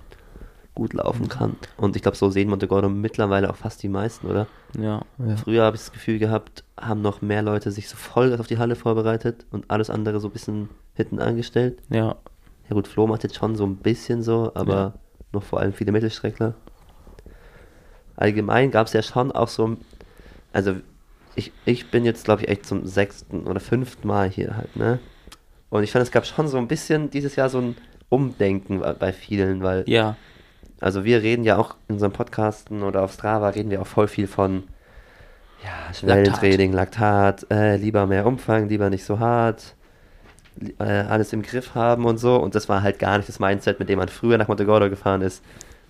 gut 0.74 0.94
laufen 0.94 1.28
kann. 1.28 1.56
Und 1.76 1.96
ich 1.96 2.02
glaube, 2.02 2.16
so 2.16 2.30
sehen 2.30 2.48
Montegordo 2.48 2.88
mittlerweile 2.88 3.50
auch 3.50 3.56
fast 3.56 3.82
die 3.82 3.88
meisten, 3.88 4.26
oder? 4.26 4.46
Ja. 4.78 5.02
Ja. 5.18 5.36
Früher 5.36 5.64
habe 5.64 5.76
ich 5.76 5.82
das 5.82 5.92
Gefühl 5.92 6.18
gehabt, 6.18 6.64
haben 6.80 7.02
noch 7.02 7.20
mehr 7.22 7.42
Leute 7.42 7.70
sich 7.70 7.88
so 7.88 7.96
voll 7.96 8.34
auf 8.40 8.46
die 8.46 8.58
Halle 8.58 8.74
vorbereitet 8.74 9.44
und 9.50 9.70
alles 9.70 9.90
andere 9.90 10.18
so 10.20 10.28
ein 10.28 10.32
bisschen 10.32 10.68
hinten 10.94 11.18
angestellt. 11.20 11.78
Ja. 11.90 12.16
Ja 12.68 12.74
gut, 12.74 12.88
Flo 12.88 13.06
macht 13.06 13.22
jetzt 13.22 13.36
schon 13.36 13.54
so 13.54 13.64
ein 13.66 13.76
bisschen 13.76 14.22
so, 14.22 14.50
aber 14.54 14.74
Ja. 14.74 14.92
Noch 15.32 15.42
vor 15.42 15.60
allem 15.60 15.72
viele 15.72 15.92
Mittelstreckler. 15.92 16.54
Allgemein 18.16 18.70
gab 18.70 18.86
es 18.86 18.92
ja 18.92 19.02
schon 19.02 19.32
auch 19.32 19.48
so, 19.48 19.76
also 20.52 20.76
ich, 21.34 21.52
ich 21.64 21.90
bin 21.90 22.04
jetzt 22.04 22.24
glaube 22.24 22.42
ich 22.42 22.48
echt 22.48 22.66
zum 22.66 22.86
sechsten 22.86 23.46
oder 23.46 23.60
fünften 23.60 24.06
Mal 24.06 24.28
hier 24.28 24.56
halt, 24.56 24.76
ne? 24.76 24.98
Und 25.70 25.82
ich 25.82 25.90
fand, 25.92 26.02
es 26.02 26.10
gab 26.12 26.26
schon 26.26 26.48
so 26.48 26.58
ein 26.58 26.68
bisschen 26.68 27.08
dieses 27.10 27.36
Jahr 27.36 27.48
so 27.48 27.58
ein 27.58 27.76
Umdenken 28.10 28.80
bei- 28.98 29.12
vielen, 29.14 29.62
weil, 29.62 29.84
Ja. 29.86 30.16
also 30.80 31.04
wir 31.04 31.22
reden 31.22 31.44
ja 31.44 31.56
auch 31.56 31.76
in 31.88 31.94
unseren 31.94 32.12
Podcasten 32.12 32.82
oder 32.82 33.02
auf 33.02 33.14
Strava 33.14 33.48
reden 33.48 33.70
wir 33.70 33.80
auch 33.80 33.86
voll 33.86 34.06
viel 34.06 34.26
von, 34.26 34.64
ja, 35.64 35.94
Schwellentraining, 35.94 36.74
Laktat, 36.74 37.46
äh, 37.50 37.76
lieber 37.76 38.06
mehr 38.06 38.26
Umfang, 38.26 38.68
lieber 38.68 38.90
nicht 38.90 39.04
so 39.04 39.18
hart, 39.18 39.74
äh, 40.78 40.82
alles 40.84 41.32
im 41.32 41.42
Griff 41.42 41.74
haben 41.74 42.04
und 42.04 42.18
so. 42.18 42.36
Und 42.36 42.54
das 42.54 42.68
war 42.68 42.82
halt 42.82 42.98
gar 42.98 43.16
nicht 43.16 43.28
das 43.28 43.40
Mindset, 43.40 43.78
mit 43.80 43.88
dem 43.88 43.98
man 43.98 44.08
früher 44.08 44.38
nach 44.38 44.48
Montegordo 44.48 44.88
gefahren 44.90 45.22
ist. 45.22 45.42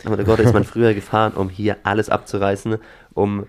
Nach 0.04 0.10
Montegordo 0.10 0.42
ist 0.42 0.52
man 0.54 0.64
früher 0.72 0.94
gefahren, 0.94 1.32
um 1.34 1.48
hier 1.48 1.76
alles 1.82 2.08
abzureißen, 2.10 2.76
um 3.14 3.46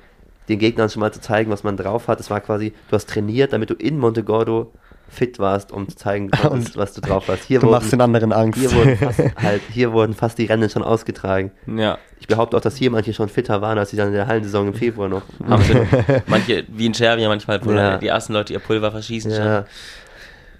den 0.50 0.60
Gegnern 0.60 0.90
schon 0.90 1.00
mal 1.00 1.12
zu 1.14 1.22
zeigen, 1.22 1.50
was 1.52 1.64
man 1.64 1.78
drauf 1.78 2.08
hat. 2.08 2.20
Es 2.20 2.30
war 2.30 2.42
quasi, 2.42 2.74
du 2.90 2.96
hast 2.96 3.10
trainiert, 3.10 3.54
damit 3.54 3.70
du 3.70 3.76
in 3.76 3.98
Montegordo 3.98 4.72
fit 5.10 5.38
warst, 5.38 5.72
um 5.72 5.88
zu 5.88 5.96
zeigen, 5.96 6.32
konntest, 6.32 6.76
was 6.76 6.94
du 6.94 7.02
drauf 7.02 7.26
hast. 7.28 7.44
Hier 7.44 7.60
Du 7.60 7.68
wurden, 7.68 7.74
machst 7.76 7.92
den 7.92 8.02
anderen 8.02 8.34
Angst. 8.34 8.60
hier 8.60 8.72
wurden 8.74 8.98
fast, 8.98 9.20
halt, 9.42 9.62
hier 9.72 9.92
wurden 9.94 10.14
fast 10.16 10.38
die 10.40 10.46
Rennen 10.46 10.70
schon 10.70 10.82
ausgetragen. 10.82 11.52
Ja. 11.68 12.00
Ich 12.20 12.28
behaupte 12.28 12.58
auch, 12.58 12.62
dass 12.62 12.76
hier 12.78 12.90
manche 12.90 13.14
schon 13.14 13.30
fitter 13.30 13.62
waren, 13.62 13.78
als 13.78 13.92
sie 13.92 13.98
dann 13.98 14.08
in 14.08 14.14
der 14.16 14.26
Hallensaison 14.28 14.68
im 14.70 14.74
Februar 14.74 15.10
noch. 15.10 15.22
Absolut. 15.48 15.86
Manche, 16.28 16.64
wie 16.68 16.88
in 16.88 16.94
Serbien 16.96 17.28
manchmal, 17.28 17.64
wo 17.64 17.72
Ja. 17.72 17.98
die 17.98 18.08
ersten 18.08 18.34
Leute 18.34 18.54
ihr 18.54 18.60
Pulver 18.60 18.92
verschießen. 18.92 19.30
Ja. 19.32 19.38
schon. 19.58 19.66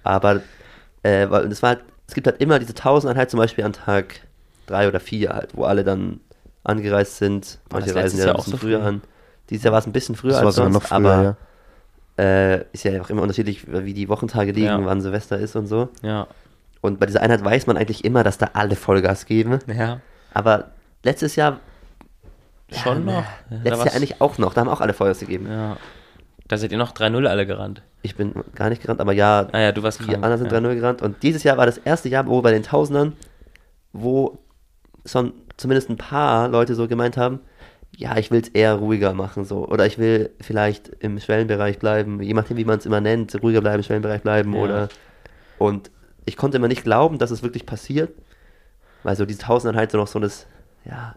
Aber 0.04 0.40
äh, 1.02 1.28
weil 1.28 1.48
das 1.48 1.62
war 1.62 1.70
halt, 1.70 1.80
es 2.06 2.14
gibt 2.14 2.26
halt 2.26 2.40
immer 2.40 2.58
diese 2.58 2.74
Tausendeinheit 2.74 3.30
zum 3.30 3.38
Beispiel 3.38 3.64
an 3.64 3.72
Tag 3.72 4.20
drei 4.66 4.86
oder 4.88 5.00
vier 5.00 5.30
halt, 5.30 5.56
wo 5.56 5.64
alle 5.64 5.82
dann 5.84 6.20
angereist 6.62 7.16
sind. 7.18 7.58
Manche 7.72 7.88
das 7.88 7.96
reisen 7.96 8.18
letztes 8.18 8.20
ja 8.20 8.26
Jahr 8.26 8.34
ein 8.34 8.40
auch 8.40 8.44
bisschen 8.44 8.52
so 8.52 8.58
früher 8.58 8.78
früh? 8.80 8.86
an. 8.86 9.02
Dieses 9.50 9.64
Jahr 9.64 9.72
war 9.72 9.80
es 9.80 9.86
ein 9.86 9.92
bisschen 9.92 10.14
früher 10.14 10.32
Das 10.32 10.42
als 10.42 10.54
sonst, 10.54 10.72
noch 10.74 10.82
früher, 10.84 10.96
aber 10.96 11.36
ja. 12.18 12.24
äh, 12.24 12.64
ist 12.72 12.84
ja 12.84 13.00
auch 13.02 13.10
immer 13.10 13.22
unterschiedlich, 13.22 13.66
wie 13.66 13.92
die 13.92 14.08
Wochentage 14.08 14.52
liegen, 14.52 14.66
Ja. 14.66 14.84
wann 14.86 15.00
Silvester 15.02 15.38
ist 15.38 15.56
und 15.56 15.66
so. 15.66 15.88
Ja. 16.02 16.26
Und 16.80 17.00
bei 17.00 17.06
dieser 17.06 17.20
Einheit 17.22 17.44
weiß 17.44 17.66
man 17.66 17.76
eigentlich 17.76 18.04
immer, 18.04 18.22
dass 18.24 18.38
da 18.38 18.50
alle 18.54 18.76
Vollgas 18.76 19.26
geben. 19.26 19.58
Ja. 19.66 20.00
Aber 20.32 20.70
letztes 21.02 21.36
Jahr, 21.36 21.60
Schon 22.72 23.04
noch. 23.04 23.12
Ja, 23.14 23.24
da 23.50 23.56
letztes 23.56 23.78
war's- 23.78 23.84
Jahr 23.86 23.94
eigentlich 23.96 24.20
auch 24.20 24.38
noch, 24.38 24.54
da 24.54 24.62
haben 24.62 24.68
auch 24.68 24.80
alle 24.80 24.94
Vollgas 24.94 25.20
gegeben. 25.20 25.46
Ja. 25.50 25.76
Da 26.48 26.58
seid 26.58 26.72
ihr 26.72 26.78
noch 26.78 26.92
3-0 26.92 27.26
alle 27.26 27.46
gerannt. 27.46 27.82
Ich 28.02 28.16
bin 28.16 28.34
gar 28.54 28.68
nicht 28.68 28.82
gerannt, 28.82 29.00
aber 29.00 29.12
ja, 29.12 29.48
Ah 29.52 29.60
ja, 29.60 29.72
du 29.72 29.82
warst 29.82 30.00
Die 30.00 30.04
krank. 30.04 30.16
anderen 30.22 30.38
sind 30.38 30.52
ja. 30.52 30.58
3-0 30.58 30.74
gerannt. 30.74 31.02
Und 31.02 31.22
dieses 31.22 31.42
Jahr 31.42 31.56
war 31.56 31.66
das 31.66 31.78
erste 31.78 32.08
Jahr, 32.08 32.26
wo 32.26 32.42
bei 32.42 32.52
den 32.52 32.62
Tausendern, 32.62 33.14
wo 33.92 34.38
schon 35.06 35.32
zumindest 35.56 35.88
ein 35.90 35.96
paar 35.96 36.48
Leute 36.48 36.74
so 36.74 36.86
gemeint 36.88 37.16
haben, 37.16 37.40
ja, 37.96 38.16
ich 38.18 38.30
will 38.30 38.40
es 38.40 38.48
eher 38.48 38.74
ruhiger 38.74 39.14
machen, 39.14 39.44
so. 39.44 39.66
Oder 39.68 39.86
ich 39.86 39.98
will 39.98 40.30
vielleicht 40.40 40.88
im 40.98 41.18
Schwellenbereich 41.20 41.78
bleiben, 41.78 42.20
je 42.20 42.34
nachdem, 42.34 42.56
wie 42.56 42.64
man 42.64 42.78
es 42.78 42.86
immer 42.86 43.00
nennt, 43.00 43.40
ruhiger 43.42 43.60
bleiben, 43.60 43.78
im 43.78 43.82
Schwellenbereich 43.84 44.22
bleiben 44.22 44.52
Ja. 44.52 44.60
oder. 44.60 44.88
Und 45.58 45.90
ich 46.26 46.36
konnte 46.36 46.56
immer 46.56 46.68
nicht 46.68 46.82
glauben, 46.84 47.18
dass 47.18 47.30
es 47.30 47.42
wirklich 47.42 47.64
passiert, 47.66 48.10
weil 49.04 49.14
so 49.16 49.24
diese 49.24 49.38
Tausendern 49.40 49.76
halt 49.76 49.92
so 49.92 49.98
noch 49.98 50.08
so 50.08 50.18
das, 50.18 50.46
ja, 50.84 51.14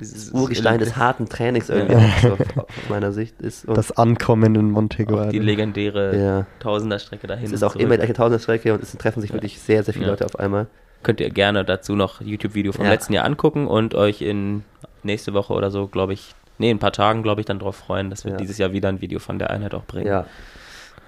Dieses 0.00 0.30
Urgestein 0.30 0.78
des 0.78 0.96
harten 0.96 1.28
Trainings 1.28 1.68
irgendwie 1.68 1.94
Ja. 1.94 2.32
auch 2.32 2.38
so 2.54 2.60
aus 2.62 2.66
meiner 2.88 3.12
Sicht 3.12 3.40
ist. 3.40 3.64
Und 3.66 3.76
Das 3.76 3.92
Ankommen 3.92 4.54
in 4.54 4.68
Auch 4.70 4.74
Montego. 4.74 5.26
die 5.30 5.38
legendäre 5.38 6.16
Ja. 6.18 6.46
Tausenderstrecke 6.60 7.26
dahin. 7.26 7.46
es 7.46 7.52
ist 7.52 7.62
auch 7.62 7.72
zurück. 7.72 7.82
immer 7.84 7.94
die 7.94 7.98
gleiche 7.98 8.14
Tausenderstrecke 8.14 8.74
und 8.74 8.82
es 8.82 8.92
treffen 8.96 9.20
sich 9.20 9.30
Ja. 9.30 9.34
wirklich 9.36 9.58
sehr, 9.60 9.82
sehr 9.84 9.94
viele 9.94 10.06
Ja. 10.06 10.12
Leute 10.12 10.24
auf 10.24 10.38
einmal. 10.38 10.66
Könnt 11.02 11.20
ihr 11.20 11.30
gerne 11.30 11.64
dazu 11.64 11.94
noch 11.96 12.20
YouTube-Video 12.20 12.72
vom 12.72 12.84
Ja. 12.84 12.90
letzten 12.92 13.12
Jahr 13.12 13.24
angucken 13.24 13.66
und 13.66 13.94
euch 13.94 14.22
in 14.22 14.64
nächste 15.02 15.34
Woche 15.34 15.52
oder 15.52 15.70
so, 15.70 15.88
glaube 15.88 16.12
ich, 16.12 16.34
nee, 16.58 16.70
in 16.70 16.76
ein 16.76 16.80
paar 16.80 16.92
Tagen, 16.92 17.22
glaube 17.22 17.40
ich, 17.40 17.46
dann 17.46 17.58
darauf 17.58 17.76
freuen, 17.76 18.08
dass 18.10 18.24
wir 18.24 18.32
Ja. 18.32 18.38
dieses 18.38 18.58
Jahr 18.58 18.72
wieder 18.72 18.88
ein 18.88 19.00
Video 19.00 19.18
von 19.18 19.38
der 19.38 19.50
Einheit 19.50 19.74
auch 19.74 19.84
bringen. 19.84 20.06
Ja, 20.06 20.26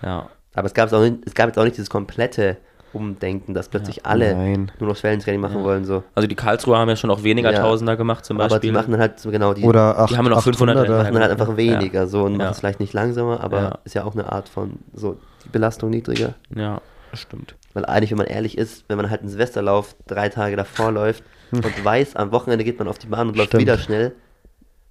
Ja. 0.02 0.28
Aber 0.56 0.66
es 0.66 0.74
gab, 0.74 0.86
es, 0.88 0.92
auch 0.92 1.00
nicht, 1.00 1.18
es 1.26 1.34
gab 1.34 1.46
jetzt 1.48 1.58
auch 1.58 1.64
nicht 1.64 1.76
dieses 1.76 1.90
komplette 1.90 2.56
Umdenken, 2.94 3.54
dass 3.54 3.68
plötzlich 3.68 4.06
alle 4.06 4.34
Nein. 4.34 4.72
nur 4.78 4.88
noch 4.90 4.96
Schwellentraining 4.96 5.40
machen 5.40 5.58
Ja. 5.58 5.64
wollen. 5.64 5.84
So. 5.84 6.02
Also 6.14 6.26
die 6.26 6.34
Karlsruher 6.34 6.78
haben 6.78 6.88
ja 6.88 6.96
schon 6.96 7.10
auch 7.10 7.22
weniger 7.22 7.52
Ja. 7.52 7.60
Tausender 7.60 7.96
gemacht 7.96 8.24
zum 8.24 8.40
Aber 8.40 8.48
Beispiel. 8.48 8.70
die 8.70 8.74
machen 8.74 8.92
dann 8.92 9.00
halt 9.00 9.18
so 9.20 9.30
genau 9.30 9.52
die, 9.54 9.62
Oder 9.64 9.98
acht, 9.98 10.10
Die 10.10 10.16
haben 10.16 10.24
ja 10.26 10.30
noch 10.30 10.42
500 10.42 10.76
800er. 10.76 10.96
machen 11.02 11.12
dann 11.14 11.22
halt 11.22 11.32
einfach 11.32 11.48
Ja. 11.50 11.56
weniger 11.56 12.06
so 12.06 12.24
und 12.24 12.32
Ja. 12.32 12.38
machen 12.38 12.50
es 12.52 12.58
vielleicht 12.60 12.80
nicht 12.80 12.92
langsamer, 12.92 13.40
aber 13.42 13.60
Ja. 13.60 13.78
ist 13.84 13.94
ja 13.94 14.04
auch 14.04 14.14
eine 14.14 14.30
Art 14.32 14.48
von 14.48 14.78
so 14.94 15.18
die 15.44 15.48
Belastung 15.50 15.90
niedriger. 15.90 16.34
ja, 16.54 16.80
das 17.10 17.20
stimmt. 17.20 17.54
Weil 17.74 17.84
eigentlich, 17.86 18.10
wenn 18.12 18.18
man 18.18 18.26
ehrlich 18.28 18.56
ist, 18.56 18.84
wenn 18.88 18.96
man 18.96 19.10
halt 19.10 19.20
einen 19.22 19.30
Silvesterlauf 19.30 19.96
drei 20.06 20.28
Tage 20.28 20.54
davor 20.56 20.92
läuft 20.92 21.24
und 21.52 21.84
weiß, 21.84 22.16
am 22.16 22.30
Wochenende 22.32 22.64
geht 22.64 22.78
man 22.78 22.86
auf 22.88 22.98
die 22.98 23.06
Bahn 23.08 23.28
und 23.28 23.36
läuft 23.36 23.48
Stimmt. 23.48 23.62
wieder 23.62 23.78
schnell, 23.78 24.12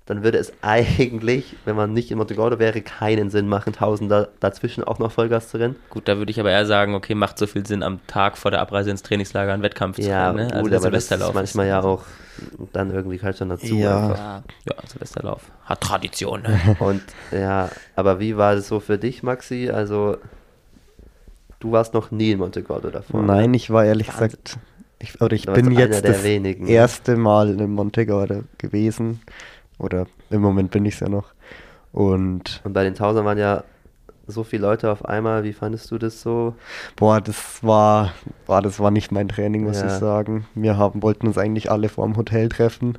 dann 0.06 0.22
würde 0.24 0.38
es 0.38 0.52
eigentlich, 0.62 1.56
wenn 1.64 1.78
man 1.78 1.94
nicht 1.94 2.12
in 2.12 2.18
Montegordo 2.18 2.60
wäre, 2.60 2.82
keinen 2.82 3.30
Sinn 3.30 3.48
machen, 3.48 3.72
Tausender 3.72 4.30
dazwischen 4.42 4.84
auch 4.84 5.00
noch 5.00 5.12
Vollgas 5.14 5.48
zu 5.48 5.58
rennen. 5.58 5.78
Gut, 5.90 6.08
da 6.10 6.18
würde 6.18 6.30
ich 6.30 6.40
aber 6.42 6.52
eher 6.52 6.66
sagen, 6.66 6.94
okay, 6.94 7.16
macht 7.16 7.38
so 7.38 7.48
viel 7.48 7.66
Sinn, 7.66 7.84
am 7.84 8.06
Tag 8.08 8.38
vor 8.38 8.52
der 8.52 8.60
Abreise 8.60 8.92
ins 8.92 9.02
Trainingslager 9.02 9.54
einen 9.54 9.64
Wettkampf 9.64 9.98
Ja, 10.00 10.32
zu 10.32 10.38
rennen. 10.38 10.48
Ne? 10.52 10.62
gut, 10.62 10.72
der 10.72 10.80
aber 10.80 10.92
das 10.92 11.04
ist 11.04 11.10
Silvesterlauf 11.10 11.34
manchmal 11.34 11.68
ja 11.68 11.82
auch 11.82 12.04
dann 12.74 12.92
irgendwie 12.92 13.18
gehört 13.18 13.38
schon 13.38 13.50
dazu. 13.50 13.76
Ja. 13.76 13.98
einfach. 14.08 14.18
Ja, 14.18 14.44
ja, 14.66 14.88
Silvesterlauf. 14.88 15.42
Hat 15.66 15.82
Tradition. 15.82 16.42
Ne? 16.42 16.76
Und 16.80 17.02
ja, 17.32 17.70
aber 17.96 18.20
wie 18.20 18.36
war 18.36 18.56
das 18.56 18.68
so 18.68 18.80
für 18.80 18.98
dich, 18.98 19.24
Maxi? 19.24 19.70
Also, 19.70 20.18
du 21.60 21.72
warst 21.72 21.94
noch 21.94 22.12
nie 22.12 22.32
in 22.32 22.40
Montegordo 22.40 22.90
davor. 22.90 23.22
ne? 23.22 23.28
Nein, 23.28 23.54
ich 23.54 23.70
war 23.70 23.86
ehrlich 23.86 24.08
Wahnsinn. 24.10 24.28
gesagt, 24.28 24.58
ich, 25.00 25.22
oder 25.22 25.34
ich 25.36 25.46
bin 25.46 25.68
einer 25.68 25.80
jetzt 25.80 26.04
der 26.04 26.14
das 26.14 26.24
wenigen, 26.24 26.68
erste 26.68 27.16
Mal 27.18 27.60
in 27.60 27.72
Montegordo 27.72 28.44
gewesen. 28.58 29.22
Oder 29.80 30.06
im 30.30 30.42
Moment 30.42 30.72
bin 30.72 30.86
ich 30.86 30.96
es 30.96 31.00
ja 31.00 31.10
noch. 31.10 31.34
Und 31.92 32.62
Und 32.64 32.74
bei 32.74 32.84
den 32.84 32.96
Tausern 32.96 33.26
waren 33.26 33.38
ja 33.38 33.64
so 34.28 34.44
viele 34.44 34.64
Leute 34.64 34.90
auf 34.92 35.06
einmal. 35.06 35.44
Wie 35.44 35.54
fandest 35.54 35.92
du 35.92 35.98
das 35.98 36.22
so? 36.22 36.56
boah, 36.96 37.20
das 37.22 37.64
war, 37.64 38.14
boah, 38.46 38.62
das 38.62 38.80
war 38.80 38.90
nicht 38.92 39.12
mein 39.12 39.28
Training, 39.28 39.64
muss 39.64 39.80
Ja. 39.82 39.88
ich 39.88 39.92
sagen. 39.94 40.46
Wir 40.56 40.78
haben, 40.78 41.04
wollten 41.04 41.28
uns 41.28 41.38
eigentlich 41.38 41.70
alle 41.70 41.90
vor 41.90 42.06
dem 42.06 42.16
Hotel 42.16 42.50
treffen. 42.50 42.98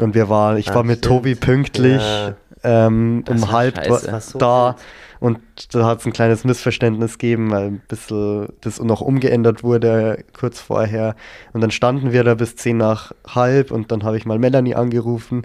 Und 0.00 0.14
wir 0.14 0.28
waren, 0.28 0.56
ich 0.58 0.70
Ah, 0.70 0.74
war 0.76 0.82
mit 0.84 0.98
stimmt. 0.98 1.14
Tobi 1.16 1.34
pünktlich 1.36 2.02
Ja. 2.02 2.34
ähm, 2.64 3.24
um 3.28 3.50
halb 3.52 3.78
so 4.20 4.38
da. 4.38 4.66
wild. 4.68 4.76
Und 5.20 5.38
da 5.74 5.86
hat 5.86 6.00
es 6.00 6.06
ein 6.06 6.12
kleines 6.12 6.44
Missverständnis 6.44 7.18
gegeben, 7.18 7.50
weil 7.50 7.66
ein 7.66 7.82
bisschen 7.88 8.48
das 8.60 8.80
noch 8.80 9.00
umgeändert 9.00 9.62
wurde 9.62 10.24
kurz 10.38 10.60
vorher. 10.60 11.14
Und 11.52 11.60
dann 11.60 11.70
standen 11.70 12.12
wir 12.12 12.24
da 12.24 12.34
bis 12.34 12.56
10 12.56 12.76
nach 12.76 13.12
halb 13.26 13.70
und 13.70 13.90
dann 13.92 14.02
habe 14.04 14.16
ich 14.16 14.26
mal 14.26 14.38
Melanie 14.38 14.74
angerufen. 14.74 15.42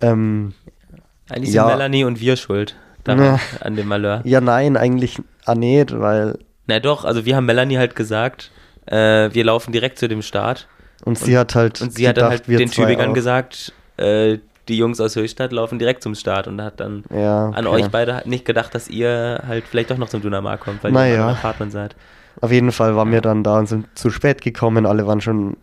Ähm, 0.00 0.54
Eigentlich 1.28 1.54
Ja. 1.54 1.66
sind 1.68 1.76
Melanie 1.78 2.04
und 2.04 2.20
wir 2.20 2.36
schuld 2.36 2.76
daran, 3.04 3.24
Ja. 3.24 3.40
an 3.60 3.76
dem 3.76 3.88
Malheur. 3.88 4.22
ja, 4.24 4.40
nein, 4.40 4.76
eigentlich 4.76 5.18
ah, 5.44 5.54
nicht, 5.54 5.98
weil. 5.98 6.38
Na 6.66 6.80
doch, 6.80 7.04
also 7.04 7.24
wir 7.24 7.36
haben 7.36 7.46
Melanie 7.46 7.78
halt 7.78 7.94
gesagt, 7.96 8.50
äh, 8.86 9.30
wir 9.32 9.44
laufen 9.44 9.72
direkt 9.72 9.98
zu 9.98 10.08
dem 10.08 10.22
Start. 10.22 10.66
Und 11.04 11.18
sie 11.18 11.38
hat 11.38 11.54
halt. 11.54 11.80
Und 11.80 11.92
sie 11.94 12.08
hat 12.08 12.16
dann 12.16 12.30
gedacht, 12.30 12.48
halt 12.48 12.60
den 12.60 12.70
Tübingern 12.70 13.14
gesagt, 13.14 13.72
äh, 13.96 14.38
die 14.70 14.78
Jungs 14.78 15.00
aus 15.00 15.16
Höchstadt 15.16 15.52
laufen 15.52 15.78
direkt 15.78 16.02
zum 16.02 16.14
Start 16.14 16.46
und 16.48 16.62
hat 16.62 16.80
dann 16.80 17.04
Ja, 17.14 17.50
an 17.50 17.66
okay. 17.66 17.82
euch 17.82 17.88
beide 17.90 18.22
nicht 18.24 18.44
gedacht, 18.44 18.74
dass 18.74 18.88
ihr 18.88 19.42
halt 19.46 19.64
vielleicht 19.68 19.90
doch 19.90 19.98
noch 19.98 20.08
zum 20.08 20.22
Dynamar 20.22 20.56
kommt, 20.58 20.82
weil 20.82 20.92
Naja. 20.92 21.14
ihr 21.14 21.20
im 21.22 21.28
Apartment 21.36 21.72
seid. 21.72 21.94
Auf 22.40 22.52
jeden 22.52 22.72
Fall 22.72 22.96
waren 22.96 23.12
wir 23.12 23.20
dann 23.20 23.42
da 23.44 23.58
und 23.58 23.66
sind 23.66 23.86
zu 23.94 24.08
spät 24.10 24.40
gekommen. 24.40 24.86
Alle 24.86 25.06
waren 25.06 25.20
schon 25.20 25.56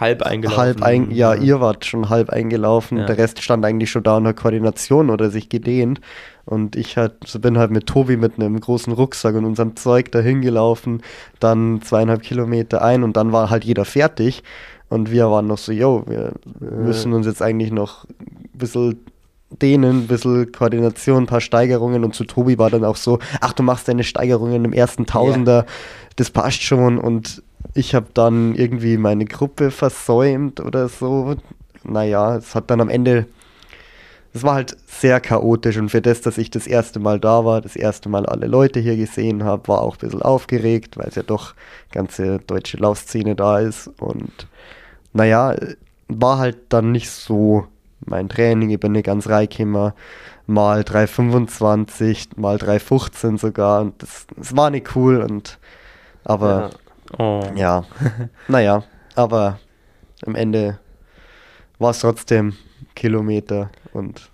Halb 0.00 0.22
eingelaufen. 0.22 0.62
halb 0.62 0.82
ein, 0.82 1.10
ja, 1.10 1.34
ihr 1.34 1.60
wart 1.60 1.84
schon 1.84 2.08
halb 2.08 2.30
eingelaufen. 2.30 2.96
Ja. 2.98 3.04
Der 3.04 3.18
Rest 3.18 3.42
stand 3.42 3.64
eigentlich 3.66 3.90
schon 3.90 4.02
da 4.02 4.16
unter 4.16 4.32
Koordination 4.32 5.10
oder 5.10 5.28
sich 5.30 5.50
gedehnt. 5.50 6.00
Und 6.46 6.74
ich 6.74 6.96
halt, 6.96 7.12
bin 7.42 7.58
halt 7.58 7.70
mit 7.70 7.86
Tobi 7.86 8.16
mit 8.16 8.36
einem 8.36 8.58
großen 8.58 8.94
Rucksack 8.94 9.34
und 9.34 9.44
unserem 9.44 9.76
Zeug 9.76 10.10
dahin 10.10 10.40
gelaufen, 10.40 11.02
dann 11.38 11.82
zweieinhalb 11.82 12.22
Kilometer 12.22 12.82
ein 12.82 13.04
und 13.04 13.16
dann 13.18 13.32
war 13.32 13.50
halt 13.50 13.64
jeder 13.64 13.84
fertig. 13.84 14.42
Und 14.90 15.10
wir 15.10 15.30
waren 15.30 15.46
noch 15.46 15.58
so, 15.58 15.72
yo, 15.72 16.04
wir 16.06 16.32
müssen 16.60 17.12
uns 17.12 17.24
jetzt 17.24 17.40
eigentlich 17.40 17.70
noch 17.70 18.04
ein 18.04 18.58
bisschen 18.58 19.00
dehnen, 19.50 20.02
ein 20.02 20.06
bisschen 20.08 20.50
Koordination, 20.52 21.22
ein 21.22 21.26
paar 21.26 21.40
Steigerungen. 21.40 22.04
Und 22.04 22.14
zu 22.14 22.24
Tobi 22.24 22.58
war 22.58 22.70
dann 22.70 22.84
auch 22.84 22.96
so, 22.96 23.20
ach, 23.40 23.52
du 23.52 23.62
machst 23.62 23.86
deine 23.86 24.04
Steigerungen 24.04 24.64
im 24.64 24.72
ersten 24.72 25.06
Tausender, 25.06 25.64
das 26.16 26.30
passt 26.30 26.62
schon. 26.62 26.98
Und 26.98 27.42
ich 27.74 27.94
habe 27.94 28.06
dann 28.14 28.56
irgendwie 28.56 28.96
meine 28.96 29.26
Gruppe 29.26 29.70
versäumt 29.70 30.60
oder 30.60 30.88
so. 30.88 31.36
Naja, 31.84 32.36
es 32.36 32.56
hat 32.56 32.68
dann 32.70 32.80
am 32.80 32.88
Ende, 32.88 33.26
es 34.34 34.42
war 34.42 34.54
halt 34.54 34.76
sehr 34.86 35.20
chaotisch 35.20 35.76
und 35.76 35.88
für 35.90 36.02
das, 36.02 36.20
dass 36.20 36.36
ich 36.36 36.50
das 36.50 36.66
erste 36.66 36.98
Mal 36.98 37.20
da 37.20 37.44
war, 37.44 37.60
das 37.60 37.76
erste 37.76 38.08
Mal 38.08 38.26
alle 38.26 38.46
Leute 38.46 38.80
hier 38.80 38.96
gesehen 38.96 39.44
habe, 39.44 39.68
war 39.68 39.82
auch 39.82 39.96
ein 39.96 40.00
bisschen 40.00 40.22
aufgeregt, 40.22 40.98
weil 40.98 41.08
es 41.08 41.14
ja 41.14 41.22
doch 41.22 41.54
ganze 41.92 42.38
deutsche 42.40 42.76
Laufszene 42.76 43.34
da 43.34 43.60
ist 43.60 43.88
und 43.98 44.48
naja, 45.12 45.56
war 46.08 46.38
halt 46.38 46.58
dann 46.70 46.92
nicht 46.92 47.10
so 47.10 47.66
mein 48.04 48.28
Training. 48.28 48.70
Ich 48.70 48.80
bin 48.80 48.92
nicht 48.92 49.06
ganz 49.06 49.28
reingekommen, 49.28 49.92
mal 50.46 50.80
3,25, 50.80 52.30
mal 52.36 52.56
3,15 52.56 53.38
sogar 53.38 53.82
und 53.82 54.02
das, 54.02 54.26
das 54.36 54.56
war 54.56 54.70
nicht 54.70 54.96
cool 54.96 55.22
und 55.22 55.58
aber 56.24 56.70
Oh. 57.18 57.42
ja, 57.56 57.84
naja, 58.48 58.84
aber 59.14 59.58
am 60.24 60.34
Ende 60.34 60.78
war 61.78 61.90
es 61.90 62.00
trotzdem 62.00 62.54
Kilometer 62.94 63.70
und 63.92 64.30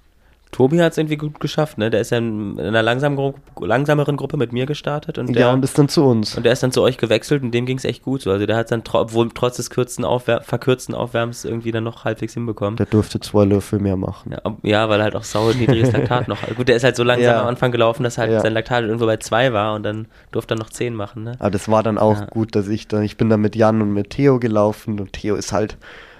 Tobi 0.53 0.81
hat 0.81 0.93
es 0.93 0.99
irgendwie 0.99 1.17
gut 1.17 1.39
geschafft, 1.41 1.77
ne? 1.77 1.91
Der 1.91 2.01
ist 2.01 2.11
ja 2.11 2.19
in 2.19 2.59
einer 2.59 2.83
langsamen 2.83 3.17
Gru 3.17 3.35
langsameren 3.61 4.17
Gruppe 4.17 4.37
mit 4.37 4.53
mir 4.53 4.65
gestartet 4.65 5.19
und 5.19 5.35
der, 5.35 5.47
ja, 5.47 5.53
und 5.53 5.63
ist 5.65 5.77
dann 5.79 5.89
zu 5.89 6.05
uns. 6.05 6.37
und 6.37 6.45
der 6.45 6.53
ist 6.53 6.63
dann 6.63 6.73
zu 6.73 6.83
euch 6.83 6.99
gewechselt 6.99 7.43
und 7.43 7.51
dem 7.53 7.67
ging 7.67 7.77
es 7.77 7.85
echt 7.85 8.03
gut 8.05 8.23
so. 8.23 8.31
Also 8.31 8.47
der 8.47 8.57
hat 8.57 8.71
dann 8.71 8.85
tro 8.85 9.01
obwohl 9.01 9.29
trotz 9.35 9.57
des 9.57 9.71
kürzen 9.71 10.05
Aufwär 10.05 10.41
verkürzten 10.43 10.95
Aufwärms 10.95 11.45
irgendwie 11.45 11.73
dann 11.73 11.85
noch 11.85 12.05
halbwegs 12.05 12.35
hinbekommen. 12.35 12.77
Der 12.77 12.87
durfte 12.87 13.19
zwei 13.21 13.45
Löffel 13.45 13.81
mehr 13.81 13.97
machen. 13.97 14.33
Ja, 14.33 14.57
ja, 14.63 14.89
weil 14.89 15.03
halt 15.03 15.17
auch 15.17 15.25
sau 15.25 15.51
niedriges 15.53 15.93
Laktat 15.93 16.29
noch. 16.29 16.39
Gut, 16.57 16.69
der 16.69 16.77
ist 16.77 16.85
halt 16.85 16.97
so 16.97 17.03
langsam 17.03 17.35
Ja. 17.35 17.41
am 17.43 17.49
Anfang 17.49 17.73
gelaufen, 17.73 18.05
dass 18.05 18.17
halt 18.17 18.31
Ja. 18.31 18.41
sein 18.41 18.55
Laktat 18.55 18.85
irgendwo 18.85 19.07
bei 19.07 19.17
zwei 19.19 19.53
war 19.53 19.75
und 19.75 19.83
dann 19.83 20.07
durfte 20.33 20.55
er 20.55 20.59
noch 20.59 20.71
zehn 20.71 20.95
machen, 20.95 21.25
ne? 21.25 21.33
Aber 21.39 21.51
das 21.51 21.69
war 21.69 21.83
dann 21.83 21.99
auch 21.99 22.29
gut, 22.29 22.55
dass 22.55 22.69
ich 22.69 22.87
dann, 22.89 23.03
ich 23.03 23.17
bin 23.17 23.29
dann 23.29 23.41
mit 23.41 23.57
Jan 23.57 23.83
und 23.83 23.93
mit 23.93 24.11
Theo 24.11 24.39
gelaufen 24.39 25.01
und 25.01 25.13
Theo 25.13 25.35
ist 25.35 25.53
halt 25.53 25.77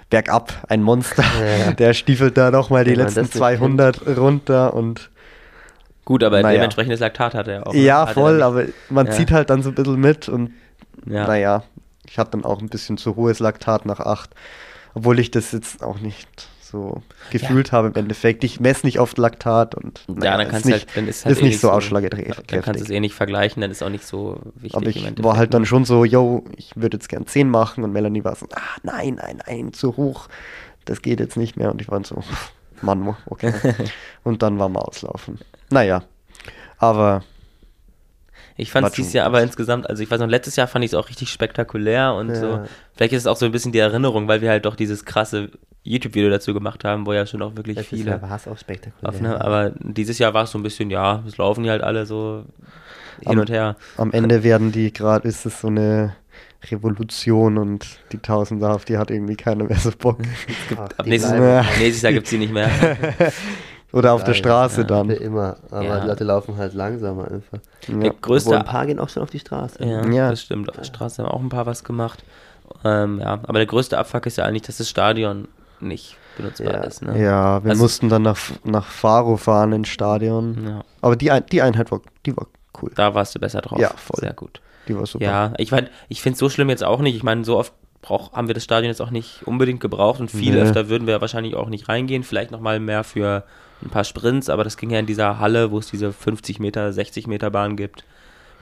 bergab, 0.09 0.53
ein 0.69 0.81
Monster. 0.83 1.23
Ja. 1.23 1.71
Der 1.77 1.93
stiefelt 1.93 2.37
da 2.37 2.51
nochmal 2.51 2.83
die 2.85 2.95
letzten 2.95 3.15
das 3.21 3.27
nicht 3.29 3.37
200 3.37 4.17
runter 4.17 4.73
und 4.73 5.09
Gut, 6.05 6.23
aber 6.23 6.41
Naja. 6.41 6.53
dementsprechendes 6.55 7.01
Laktat 7.01 7.33
hat 7.33 7.47
er 7.49 7.67
auch. 7.67 7.73
ja, 7.73 8.07
Hat 8.07 8.13
voll, 8.13 8.41
aber 8.41 8.63
man 8.89 9.07
Ja. 9.07 9.11
zieht 9.11 9.31
halt 9.31 9.49
dann 9.49 9.61
so 9.61 9.69
ein 9.69 9.75
bisschen 9.75 9.99
mit 9.99 10.29
und 10.29 10.53
Ja. 11.05 11.27
naja, 11.27 11.63
ich 12.07 12.17
hatte 12.17 12.31
dann 12.31 12.45
auch 12.45 12.61
ein 12.61 12.69
bisschen 12.69 12.97
zu 12.97 13.17
hohes 13.17 13.39
Laktat 13.39 13.85
nach 13.85 13.99
8, 13.99 14.29
obwohl 14.93 15.19
ich 15.19 15.31
das 15.31 15.51
jetzt 15.51 15.83
auch 15.83 15.99
nicht 15.99 16.47
so 16.67 17.01
gefühlt 17.31 17.71
habe 17.71 17.87
im 17.89 17.95
Endeffekt. 17.95 18.43
Ich 18.43 18.59
messe 18.59 18.85
nicht 18.85 18.99
oft 18.99 19.17
Laktat 19.17 19.75
und 19.75 20.01
Ja, 20.07 20.13
naja, 20.15 20.37
dann 20.37 20.41
ist 20.41 20.51
kannst 20.51 20.65
nicht, 20.65 20.87
halt, 20.87 20.97
dann 20.97 21.07
ist 21.07 21.25
halt 21.25 21.35
ist 21.35 21.41
eh 21.41 21.45
nicht 21.45 21.59
so 21.59 21.67
Dann 21.67 21.77
ausschlagkräftig. 21.77 22.61
kannst 22.61 22.81
du 22.81 22.85
es 22.85 22.89
eh 22.89 22.99
nicht 22.99 23.15
vergleichen, 23.15 23.61
dann 23.61 23.71
ist 23.71 23.83
auch 23.83 23.89
nicht 23.89 24.05
so 24.05 24.39
wichtig. 24.55 24.75
Aber 24.75 24.87
ich 24.87 25.23
war 25.23 25.37
halt 25.37 25.53
dann 25.53 25.63
ne? 25.63 25.67
schon 25.67 25.85
so, 25.85 26.05
yo, 26.05 26.43
ich 26.55 26.75
würde 26.75 26.97
jetzt 26.97 27.09
gern 27.09 27.25
10 27.25 27.49
machen 27.49 27.83
und 27.83 27.91
Melanie 27.91 28.23
war 28.23 28.35
so, 28.35 28.47
ah, 28.53 28.59
nein, 28.83 29.15
nein, 29.15 29.41
nein, 29.45 29.73
zu 29.73 29.97
hoch, 29.97 30.27
das 30.85 31.01
geht 31.01 31.19
jetzt 31.19 31.37
nicht 31.37 31.57
mehr 31.57 31.71
und 31.71 31.81
ich 31.81 31.89
war 31.89 32.03
so, 32.03 32.23
Mann, 32.81 33.15
okay. 33.25 33.53
und 34.23 34.41
dann 34.41 34.59
war 34.59 34.69
mal 34.69 34.81
auslaufen. 34.81 35.39
Naja, 35.69 36.03
aber 36.77 37.23
Ich 38.57 38.71
fand 38.71 38.87
es 38.87 38.93
dieses 38.93 39.13
Jahr 39.13 39.25
aber 39.27 39.41
insgesamt, 39.43 39.87
also 39.89 40.01
ich 40.03 40.09
weiß 40.09 40.19
noch, 40.19 40.27
letztes 40.27 40.55
Jahr 40.55 40.67
fand 40.67 40.83
ich 40.83 40.91
es 40.91 40.95
auch 40.95 41.09
richtig 41.09 41.29
spektakulär 41.31 42.13
und 42.15 42.29
Ja. 42.29 42.35
so. 42.35 42.59
Vielleicht 42.95 43.13
ist 43.13 43.21
es 43.21 43.27
auch 43.27 43.37
so 43.37 43.45
ein 43.45 43.51
bisschen 43.51 43.71
die 43.71 43.79
Erinnerung, 43.79 44.27
weil 44.27 44.41
wir 44.41 44.49
halt 44.49 44.65
doch 44.65 44.75
dieses 44.75 45.05
krasse 45.05 45.49
YouTube-Video 45.83 46.29
dazu 46.29 46.53
gemacht 46.53 46.83
haben, 46.83 47.05
wo 47.05 47.13
ja 47.13 47.25
schon 47.25 47.41
auch 47.43 47.55
wirklich 47.55 47.77
Letztes 47.77 47.99
viele 47.99 48.11
Jahr 48.11 48.21
war 48.21 48.35
es 48.35 48.47
auch 48.47 48.57
spektakulär. 48.57 49.09
auf, 49.09 49.21
ne, 49.21 49.39
aber 49.39 49.71
dieses 49.79 50.17
Jahr 50.19 50.33
war 50.33 50.43
es 50.43 50.51
so 50.51 50.57
ein 50.57 50.63
bisschen, 50.63 50.89
ja, 50.89 51.23
es 51.27 51.37
laufen 51.37 51.63
die 51.63 51.69
halt 51.69 51.81
alle 51.83 52.05
so 52.05 52.43
hin 53.21 53.31
Am- 53.33 53.39
und 53.39 53.49
her. 53.49 53.75
am 53.97 54.11
Ende 54.11 54.43
werden 54.43 54.71
die 54.71 54.91
gerade, 54.91 55.27
ist 55.27 55.45
es 55.45 55.61
so 55.61 55.67
eine 55.67 56.15
Revolution 56.71 57.57
und 57.57 57.99
die 58.11 58.17
Tausender, 58.17 58.73
auf 58.73 58.83
die 58.85 58.97
hat 58.97 59.11
irgendwie 59.11 59.35
keiner 59.35 59.63
mehr 59.65 59.77
so 59.77 59.91
Bock. 59.97 60.19
Ab 60.97 61.05
nächstes 61.05 62.01
Jahr 62.01 62.13
gibt 62.13 62.25
es 62.25 62.31
die 62.31 62.37
nicht 62.39 62.51
mehr. 62.51 62.69
Oder 63.93 64.13
auf 64.13 64.21
der 64.23 64.33
bleiben, 64.33 64.39
Straße 64.39 64.81
ja. 64.81 64.87
dann. 64.87 65.07
Für 65.07 65.13
immer. 65.15 65.55
Aber 65.71 65.83
Ja. 65.83 65.99
die 66.01 66.07
Leute 66.07 66.23
laufen 66.25 66.57
halt 66.57 66.73
langsamer 66.73 67.31
einfach. 67.31 67.59
Der 67.87 67.93
Ja. 67.95 67.97
Obwohl 67.97 68.11
größte 68.21 68.57
ein 68.57 68.65
paar 68.65 68.85
gehen 68.85 68.99
auch 68.99 69.09
schon 69.09 69.23
auf 69.23 69.29
die 69.29 69.39
Straße. 69.39 69.83
Ja, 69.83 70.05
Ja. 70.05 70.29
das 70.29 70.41
stimmt. 70.41 70.69
Auf 70.69 70.75
der 70.75 70.83
Straße 70.83 71.23
haben 71.23 71.29
auch 71.31 71.39
ein 71.41 71.49
paar 71.49 71.65
was 71.65 71.83
gemacht. 71.83 72.23
Ähm, 72.83 73.19
ja, 73.19 73.33
aber 73.47 73.59
der 73.59 73.65
größte 73.65 73.97
Abfuck 73.97 74.25
ist 74.25 74.37
ja 74.37 74.43
eigentlich, 74.45 74.63
dass 74.63 74.77
das 74.77 74.89
Stadion 74.89 75.47
nicht 75.79 76.17
benutzbar 76.35 76.73
Ja. 76.73 76.81
ist. 76.81 77.01
Ne? 77.01 77.21
Ja, 77.23 77.63
wir 77.63 77.71
Also- 77.71 77.83
mussten 77.83 78.09
dann 78.09 78.23
nach, 78.23 78.37
nach 78.65 78.85
Faro 78.85 79.37
fahren 79.37 79.71
ins 79.71 79.87
Stadion. 79.87 80.65
Ja, 80.67 80.81
Aber 81.01 81.15
die, 81.15 81.31
die 81.51 81.61
Einheit 81.61 81.89
war, 81.91 82.01
die 82.25 82.35
war 82.35 82.47
cool. 82.81 82.91
da 82.95 83.13
warst 83.15 83.35
du 83.35 83.39
besser 83.39 83.61
drauf. 83.61 83.79
Ja, 83.79 83.89
voll. 83.95 84.19
Sehr 84.19 84.33
gut. 84.33 84.59
Die 84.87 84.95
war 84.97 85.05
super. 85.05 85.23
Ja, 85.23 85.53
ich, 85.57 85.71
mein, 85.71 85.89
ich 86.09 86.21
finde 86.21 86.33
es 86.33 86.39
so 86.39 86.49
schlimm 86.49 86.69
jetzt 86.69 86.83
auch 86.83 86.99
nicht. 86.99 87.15
Ich 87.15 87.23
meine, 87.23 87.45
so 87.45 87.57
oft 87.57 87.73
brauch, 88.01 88.33
haben 88.33 88.47
wir 88.47 88.53
das 88.53 88.63
Stadion 88.63 88.89
jetzt 88.89 89.01
auch 89.01 89.11
nicht 89.11 89.45
unbedingt 89.45 89.79
gebraucht 89.79 90.19
und 90.19 90.29
viel 90.31 90.53
Nee. 90.55 90.61
öfter 90.61 90.89
würden 90.89 91.07
wir 91.07 91.19
wahrscheinlich 91.21 91.55
auch 91.55 91.69
nicht 91.69 91.87
reingehen. 91.89 92.23
Vielleicht 92.23 92.51
nochmal 92.51 92.79
mehr 92.79 93.03
für 93.03 93.43
ein 93.81 93.89
paar 93.89 94.03
Sprints, 94.03 94.49
aber 94.49 94.63
das 94.63 94.77
ging 94.77 94.89
ja 94.89 94.99
in 94.99 95.05
dieser 95.05 95.39
Halle, 95.39 95.71
wo 95.71 95.79
es 95.79 95.89
diese 95.89 96.11
50 96.13 96.59
Meter, 96.59 96.91
60 96.93 97.27
Meter 97.27 97.49
Bahn 97.51 97.75
gibt. 97.77 98.03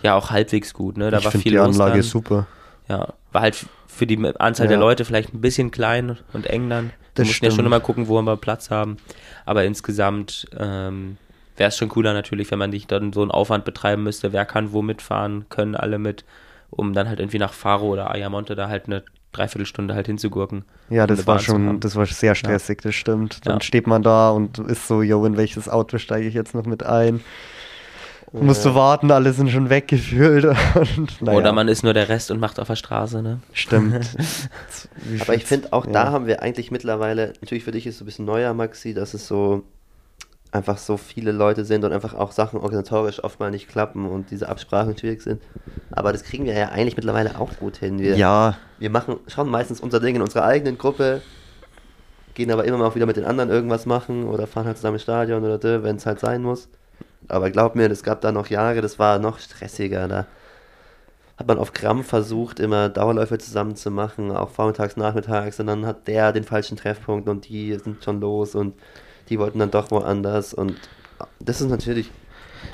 Ja, 0.04 0.16
auch 0.16 0.30
halbwegs 0.32 0.74
gut. 0.74 0.98
Ne? 0.98 1.10
Da 1.12 1.20
ich 1.20 1.26
war 1.26 1.32
viel 1.32 1.42
die 1.44 1.50
los 1.58 1.68
Anlage 1.68 1.94
dann. 1.94 2.02
super. 2.04 2.48
Ja, 2.88 3.14
war 3.32 3.42
halt 3.42 3.66
für 3.88 4.06
die 4.06 4.18
Anzahl 4.40 4.68
der 4.68 4.78
Ja. 4.78 4.82
Leute 4.82 5.06
vielleicht 5.06 5.34
ein 5.34 5.42
bisschen 5.42 5.72
klein 5.72 6.18
und 6.34 6.46
eng 6.48 6.70
dann. 6.70 6.86
Wir 6.88 6.92
Das 7.16 7.28
mussten 7.28 7.46
ja 7.46 7.50
schon 7.52 7.56
stimmt. 7.56 7.68
immer 7.68 7.80
gucken, 7.80 8.08
wo 8.08 8.22
wir 8.22 8.38
Platz 8.38 8.70
haben. 8.70 8.98
Aber 9.46 9.64
insgesamt 9.64 10.48
ähm, 10.60 11.18
wäre 11.58 11.70
es 11.70 11.78
schon 11.78 11.90
cooler 11.90 12.14
natürlich, 12.14 12.52
wenn 12.52 12.60
man 12.60 12.70
nicht 12.72 12.92
dann 12.92 13.14
so 13.14 13.22
einen 13.22 13.32
Aufwand 13.32 13.64
betreiben 13.66 14.04
müsste. 14.04 14.34
Wer 14.34 14.46
kann 14.46 14.74
wo 14.74 14.82
mitfahren? 14.82 15.46
Können 15.50 15.76
alle 15.76 15.98
mit? 15.98 16.26
um 16.72 16.92
dann 16.94 17.08
halt 17.08 17.20
irgendwie 17.20 17.38
nach 17.40 17.54
Faro 17.54 17.88
oder 17.88 18.12
Ayamonte 18.12 18.54
da 18.54 18.68
halt 18.68 18.88
eine 18.88 19.04
Dreiviertelstunde 19.36 19.94
halt 19.96 20.08
hinzugurken. 20.08 20.64
Ja, 20.90 21.08
das 21.08 21.28
war 21.28 21.40
schon, 21.40 21.80
das 21.80 21.96
war 21.96 22.06
sehr 22.06 22.36
stressig, 22.36 22.82
das 22.82 22.96
stimmt. 22.96 23.46
Dann 23.46 23.58
Ja. 23.58 23.62
steht 23.62 23.88
man 23.88 24.04
da 24.04 24.30
und 24.30 24.60
ist 24.60 24.88
so, 24.88 25.02
yo, 25.02 25.26
in 25.26 25.38
welches 25.38 25.70
Auto 25.70 25.98
steige 25.98 26.28
ich 26.28 26.34
jetzt 26.34 26.54
noch 26.56 26.66
mit 26.66 26.84
ein? 26.84 27.22
Musst 28.32 28.66
du 28.66 28.76
warten, 28.76 29.12
alle 29.12 29.32
sind 29.32 29.50
schon 29.50 29.70
weggefühlt. 29.70 30.44
Und, 30.76 31.22
naja, 31.22 31.38
Oder 31.38 31.54
man 31.54 31.70
ist 31.70 31.84
nur 31.84 31.94
der 31.94 32.10
Rest 32.10 32.32
und 32.32 32.40
macht 32.40 32.60
auf 32.60 32.68
der 32.68 32.76
Straße, 32.76 33.22
ne? 33.22 33.40
Stimmt. 33.54 34.10
Aber 35.22 35.36
ich 35.36 35.46
finde, 35.46 35.72
auch 35.72 35.86
ja. 35.86 35.92
da 35.94 36.12
haben 36.12 36.28
wir 36.28 36.42
eigentlich 36.42 36.70
mittlerweile, 36.70 37.34
natürlich 37.40 37.64
für 37.64 37.72
dich 37.72 37.88
ist 37.88 37.94
es 37.94 38.00
so 38.00 38.04
ein 38.04 38.08
bisschen 38.08 38.26
neuer, 38.26 38.54
Maxi, 38.54 38.94
dass 38.94 39.14
es 39.14 39.26
so 39.28 39.64
einfach 40.56 40.78
so 40.78 40.98
viele 40.98 41.32
Leute 41.32 41.66
sind 41.66 41.84
und 41.84 41.92
einfach 41.92 42.14
auch 42.14 42.32
Sachen 42.32 42.60
organisatorisch 42.60 43.24
oft 43.24 43.40
mal 43.40 43.52
nicht 43.52 43.68
klappen 43.68 44.08
und 44.08 44.32
diese 44.32 44.50
Absprachen 44.50 44.98
schwierig 44.98 45.22
sind. 45.22 45.42
Aber 45.92 46.12
das 46.12 46.24
kriegen 46.24 46.46
wir 46.46 46.54
ja 46.54 46.70
eigentlich 46.70 46.96
mittlerweile 46.96 47.40
auch 47.40 47.58
gut 47.58 47.78
hin. 47.78 48.00
Wir, 48.00 48.16
Ja, 48.16 48.58
wir 48.80 48.90
machen 48.90 49.18
schon 49.28 49.50
meistens 49.50 49.80
unser 49.80 50.00
Ding 50.00 50.16
in 50.16 50.22
unserer 50.22 50.46
eigenen 50.46 50.78
Gruppe, 50.78 51.22
gehen 52.34 52.52
aber 52.52 52.66
immer 52.66 52.78
mal 52.78 52.88
auch 52.88 52.96
wieder 52.96 53.06
mit 53.06 53.18
den 53.18 53.26
anderen 53.26 53.50
irgendwas 53.50 53.86
machen 53.86 54.24
oder 54.24 54.48
fahren 54.48 54.66
halt 54.66 54.78
zusammen 54.78 54.96
ins 54.96 55.04
Stadion 55.04 55.44
oder 55.44 55.84
wenn 55.84 55.98
es 55.98 56.06
halt 56.06 56.20
sein 56.20 56.42
muss. 56.42 56.70
Aber 57.28 57.50
glaub 57.52 57.76
mir, 57.76 57.90
es 57.92 58.04
gab 58.04 58.22
da 58.22 58.32
noch 58.32 58.48
Jahre, 58.48 58.82
das 58.82 58.98
war 58.98 59.20
noch 59.20 59.40
stressiger. 59.40 60.08
Da 60.08 60.26
hat 61.38 61.48
man 61.48 61.58
auf 61.58 61.74
Krampf 61.74 62.08
versucht, 62.08 62.60
immer 62.60 62.88
Dauerläufe 62.88 63.38
zusammen 63.38 63.76
zu 63.76 63.92
machen, 63.92 64.32
auch 64.32 64.50
vormittags, 64.52 64.96
nachmittags, 64.96 65.60
und 65.60 65.68
dann 65.68 65.86
hat 65.86 66.08
der 66.08 66.32
den 66.32 66.44
falschen 66.44 66.78
Treffpunkt 66.78 67.28
und 67.28 67.50
die 67.50 67.74
sind 67.76 68.04
schon 68.04 68.22
los 68.22 68.56
und 68.56 68.74
die 69.30 69.40
wollten 69.40 69.60
dann 69.60 69.72
doch 69.72 69.92
woanders 69.92 70.54
und 70.54 70.76
das 71.40 71.62
ist 71.62 71.70
natürlich 71.70 72.10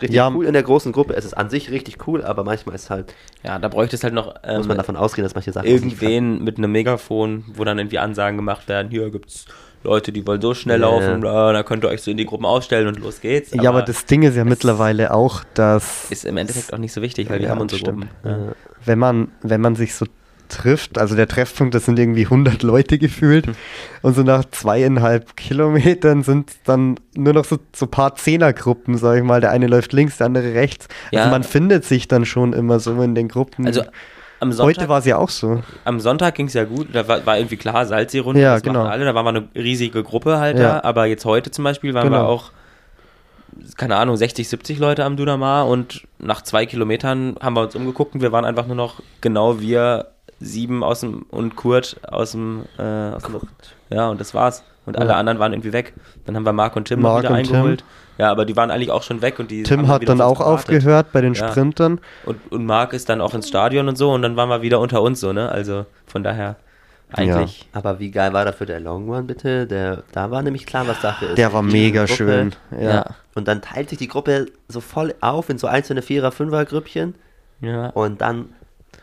richtig 0.01 0.15
Ja. 0.15 0.29
cool 0.33 0.45
in 0.45 0.53
der 0.53 0.63
großen 0.63 0.91
Gruppe. 0.91 1.13
Es 1.15 1.25
ist 1.25 1.33
an 1.33 1.49
sich 1.49 1.69
richtig 1.71 2.07
cool, 2.07 2.23
aber 2.23 2.43
manchmal 2.43 2.75
ist 2.75 2.89
halt, 2.89 3.13
Ja, 3.43 3.59
da 3.59 3.67
bräuchte 3.67 3.95
es 3.95 4.03
halt 4.03 4.13
noch 4.13 4.35
ähm, 4.43 4.57
muss 4.57 4.67
man 4.67 4.77
davon 4.77 4.95
ausgehen, 4.95 5.23
dass 5.23 5.35
manche 5.35 5.51
Sachen 5.51 5.67
irgendwen 5.67 6.43
mit 6.43 6.57
einem 6.57 6.71
Megafon, 6.71 7.45
wo 7.55 7.63
dann 7.63 7.77
irgendwie 7.77 7.99
Ansagen 7.99 8.37
gemacht 8.37 8.67
werden, 8.67 8.89
hier 8.89 9.09
gibt's 9.11 9.45
Leute, 9.83 10.11
die 10.11 10.25
wollen 10.27 10.41
so 10.41 10.53
schnell 10.53 10.79
laufen, 10.81 11.23
ja. 11.25 11.51
da 11.51 11.63
könnt 11.63 11.83
ihr 11.83 11.89
euch 11.89 12.03
so 12.03 12.11
in 12.11 12.17
die 12.17 12.25
Gruppen 12.27 12.45
ausstellen 12.45 12.87
und 12.87 12.99
los 12.99 13.19
geht's. 13.19 13.51
ja, 13.51 13.67
aber 13.69 13.81
das 13.81 14.05
Ding 14.05 14.21
ist 14.21 14.35
ja 14.35 14.45
mittlerweile 14.45 15.11
auch, 15.11 15.43
dass 15.55 16.09
ist 16.11 16.23
im 16.25 16.37
Endeffekt 16.37 16.71
auch 16.71 16.77
nicht 16.77 16.93
so 16.93 17.01
wichtig, 17.01 17.29
weil 17.31 17.39
wir 17.39 17.45
Ja, 17.47 17.51
haben 17.53 17.61
unsere 17.61 17.79
stimmt. 17.79 18.07
Gruppen. 18.21 18.29
Ja. 18.29 18.53
wenn 18.85 18.99
man, 18.99 19.31
wenn 19.41 19.59
man 19.59 19.75
sich 19.75 19.95
so 19.95 20.05
trifft, 20.51 20.97
also 20.97 21.15
der 21.15 21.27
Treffpunkt, 21.27 21.73
das 21.73 21.85
sind 21.85 21.97
irgendwie 21.97 22.25
100 22.25 22.61
Leute 22.63 22.97
gefühlt 22.97 23.47
Hm. 23.47 23.55
und 24.03 24.15
so 24.15 24.23
nach 24.23 24.45
zweieinhalb 24.51 25.35
Kilometern 25.35 26.23
sind 26.23 26.51
dann 26.65 26.99
nur 27.15 27.33
noch 27.33 27.45
so, 27.45 27.57
so 27.75 27.87
paar 27.87 28.15
Zehnergruppen, 28.15 28.97
sag 28.97 29.17
ich 29.17 29.23
mal, 29.23 29.41
der 29.41 29.51
eine 29.51 29.67
läuft 29.67 29.93
links, 29.93 30.17
der 30.17 30.27
andere 30.27 30.53
rechts. 30.53 30.87
Ja. 31.11 31.21
Also 31.21 31.31
man 31.31 31.43
findet 31.43 31.85
sich 31.85 32.07
dann 32.07 32.25
schon 32.25 32.53
immer 32.53 32.79
so 32.79 33.01
in 33.01 33.15
den 33.15 33.27
Gruppen. 33.27 33.65
Also 33.65 33.81
am 34.39 34.49
Heute 34.49 34.55
Sonntag, 34.57 34.89
war 34.89 34.99
es 34.99 35.05
ja 35.05 35.17
auch 35.17 35.29
so. 35.29 35.61
am 35.85 35.99
Sonntag 35.99 36.33
ging 36.35 36.47
es 36.47 36.53
ja 36.55 36.63
gut, 36.63 36.87
da 36.93 37.07
war, 37.07 37.23
war 37.27 37.37
irgendwie 37.37 37.57
klar, 37.57 37.85
Salzseerunde, 37.85 38.41
Ja, 38.41 38.53
das 38.55 38.63
genau. 38.63 38.85
alle, 38.85 39.05
da 39.05 39.13
waren 39.13 39.25
wir 39.25 39.29
eine 39.29 39.47
riesige 39.55 40.01
Gruppe 40.03 40.39
halt 40.39 40.57
Ja. 40.57 40.79
da, 40.79 40.83
aber 40.87 41.05
jetzt 41.05 41.25
heute 41.25 41.51
zum 41.51 41.63
Beispiel 41.63 41.93
waren 41.93 42.09
wir 42.09 42.17
Genau. 42.17 42.27
auch, 42.27 42.51
keine 43.77 43.97
Ahnung, 43.97 44.17
60, 44.17 44.47
70 44.49 44.79
Leute 44.79 45.03
am 45.05 45.15
Dunamar 45.15 45.67
und 45.67 46.07
nach 46.17 46.41
zwei 46.41 46.65
Kilometern 46.65 47.35
haben 47.39 47.55
wir 47.55 47.61
uns 47.61 47.75
umgeguckt 47.75 48.15
und 48.15 48.21
wir 48.21 48.31
waren 48.31 48.45
einfach 48.45 48.65
nur 48.65 48.75
noch 48.75 49.01
genau 49.21 49.59
wir 49.59 50.07
sieben 50.41 50.83
aus 50.83 51.01
dem 51.01 51.23
und 51.29 51.55
Kurt 51.55 51.97
aus 52.07 52.31
dem, 52.31 52.65
äh, 52.77 52.81
aus 53.11 53.23
dem 53.23 53.39
ja 53.89 54.09
und 54.09 54.19
das 54.19 54.33
war's. 54.33 54.63
Und 54.85 54.97
alle 54.97 55.11
Ja. 55.11 55.17
anderen 55.17 55.37
waren 55.37 55.53
irgendwie 55.53 55.73
weg. 55.73 55.93
Dann 56.25 56.35
haben 56.35 56.43
wir 56.43 56.53
Marc 56.53 56.75
und 56.75 56.85
Tim 56.87 57.01
noch 57.01 57.11
Marc 57.13 57.23
wieder 57.23 57.33
und 57.37 57.43
Tim. 57.43 57.55
eingeholt. 57.55 57.83
Ja, 58.17 58.31
aber 58.31 58.45
die 58.45 58.55
waren 58.55 58.71
eigentlich 58.71 58.89
auch 58.89 59.03
schon 59.03 59.21
weg 59.21 59.37
und 59.39 59.51
die 59.51 59.61
Tim 59.63 59.87
hat 59.87 60.07
dann 60.09 60.21
auch 60.21 60.39
gewartet. 60.39 60.53
aufgehört 60.75 61.11
bei 61.11 61.21
den 61.21 61.33
Ja. 61.35 61.47
Sprintern. 61.49 61.99
Und, 62.25 62.39
und 62.51 62.65
Marc 62.65 62.93
ist 62.93 63.07
dann 63.07 63.21
auch 63.21 63.33
ins 63.35 63.47
Stadion 63.47 63.87
und 63.87 63.95
so 63.97 64.11
und 64.11 64.23
dann 64.23 64.35
waren 64.35 64.49
wir 64.49 64.61
wieder 64.63 64.79
unter 64.79 65.01
uns 65.03 65.19
so, 65.19 65.33
ne? 65.33 65.49
Also 65.49 65.85
von 66.07 66.23
daher 66.23 66.55
eigentlich. 67.13 67.67
Aber 67.73 67.99
wie 67.99 68.09
geil 68.09 68.33
war 68.33 68.45
dafür 68.45 68.65
der 68.67 68.79
Long 68.79 69.07
One 69.09 69.23
bitte? 69.23 69.67
Der, 69.67 70.03
da 70.13 70.31
war 70.31 70.41
nämlich 70.41 70.65
klar, 70.65 70.87
was 70.87 71.01
Sache 71.01 71.25
ist. 71.27 71.37
Der 71.37 71.51
war 71.53 71.61
Die 71.61 71.71
mega 71.71 72.01
Gruppe- 72.05 72.13
schön. 72.15 72.55
Ja. 72.71 72.79
Ja. 72.89 73.05
Und 73.35 73.47
dann 73.47 73.61
teilt 73.61 73.89
sich 73.89 73.97
die 73.97 74.07
Gruppe 74.07 74.47
so 74.67 74.81
voll 74.81 75.13
auf 75.21 75.49
in 75.49 75.57
so 75.57 75.67
einzelne 75.67 76.01
Vierer-, 76.01 76.31
Fünfer-Grüppchen. 76.31 77.15
Ja. 77.61 77.87
Und 77.89 78.21
dann 78.21 78.49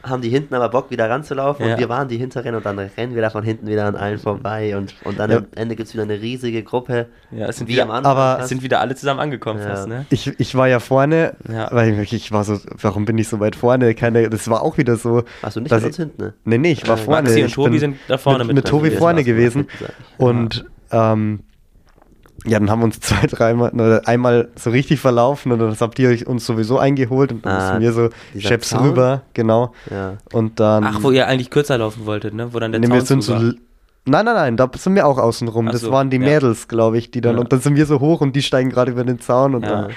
haben 0.02 0.22
die 0.22 0.28
hinten 0.28 0.54
aber 0.54 0.68
Bock, 0.68 0.90
wieder 0.90 1.10
ranzulaufen. 1.10 1.66
Ja. 1.66 1.74
Und 1.74 1.80
wir 1.80 1.88
waren 1.88 2.08
die 2.08 2.16
Hinteren 2.16 2.54
und 2.54 2.64
dann 2.64 2.78
rennen 2.78 3.14
wir 3.14 3.22
da 3.22 3.30
von 3.30 3.42
hinten 3.42 3.66
wieder 3.66 3.86
an 3.86 3.96
allen 3.96 4.18
vorbei. 4.18 4.76
Und, 4.76 4.94
und 5.04 5.18
dann 5.18 5.30
Ja. 5.30 5.36
am 5.38 5.46
Ende 5.56 5.74
gibt 5.76 5.88
es 5.88 5.94
wieder 5.94 6.04
eine 6.04 6.20
riesige 6.20 6.62
Gruppe. 6.62 7.06
Ja, 7.30 7.46
es 7.48 7.56
sind 7.58 7.66
wie 7.68 7.72
wieder- 7.72 7.82
am 7.82 7.90
Anfang. 7.90 8.12
aber 8.12 8.32
Es 8.34 8.38
fast. 8.38 8.48
sind 8.50 8.62
wieder 8.62 8.80
alle 8.80 8.94
zusammen 8.94 9.20
angekommen 9.20 9.60
Ja. 9.60 9.68
fast, 9.70 9.88
ne? 9.88 10.06
Ich, 10.10 10.38
ich 10.38 10.54
war 10.54 10.68
ja 10.68 10.78
vorne, 10.80 11.34
Ja. 11.52 11.68
weil 11.72 11.98
ich, 12.00 12.12
ich 12.12 12.32
war 12.32 12.44
so, 12.44 12.58
warum 12.80 13.04
bin 13.04 13.18
ich 13.18 13.28
so 13.28 13.40
weit 13.40 13.56
vorne? 13.56 13.94
Keine, 13.94 14.30
das 14.30 14.48
war 14.48 14.62
auch 14.62 14.78
wieder 14.78 14.96
so. 14.96 15.24
Warst 15.40 15.56
du 15.56 15.60
nicht 15.60 15.72
ich- 15.72 15.96
hinten? 15.96 16.22
Ne? 16.22 16.34
Nee, 16.44 16.58
nee, 16.58 16.72
ich 16.72 16.86
war 16.86 16.96
Äh, 16.96 17.00
vorne. 17.00 17.22
Maxi 17.22 17.40
und 17.40 17.46
ich 17.48 17.54
Tobi 17.54 17.70
bin 17.70 17.78
sind 17.80 17.96
da 18.06 18.18
vorne 18.18 18.38
mit, 18.44 18.46
mit 18.48 18.56
mit. 18.56 18.66
Tobi 18.68 18.90
vorne 18.92 19.24
gewesen. 19.24 19.66
Und 20.16 20.64
ähm, 20.90 21.40
ja, 22.46 22.58
dann 22.58 22.70
haben 22.70 22.80
wir 22.80 22.84
uns 22.84 23.00
zwei, 23.00 23.26
dreimal, 23.26 23.70
oder 23.72 24.06
einmal 24.06 24.48
so 24.56 24.70
richtig 24.70 25.00
verlaufen 25.00 25.52
und 25.52 25.58
dann 25.58 25.76
habt 25.78 25.98
ihr 25.98 26.08
euch 26.08 26.26
uns 26.26 26.46
sowieso 26.46 26.78
eingeholt 26.78 27.32
und 27.32 27.44
dann 27.44 27.76
Ah, 27.76 27.80
wir 27.80 27.92
so 27.92 28.10
Scheps 28.38 28.70
Zaun? 28.70 28.88
rüber, 28.88 29.22
genau. 29.34 29.72
Ja. 29.90 30.14
Und 30.32 30.60
dann. 30.60 30.84
Ach, 30.84 31.02
wo 31.02 31.10
ihr 31.10 31.26
eigentlich 31.26 31.50
kürzer 31.50 31.78
laufen 31.78 32.06
wolltet, 32.06 32.34
ne? 32.34 32.52
Wo 32.52 32.58
dann 32.60 32.72
der 32.72 32.80
nee, 32.80 32.86
Zaun 32.86 32.94
wir 32.96 33.02
sind 33.04 33.22
so. 33.22 33.32
war. 33.34 33.40
Nein, 34.10 34.24
nein, 34.24 34.34
nein, 34.36 34.56
da 34.56 34.70
sind 34.76 34.94
wir 34.94 35.06
auch 35.06 35.18
außen 35.18 35.48
rum. 35.48 35.68
Ach 35.68 35.72
Das 35.72 35.82
so, 35.82 35.90
waren 35.90 36.08
die 36.10 36.16
ja. 36.16 36.22
Mädels, 36.22 36.68
glaube 36.68 36.96
ich, 36.96 37.10
die 37.10 37.20
dann. 37.20 37.34
Ja. 37.34 37.40
Und 37.40 37.52
dann 37.52 37.60
sind 37.60 37.76
wir 37.76 37.84
so 37.84 38.00
hoch 38.00 38.20
und 38.22 38.34
die 38.36 38.42
steigen 38.42 38.70
gerade 38.70 38.90
über 38.92 39.04
den 39.04 39.20
Zaun 39.20 39.54
und 39.54 39.64
Ja. 39.64 39.82
dann. 39.82 39.90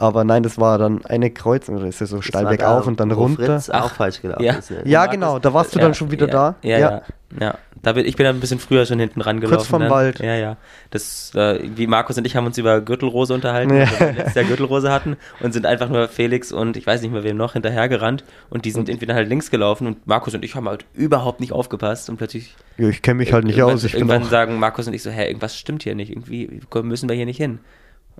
Aber 0.00 0.22
nein, 0.22 0.44
das 0.44 0.58
war 0.58 0.78
dann 0.78 1.04
eine 1.06 1.30
Kreuzung, 1.30 1.76
oder 1.76 1.86
ist 1.88 2.00
ja 2.00 2.06
so 2.06 2.16
Das 2.16 2.24
steil 2.26 2.46
bergauf 2.46 2.86
und 2.86 3.00
dann 3.00 3.10
runter. 3.10 3.46
Fritz 3.58 3.68
auch 3.68 3.90
falsch 3.90 4.22
gelaufen 4.22 4.44
Ja. 4.44 4.54
ist. 4.54 4.70
Ne? 4.70 4.82
Ja, 4.84 5.06
genau, 5.06 5.40
da 5.40 5.52
warst 5.52 5.74
du 5.74 5.80
dann 5.80 5.92
schon 5.94 6.12
wieder 6.12 6.26
ja, 6.28 6.32
da. 6.32 6.54
Ja, 6.62 6.78
Ja. 6.78 6.90
ja. 6.90 7.02
ja. 7.40 7.58
Da 7.82 7.92
bin, 7.92 8.06
ich 8.06 8.16
bin 8.16 8.24
dann 8.24 8.36
ein 8.36 8.40
bisschen 8.40 8.58
früher 8.58 8.86
schon 8.86 8.98
hinten 8.98 9.20
ran 9.20 9.40
gelaufen. 9.40 9.64
vorm 9.64 9.82
dann. 9.82 9.90
Wald. 9.90 10.18
Ja, 10.20 10.34
ja. 10.34 10.56
Das, 10.90 11.32
äh, 11.36 11.60
wie 11.76 11.86
Markus 11.86 12.16
und 12.18 12.26
ich 12.26 12.34
haben 12.36 12.44
uns 12.46 12.58
über 12.58 12.80
Gürtelrose 12.80 13.34
unterhalten, 13.34 13.76
Ja. 13.76 13.88
weil 13.98 14.08
wir 14.08 14.12
letztes 14.14 14.34
Jahr 14.34 14.44
Gürtelrose 14.46 14.90
hatten 14.92 15.16
und 15.40 15.52
sind 15.52 15.64
einfach 15.66 15.88
nur 15.88 16.08
Felix 16.08 16.50
und 16.52 16.76
ich 16.76 16.86
weiß 16.86 17.02
nicht 17.02 17.12
mehr 17.12 17.22
wem 17.24 17.36
noch 17.36 17.52
hinterhergerannt 17.52 18.24
und 18.50 18.64
die 18.64 18.70
sind 18.72 18.88
irgendwie 18.88 19.06
dann 19.06 19.14
halt 19.16 19.28
links 19.28 19.50
gelaufen 19.50 19.86
und 19.86 20.06
Markus 20.08 20.34
und 20.34 20.44
ich 20.44 20.54
haben 20.56 20.68
halt 20.68 20.86
überhaupt 20.94 21.38
nicht 21.40 21.52
aufgepasst 21.52 22.08
und 22.10 22.16
plötzlich 22.18 22.54
Ja, 22.78 22.88
ich 22.88 23.02
kenne 23.02 23.18
mich 23.18 23.32
halt 23.32 23.44
nicht 23.44 23.56
irgendwann, 23.58 23.76
aus. 23.76 23.84
Ich 23.84 23.94
irgendwann 23.94 24.24
sagen 24.24 24.58
Markus 24.58 24.86
und 24.88 24.92
ich 24.94 25.02
so, 25.02 25.10
hä, 25.10 25.26
irgendwas 25.26 25.56
stimmt 25.56 25.82
hier 25.84 25.94
nicht, 25.94 26.10
irgendwie 26.10 26.60
müssen 26.82 27.08
wir 27.08 27.14
hier 27.16 27.26
nicht 27.26 27.36
hin. 27.36 27.60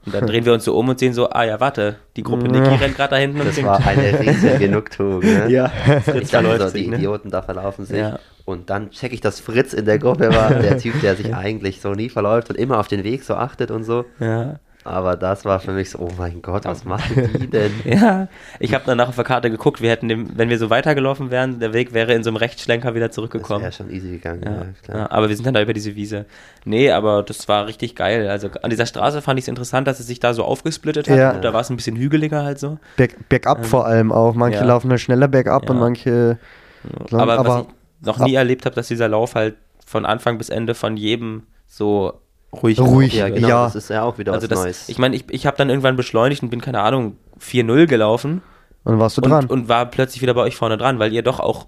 Und 0.05 0.15
dann 0.15 0.27
drehen 0.27 0.45
wir 0.45 0.53
uns 0.53 0.65
so 0.65 0.77
um 0.77 0.89
und 0.89 0.99
sehen 0.99 1.13
so, 1.13 1.31
ah 1.31 1.45
ja, 1.45 1.61
warte, 1.61 1.97
die 2.17 2.23
Gruppe 2.23 2.49
Niki 2.49 2.75
rennt 2.75 2.97
gerade 2.97 3.11
da 3.11 3.17
hinten 3.17 3.41
und 3.41 3.47
Das 3.49 3.55
singt. 3.55 3.67
war 3.67 3.85
eine 3.87 4.19
riesige 4.21 4.59
Genugtuung. 4.59 5.21
Ne? 5.21 5.51
ja. 5.51 5.71
Ich 5.99 6.05
dachte 6.05 6.27
verläuft 6.27 6.61
so, 6.63 6.69
sich, 6.69 6.85
die 6.85 6.91
ne? 6.91 6.97
Idioten 6.97 7.31
da 7.31 7.43
verlaufen 7.43 7.85
sich. 7.85 7.99
Ja. 7.99 8.19
Und 8.45 8.71
dann 8.71 8.91
checke 8.91 9.15
ich, 9.15 9.21
dass 9.21 9.41
Fritz 9.41 9.73
in 9.75 9.85
der 9.85 9.99
Gruppe 9.99 10.31
war, 10.35 10.55
der 10.55 10.79
Typ, 10.79 11.01
der 11.03 11.17
sich 11.17 11.35
eigentlich 11.35 11.81
so 11.81 11.93
nie 11.93 12.09
verläuft 12.09 12.49
und 12.51 12.57
immer 12.57 12.79
auf 12.79 12.89
den 12.89 13.05
Weg 13.05 13.25
so 13.25 13.35
achtet 13.35 13.71
und 13.71 13.85
so. 13.85 14.05
Ja. 14.21 14.59
Aber 14.85 15.17
das 15.17 15.45
war 15.45 15.61
für 15.61 15.73
mich 15.73 15.91
so, 15.91 15.99
oh 15.99 16.09
mein 16.17 16.41
Gott, 16.41 16.65
was 16.65 16.85
machen 16.85 17.31
die 17.39 17.47
denn? 17.51 17.73
Ja, 17.85 18.29
ich 18.59 18.73
habe 18.73 18.85
danach 18.87 19.09
auf 19.09 19.17
der 19.17 19.25
Karte 19.25 19.51
geguckt, 19.51 19.83
wir 19.83 19.91
hätten 19.91 20.09
dem, 20.09 20.39
wenn 20.39 20.49
wir 20.49 20.59
so 20.59 20.71
weitergelaufen 20.71 21.31
wären, 21.31 21.59
der 21.61 21.73
Weg 21.75 21.93
wäre 21.93 22.15
in 22.15 22.23
so 22.23 22.31
einem 22.31 22.37
Rechtsschlenker 22.37 22.95
wieder 22.95 23.09
Das 23.09 23.15
zurückgekommen. 23.17 23.61
wäre 23.63 23.73
schon 23.73 23.91
easy 23.91 24.13
gegangen. 24.13 24.43
Ja, 24.45 24.51
Ja, 24.53 24.67
klar. 24.83 24.99
ja, 24.99 25.11
aber 25.11 25.29
wir 25.29 25.37
sind 25.37 25.45
dann 25.47 25.53
da 25.55 25.61
über 25.61 25.75
diese 25.75 25.95
Wiese. 25.95 26.25
Nee, 26.65 26.91
aber 26.91 27.23
das 27.23 27.47
war 27.49 27.67
richtig 27.67 27.97
geil. 27.97 28.29
Also 28.29 28.49
an 28.63 28.71
dieser 28.71 28.87
Straße 28.87 29.21
fand 29.21 29.39
ich 29.39 29.45
es 29.45 29.49
interessant, 29.49 29.87
dass 29.87 30.01
es 30.01 30.07
sich 30.07 30.21
da 30.21 30.33
so 30.33 30.45
aufgesplittet 30.45 31.11
hat. 31.11 31.19
Ja. 31.19 31.33
Und 31.33 31.45
da 31.45 31.53
war 31.53 31.61
es 31.61 31.71
ein 31.71 31.77
bisschen 31.77 31.97
hügeliger 31.97 32.45
halt 32.45 32.59
so. 32.59 32.79
Berg, 32.97 33.29
bergab 33.29 33.67
vor 33.67 33.85
allem 33.85 34.11
auch. 34.13 34.35
Manche 34.35 34.61
ja. 34.61 34.65
laufen 34.65 34.89
da 34.89 34.97
schneller 34.97 35.29
bergab 35.29 35.65
Ja. 35.65 35.71
und 35.71 35.81
manche. 35.81 36.39
Lang- 37.11 37.21
aber, 37.21 37.39
aber- 37.39 37.49
was 37.49 37.61
ich 38.01 38.07
noch 38.07 38.19
nie 38.21 38.35
erlebt 38.35 38.65
habe, 38.65 38.75
dass 38.77 38.89
dieser 38.89 39.09
Lauf 39.09 39.35
halt 39.35 39.57
von 39.85 40.07
Anfang 40.07 40.39
bis 40.39 40.49
Ende 40.51 40.75
von 40.75 40.97
jedem 40.97 41.43
so 41.67 42.15
ruhig 42.53 42.81
Ruhig, 42.81 43.15
Ja, 43.15 43.29
genau, 43.29 43.49
Ja. 43.49 43.65
das 43.65 43.75
ist 43.77 43.91
ja 43.91 44.03
auch 44.03 44.19
wieder 44.19 44.33
Also 44.33 44.45
was 44.45 44.49
das, 44.51 44.65
Neues. 44.65 44.89
ich 44.89 44.99
meine, 44.99 45.17
ich, 45.17 45.25
ich 45.31 45.47
habe 45.47 45.57
dann 45.57 45.69
irgendwann 45.69 45.97
beschleunigt 45.97 46.43
und 46.43 46.51
bin, 46.51 46.61
keine 46.61 46.81
Ahnung, 46.81 47.17
4-0 47.41 47.87
gelaufen. 47.87 48.43
Und 48.85 48.99
warst 48.99 49.17
du 49.19 49.21
dran. 49.21 49.45
und, 49.45 49.51
und 49.51 49.69
war 49.69 49.87
plötzlich 49.87 50.23
wieder 50.23 50.35
bei 50.35 50.41
euch 50.43 50.57
vorne 50.57 50.79
dran, 50.79 50.99
weil 50.99 51.13
ihr 51.13 51.23
doch 51.23 51.41
auch 51.41 51.67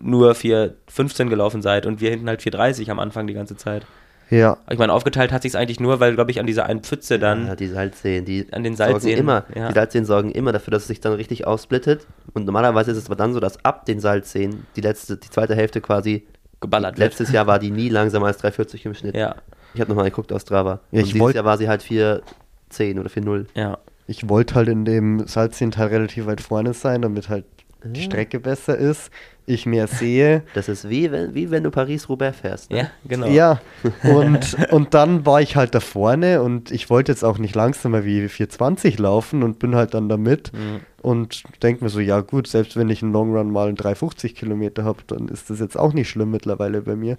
nur 0.00 0.32
4,15 0.32 1.28
gelaufen 1.28 1.62
seid 1.62 1.84
und 1.86 2.00
wir 2.00 2.10
hinten 2.10 2.28
halt 2.28 2.40
4,30 2.40 2.90
am 2.90 2.98
Anfang 3.00 3.26
die 3.26 3.34
ganze 3.34 3.56
Zeit. 3.56 3.84
ja. 4.30 4.56
Ich 4.70 4.78
meine, 4.78 4.92
aufgeteilt 4.92 5.32
hat 5.32 5.42
sich 5.42 5.56
eigentlich 5.58 5.80
nur, 5.80 5.98
weil, 6.00 6.14
glaube 6.14 6.30
ich, 6.30 6.38
an 6.40 6.46
dieser 6.46 6.64
einen 6.66 6.82
Pfütze 6.82 7.18
dann. 7.18 7.48
ja, 7.48 7.56
die 7.56 7.66
Salzseen, 7.66 8.24
die 8.24 8.46
An 8.52 8.62
den 8.62 8.76
sorgen 8.76 8.92
Salzseen, 8.92 9.18
immer, 9.18 9.44
ja. 9.54 9.68
die 9.68 9.74
Salzseen 9.74 10.04
sorgen 10.04 10.30
immer 10.30 10.52
dafür, 10.52 10.70
dass 10.70 10.82
es 10.82 10.88
sich 10.88 11.00
dann 11.00 11.12
richtig 11.14 11.46
aufsplittet. 11.46 12.06
Und 12.32 12.46
normalerweise 12.46 12.92
ist 12.92 12.96
es 12.98 13.06
aber 13.06 13.16
dann 13.16 13.34
so, 13.34 13.40
dass 13.40 13.62
ab 13.64 13.84
den 13.86 13.98
Salzseen 14.00 14.64
die 14.76 14.80
letzte, 14.80 15.16
die 15.16 15.28
zweite 15.28 15.54
Hälfte 15.56 15.80
quasi 15.80 16.26
geballert 16.60 16.98
wird. 16.98 17.08
letztes 17.08 17.32
Jahr 17.32 17.46
war 17.46 17.58
die 17.58 17.70
nie 17.70 17.88
langsamer 17.88 18.26
als 18.26 18.42
3,40 18.44 18.86
im 18.86 18.94
Schnitt. 18.94 19.16
Ja, 19.16 19.34
Ich 19.74 19.80
habe 19.80 19.90
nochmal 19.90 20.06
geguckt 20.10 20.32
aus 20.32 20.42
Strava. 20.42 20.80
Ja, 20.90 21.00
ich 21.00 21.06
dieses 21.08 21.20
wollt- 21.20 21.34
Jahr 21.36 21.44
war 21.44 21.58
sie 21.58 21.68
halt 21.68 21.82
4,10 21.82 22.98
oder 23.00 23.08
4,0. 23.08 23.46
ja. 23.54 23.78
Ich 24.06 24.28
wollte 24.28 24.56
halt 24.56 24.68
in 24.68 24.84
dem 24.84 25.24
Salzseental 25.28 25.86
relativ 25.86 26.26
weit 26.26 26.40
vorne 26.40 26.74
sein, 26.74 27.00
damit 27.02 27.28
halt 27.28 27.44
die 27.84 28.00
Ah. 28.00 28.04
Strecke 28.04 28.40
besser 28.40 28.76
ist. 28.76 29.10
ich 29.46 29.66
mehr 29.66 29.86
sehe. 29.88 30.42
Das 30.54 30.68
ist 30.68 30.88
wie 30.88 31.10
wenn, 31.12 31.34
wie 31.34 31.50
wenn 31.50 31.62
du 31.64 31.70
Paris-Roubaix 31.72 32.38
fährst. 32.40 32.70
Ne? 32.70 32.78
Ja, 32.78 32.90
genau. 33.08 33.26
Ja, 33.28 33.60
und, 34.04 34.56
und 34.72 34.94
dann 34.94 35.26
war 35.26 35.40
ich 35.40 35.54
halt 35.56 35.74
da 35.76 35.80
vorne 35.80 36.42
und 36.42 36.70
ich 36.72 36.88
wollte 36.90 37.10
jetzt 37.12 37.24
auch 37.24 37.38
nicht 37.38 37.54
langsamer 37.56 38.04
wie 38.04 38.28
420 38.28 38.98
laufen 38.98 39.42
und 39.44 39.58
bin 39.60 39.74
halt 39.76 39.94
dann 39.94 40.08
damit 40.08 40.52
Mhm. 40.52 40.80
und 41.02 41.42
denke 41.62 41.82
mir 41.84 41.90
so, 41.90 41.98
ja 42.00 42.20
gut, 42.20 42.46
selbst 42.48 42.76
wenn 42.76 42.88
ich 42.90 43.02
einen 43.02 43.12
Long 43.12 43.34
Run 43.36 43.50
mal 43.50 43.66
einen 43.68 43.76
350 43.76 44.34
Kilometer 44.34 44.84
habe, 44.84 44.98
dann 45.06 45.28
ist 45.28 45.50
das 45.50 45.58
jetzt 45.60 45.76
auch 45.78 45.92
nicht 45.94 46.08
schlimm 46.10 46.30
mittlerweile 46.32 46.82
bei 46.82 46.94
mir. 46.96 47.16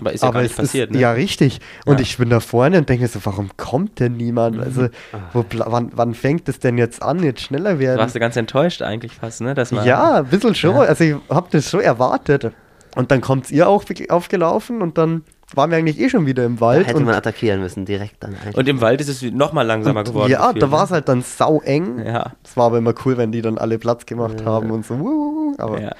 Aber 0.00 0.12
ist 0.12 0.22
ja 0.22 0.30
gar 0.30 0.42
nicht 0.42 0.50
es 0.52 0.56
passiert, 0.56 0.90
ist, 0.90 0.94
ne? 0.96 1.00
Ja, 1.02 1.12
richtig. 1.12 1.60
Und 1.86 1.94
Ja. 1.98 2.00
ich 2.02 2.16
bin 2.18 2.30
da 2.30 2.40
vorne 2.40 2.78
und 2.78 2.88
denke 2.88 3.02
mir 3.02 3.08
so, 3.08 3.20
warum 3.24 3.50
kommt 3.56 4.00
denn 4.00 4.16
niemand? 4.16 4.56
Mhm. 4.56 4.62
Also, 4.62 4.88
wo, 5.32 5.42
bla- 5.42 5.66
wann, 5.68 5.90
wann 5.94 6.14
fängt 6.14 6.48
es 6.48 6.58
denn 6.58 6.78
jetzt 6.78 7.02
an, 7.02 7.22
jetzt 7.22 7.40
schneller 7.42 7.74
Du 7.74 7.78
werden? 7.80 7.98
warst 7.98 8.14
du 8.14 8.20
ganz 8.20 8.36
enttäuscht 8.36 8.82
eigentlich 8.82 9.12
fast, 9.12 9.40
ne? 9.40 9.54
Dass 9.54 9.72
man, 9.72 9.86
Ja, 9.86 10.16
ein 10.18 10.26
bisschen 10.26 10.54
schon. 10.54 10.74
Ja. 10.76 10.82
Also 10.82 11.04
ich 11.04 11.14
habe 11.28 11.48
das 11.50 11.70
schon 11.70 11.80
erwartet. 11.80 12.52
Und 12.96 13.12
dann 13.12 13.20
kommt 13.20 13.50
ihr 13.52 13.68
auch 13.68 13.84
aufgelaufen 14.08 14.82
und 14.82 14.98
dann 14.98 15.22
waren 15.54 15.70
wir 15.70 15.78
eigentlich 15.78 15.98
eh 16.00 16.08
schon 16.10 16.26
wieder 16.26 16.44
im 16.44 16.56
Da 16.56 16.60
Wald. 16.60 16.86
hätte 16.88 16.96
und, 16.96 17.04
man 17.04 17.14
attackieren 17.14 17.60
müssen, 17.60 17.84
direkt 17.84 18.16
dann 18.22 18.34
eigentlich. 18.34 18.56
Und 18.56 18.68
im 18.68 18.80
Wald 18.80 19.00
ist 19.00 19.08
es 19.08 19.22
nochmal 19.22 19.64
langsamer 19.66 20.02
geworden. 20.04 20.30
Ja, 20.30 20.46
gefühlt, 20.48 20.62
da 20.62 20.66
ne? 20.66 20.72
war 20.72 20.84
es 20.84 20.90
halt 20.90 21.08
dann 21.08 21.22
sau 21.22 21.60
eng. 21.60 22.04
Ja. 22.04 22.32
Es 22.44 22.56
war 22.56 22.66
aber 22.66 22.78
immer 22.78 22.94
cool, 23.04 23.16
wenn 23.16 23.30
die 23.30 23.42
dann 23.42 23.58
alle 23.58 23.78
Platz 23.78 24.06
gemacht 24.06 24.40
Ja. 24.40 24.46
haben 24.46 24.70
und 24.72 24.84
so. 24.84 25.54
Aber, 25.58 25.80
ja. 25.80 25.92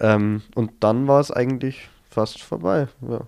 ähm, 0.00 0.42
und 0.54 0.70
dann 0.80 1.08
war 1.08 1.20
es 1.20 1.30
eigentlich 1.30 1.88
fast 2.10 2.42
vorbei. 2.42 2.88
Ja, 3.08 3.20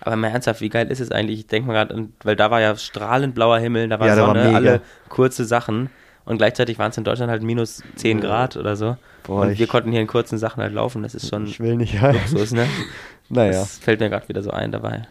Aber 0.00 0.16
mal 0.16 0.28
ernsthaft, 0.28 0.60
wie 0.60 0.68
geil 0.68 0.90
ist 0.90 1.00
es 1.00 1.10
eigentlich? 1.10 1.40
Ich 1.40 1.46
denke 1.46 1.66
mal 1.68 1.74
gerade, 1.74 2.08
weil 2.24 2.36
da 2.36 2.50
war 2.50 2.60
ja 2.60 2.76
strahlend 2.76 3.34
blauer 3.34 3.58
Himmel, 3.58 3.88
da 3.88 3.98
war 4.00 4.06
Ja, 4.08 4.16
war 4.16 4.26
Sonne, 4.26 4.44
mega. 4.44 4.56
alle 4.56 4.80
kurze 5.08 5.44
Sachen. 5.44 5.90
Und 6.24 6.38
gleichzeitig 6.38 6.78
waren 6.78 6.90
es 6.90 6.96
in 6.98 7.02
Deutschland 7.04 7.30
halt 7.30 7.42
minus 7.42 7.82
10 7.96 8.18
Ja. 8.18 8.24
Grad 8.24 8.56
oder 8.56 8.76
so. 8.76 8.96
Boah, 9.24 9.42
und 9.42 9.58
wir 9.58 9.66
konnten 9.66 9.90
hier 9.90 10.00
in 10.00 10.06
kurzen 10.06 10.38
Sachen 10.38 10.62
halt 10.62 10.72
laufen. 10.72 11.02
Das 11.02 11.14
ist 11.16 11.28
schon 11.28 11.46
ich 11.46 11.58
will 11.58 11.76
nicht. 11.76 12.00
Luxus, 12.00 12.52
ne? 12.52 12.66
naja, 13.28 13.52
Das 13.52 13.78
fällt 13.78 13.98
mir 14.00 14.08
gerade 14.08 14.28
wieder 14.28 14.42
so 14.42 14.50
ein 14.50 14.70
dabei. 14.70 15.02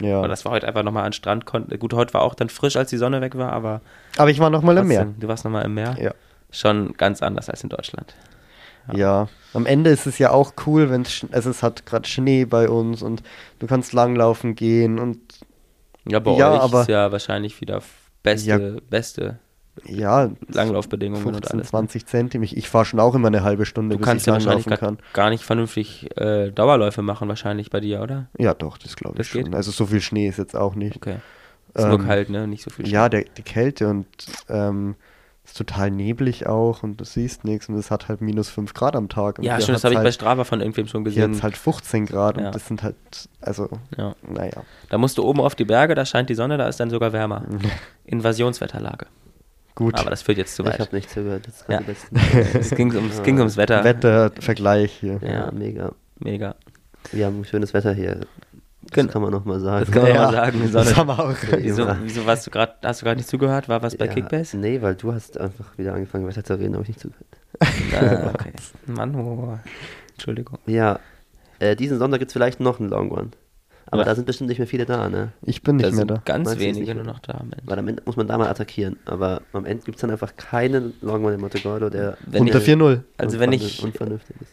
ja. 0.00 0.18
Aber 0.18 0.28
das 0.28 0.44
war 0.44 0.52
heute 0.52 0.68
einfach 0.68 0.84
nochmal 0.84 1.04
an 1.06 1.12
Strand. 1.12 1.44
Gut, 1.46 1.92
heute 1.92 2.14
war 2.14 2.22
auch 2.22 2.34
dann 2.36 2.48
frisch, 2.50 2.76
als 2.76 2.90
die 2.90 2.98
Sonne 2.98 3.20
weg 3.20 3.36
war, 3.36 3.52
aber 3.52 3.80
Aber 4.16 4.30
ich 4.30 4.38
war 4.38 4.48
noch 4.50 4.62
mal 4.62 4.76
im 4.78 4.86
Meer. 4.86 5.08
du 5.18 5.26
warst 5.26 5.44
nochmal 5.44 5.64
im 5.64 5.74
Meer. 5.74 5.96
Ja. 6.00 6.12
Schon 6.52 6.92
ganz 6.96 7.20
anders 7.22 7.48
als 7.50 7.62
in 7.64 7.68
Deutschland. 7.68 8.14
Ja, 8.92 9.28
am 9.54 9.66
Ende 9.66 9.90
ist 9.90 10.06
es 10.06 10.18
ja 10.18 10.30
auch 10.30 10.52
cool, 10.66 10.90
wenn 10.90 11.02
es, 11.02 11.26
also 11.32 11.50
es 11.50 11.62
hat 11.62 11.86
gerade 11.86 12.08
Schnee 12.08 12.44
bei 12.44 12.68
uns 12.68 13.02
und 13.02 13.22
du 13.58 13.66
kannst 13.66 13.92
langlaufen 13.92 14.54
gehen 14.54 14.98
und 14.98 15.18
Ja, 16.08 16.18
bei 16.18 16.32
Ja, 16.32 16.52
euch 16.54 16.60
aber- 16.60 16.80
ist 16.82 16.88
ja 16.88 17.12
wahrscheinlich 17.12 17.60
wieder 17.60 17.82
beste, 18.22 18.48
Ja. 18.48 18.58
beste 18.88 19.38
ja, 19.84 20.30
Langlaufbedingungen 20.48 21.24
und 21.24 21.32
15, 21.34 21.58
alles. 21.60 21.66
ne? 21.66 21.70
20 21.70 22.06
Zentimeter. 22.06 22.56
Ich 22.56 22.68
fahre 22.68 22.84
schon 22.84 23.00
auch 23.00 23.14
immer 23.14 23.28
eine 23.28 23.42
halbe 23.42 23.64
Stunde, 23.66 23.94
Du 23.94 23.98
bis 23.98 24.06
kannst 24.06 24.22
ich 24.22 24.26
ja 24.26 24.32
wahrscheinlich 24.34 24.66
kann. 24.66 24.98
gar 25.12 25.30
nicht 25.30 25.44
vernünftig 25.44 26.08
äh, 26.18 26.50
Dauerläufe 26.50 27.02
machen, 27.02 27.28
wahrscheinlich 27.28 27.70
bei 27.70 27.80
dir, 27.80 28.00
oder? 28.02 28.28
Ja, 28.38 28.54
doch, 28.54 28.76
das 28.78 28.96
glaube 28.96 29.20
ich 29.22 29.28
schon. 29.28 29.44
geht? 29.44 29.54
Also 29.54 29.70
so 29.70 29.86
viel 29.86 30.00
Schnee 30.00 30.28
ist 30.28 30.38
jetzt 30.38 30.56
auch 30.56 30.74
nicht. 30.74 30.96
Okay. 30.96 31.16
Ist 31.74 31.86
nur 31.86 32.00
Ähm, 32.00 32.06
kalt, 32.06 32.30
ne? 32.30 32.46
Nicht 32.48 32.62
so 32.64 32.70
viel 32.70 32.88
Ja, 32.88 33.08
der, 33.08 33.24
die 33.36 33.42
Kälte 33.42 33.88
und 33.88 34.06
ähm, 34.48 34.96
ist 35.50 35.56
total 35.58 35.90
neblig 35.90 36.46
auch 36.46 36.82
und 36.82 37.00
du 37.00 37.04
siehst 37.04 37.44
nichts 37.44 37.68
und 37.68 37.74
es 37.76 37.90
hat 37.90 38.08
halt 38.08 38.20
minus 38.20 38.48
5 38.50 38.72
Grad 38.74 38.94
am 38.96 39.08
Tag. 39.08 39.38
Und 39.38 39.44
Ja, 39.44 39.56
hier 39.56 39.66
schon, 39.66 39.72
das 39.74 39.84
habe 39.84 39.94
ich 39.94 39.98
bei 39.98 40.04
halt, 40.04 40.14
Strava 40.14 40.44
von 40.44 40.60
irgendwem 40.60 40.86
schon 40.86 41.02
Hier 41.04 41.10
gesehen. 41.12 41.32
hat's 41.32 41.42
halt 41.42 41.56
15 41.56 42.06
Grad 42.06 42.36
Ja. 42.38 42.46
und 42.46 42.54
das 42.54 42.66
sind 42.66 42.82
halt, 42.82 42.96
also, 43.40 43.68
ja. 43.96 44.14
naja. 44.28 44.62
Da 44.88 44.98
musst 44.98 45.18
du 45.18 45.24
oben 45.24 45.40
auf 45.40 45.54
die 45.54 45.64
Berge, 45.64 45.94
da 45.94 46.04
scheint 46.04 46.30
die 46.30 46.34
Sonne, 46.34 46.56
da 46.58 46.68
ist 46.68 46.78
dann 46.80 46.90
sogar 46.90 47.12
wärmer. 47.12 47.44
Invasionswetterlage. 48.04 49.06
Gut, 49.74 49.98
Aber 49.98 50.10
das 50.10 50.22
führt 50.22 50.36
jetzt 50.38 50.54
zu 50.56 50.62
ich 50.62 50.68
weit. 50.68 50.80
habe 50.80 50.94
nicht 50.96 51.10
zugehört. 51.10 51.46
Das 51.46 51.64
Ja. 51.68 51.80
ja. 51.80 51.86
Es 52.58 52.70
ging 52.70 52.94
ums, 52.94 53.22
ging 53.22 53.38
ums 53.38 53.56
Wetter. 53.56 53.82
Wettervergleich 53.84 54.92
hier. 54.92 55.18
ja, 55.22 55.28
Ja. 55.46 55.50
mega. 55.52 55.92
Mega. 56.18 56.54
Wir 57.12 57.26
haben 57.26 57.44
schönes 57.44 57.72
Wetter 57.72 57.94
hier. 57.94 58.20
Das 58.82 58.92
Genau. 58.92 59.12
kann 59.12 59.22
man 59.22 59.30
nochmal 59.30 59.60
sagen. 59.60 59.84
Das 59.84 59.92
kann 59.94 60.02
man 60.04 60.12
Ja, 60.14 60.22
mal 60.26 60.32
sagen. 60.32 60.58
Sonne. 60.68 60.84
Das 60.84 60.96
haben 60.96 61.06
wir 61.08 61.18
auch. 61.18 61.34
Wieso, 61.58 61.86
wieso 62.02 62.26
warst 62.26 62.46
du 62.46 62.50
gerade, 62.50 62.72
hast 62.82 63.02
du 63.02 63.04
gerade 63.04 63.18
nicht 63.18 63.28
zugehört? 63.28 63.68
War 63.68 63.82
was 63.82 63.96
bei 63.96 64.06
Ja, 64.06 64.12
Kickbase? 64.14 64.56
Nee, 64.56 64.80
weil 64.80 64.94
du 64.94 65.12
hast 65.12 65.38
einfach 65.38 65.76
wieder 65.76 65.92
angefangen 65.94 66.26
weiter 66.26 66.42
zu 66.42 66.54
reden, 66.58 66.72
habe 66.74 66.82
ich 66.84 66.88
nicht 66.88 67.00
zugehört. 67.00 67.26
Ah, 67.94 68.30
okay. 68.34 68.52
Mann, 68.86 69.14
oh, 69.16 69.58
Entschuldigung. 70.12 70.58
Ja, 70.66 70.98
äh, 71.58 71.76
diesen 71.76 71.98
Sonntag 71.98 72.18
gibt 72.20 72.30
es 72.30 72.32
vielleicht 72.32 72.60
noch 72.60 72.80
einen 72.80 72.88
Long 72.88 73.10
One. 73.10 73.28
Aber 73.92 74.02
Ja. 74.02 74.04
da 74.08 74.14
sind 74.14 74.24
bestimmt 74.26 74.48
nicht 74.48 74.58
mehr 74.58 74.68
viele 74.68 74.86
da, 74.86 75.08
ne? 75.08 75.32
Ich 75.42 75.62
bin 75.62 75.76
nicht 75.76 75.90
Da 75.90 75.94
mehr 75.94 76.04
da. 76.04 76.22
ganz 76.24 76.46
Meinst 76.48 76.60
wenige 76.60 76.94
nur 76.94 77.02
noch 77.04 77.18
da. 77.18 77.38
Mensch. 77.42 77.56
Weil 77.64 77.78
am 77.80 77.88
Ende 77.88 78.02
muss 78.06 78.16
man 78.16 78.28
da 78.28 78.38
mal 78.38 78.48
attackieren. 78.48 78.96
Aber 79.04 79.42
am 79.52 79.66
Ende 79.66 79.82
gibt 79.84 79.96
es 79.96 80.00
dann 80.00 80.10
einfach 80.12 80.36
keinen 80.36 80.94
Long 81.02 81.24
One 81.24 81.34
in 81.34 81.40
Montegordo, 81.40 81.90
der 81.90 82.16
Wenn 82.24 82.42
Unter 82.42 82.58
ich- 82.58 82.64
4-0. 82.64 83.02
Also 83.18 83.40
wenn 83.40 83.52
ich, 83.52 83.82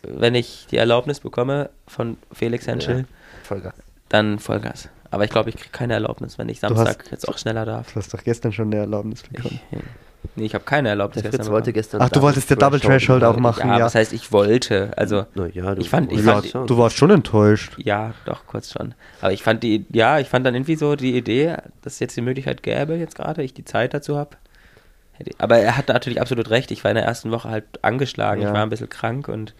wenn 0.07 0.33
ich 0.35 0.65
die 0.71 0.77
Erlaubnis 0.77 1.19
bekomme 1.19 1.69
von 1.87 2.17
Felix 2.33 2.65
Henschel, 2.65 2.99
Ja, 3.01 3.05
Vollgas. 3.43 3.73
Dann 4.09 4.39
Vollgas. 4.39 4.89
Aber 5.09 5.23
ich 5.23 5.29
glaube, 5.29 5.49
ich 5.49 5.55
kriege 5.55 5.69
keine 5.71 5.93
Erlaubnis, 5.93 6.37
wenn 6.37 6.49
ich 6.49 6.59
Samstag 6.59 6.99
hast- 6.99 7.11
jetzt 7.11 7.27
auch 7.29 7.37
schneller 7.37 7.65
darf. 7.65 7.91
Du 7.93 7.99
hast 7.99 8.13
doch 8.13 8.23
gestern 8.23 8.51
schon 8.51 8.67
eine 8.67 8.77
Erlaubnis 8.81 9.23
bekommen. 9.23 9.59
Ich, 9.71 9.79
nee, 10.35 10.45
ich 10.45 10.53
habe 10.53 10.65
keine 10.65 10.89
Erlaubnis 10.89 11.21
Der 11.23 11.31
Fritz 11.31 11.39
gestern 11.39 11.53
wollte 11.53 11.65
bekommen. 11.71 11.81
gestern. 11.81 12.01
Ach, 12.01 12.09
du 12.09 12.21
wolltest 12.21 12.49
der 12.49 12.57
Double 12.57 12.79
Threshold 12.79 13.23
auch 13.23 13.37
machen, 13.37 13.69
Ja, 13.69 13.79
ja. 13.79 13.85
was 13.85 13.95
heißt, 13.95 14.11
ich 14.11 14.31
wollte. 14.33 14.91
Also, 14.97 15.25
Naja, 15.35 15.75
du 15.75 15.81
Ich 15.81 15.89
fand- 15.89 16.11
ich 16.11 16.21
fand- 16.23 16.47
schon. 16.47 16.67
Du 16.67 16.77
warst 16.77 16.97
schon 16.97 17.09
enttäuscht. 17.11 17.73
ja, 17.77 18.13
doch, 18.25 18.45
kurz 18.47 18.73
schon. 18.73 18.95
Aber 19.21 19.31
ich 19.31 19.43
fand 19.43 19.63
die, 19.63 19.85
ja, 19.93 20.19
ich 20.19 20.27
fand 20.27 20.45
dann 20.45 20.55
irgendwie 20.55 20.75
so 20.75 20.95
die 20.97 21.15
Idee, 21.15 21.55
dass 21.83 21.93
es 21.93 21.99
jetzt 21.99 22.17
die 22.17 22.21
Möglichkeit 22.21 22.61
gäbe, 22.61 22.95
jetzt 22.95 23.15
gerade, 23.15 23.43
ich 23.43 23.53
die 23.53 23.63
Zeit 23.65 23.93
dazu 23.93 24.17
habe. 24.17 24.31
Aber 25.39 25.57
er 25.57 25.77
hat 25.77 25.87
natürlich 25.87 26.21
absolut 26.21 26.49
recht. 26.49 26.69
Ich 26.71 26.83
war 26.83 26.91
in 26.91 26.95
der 26.95 27.05
ersten 27.05 27.31
Woche 27.31 27.49
halt 27.49 27.63
angeschlagen. 27.81 28.41
Ja. 28.41 28.49
Ich 28.49 28.53
war 28.53 28.61
ein 28.61 28.69
bisschen 28.69 28.89
krank 28.89 29.27
und 29.29 29.55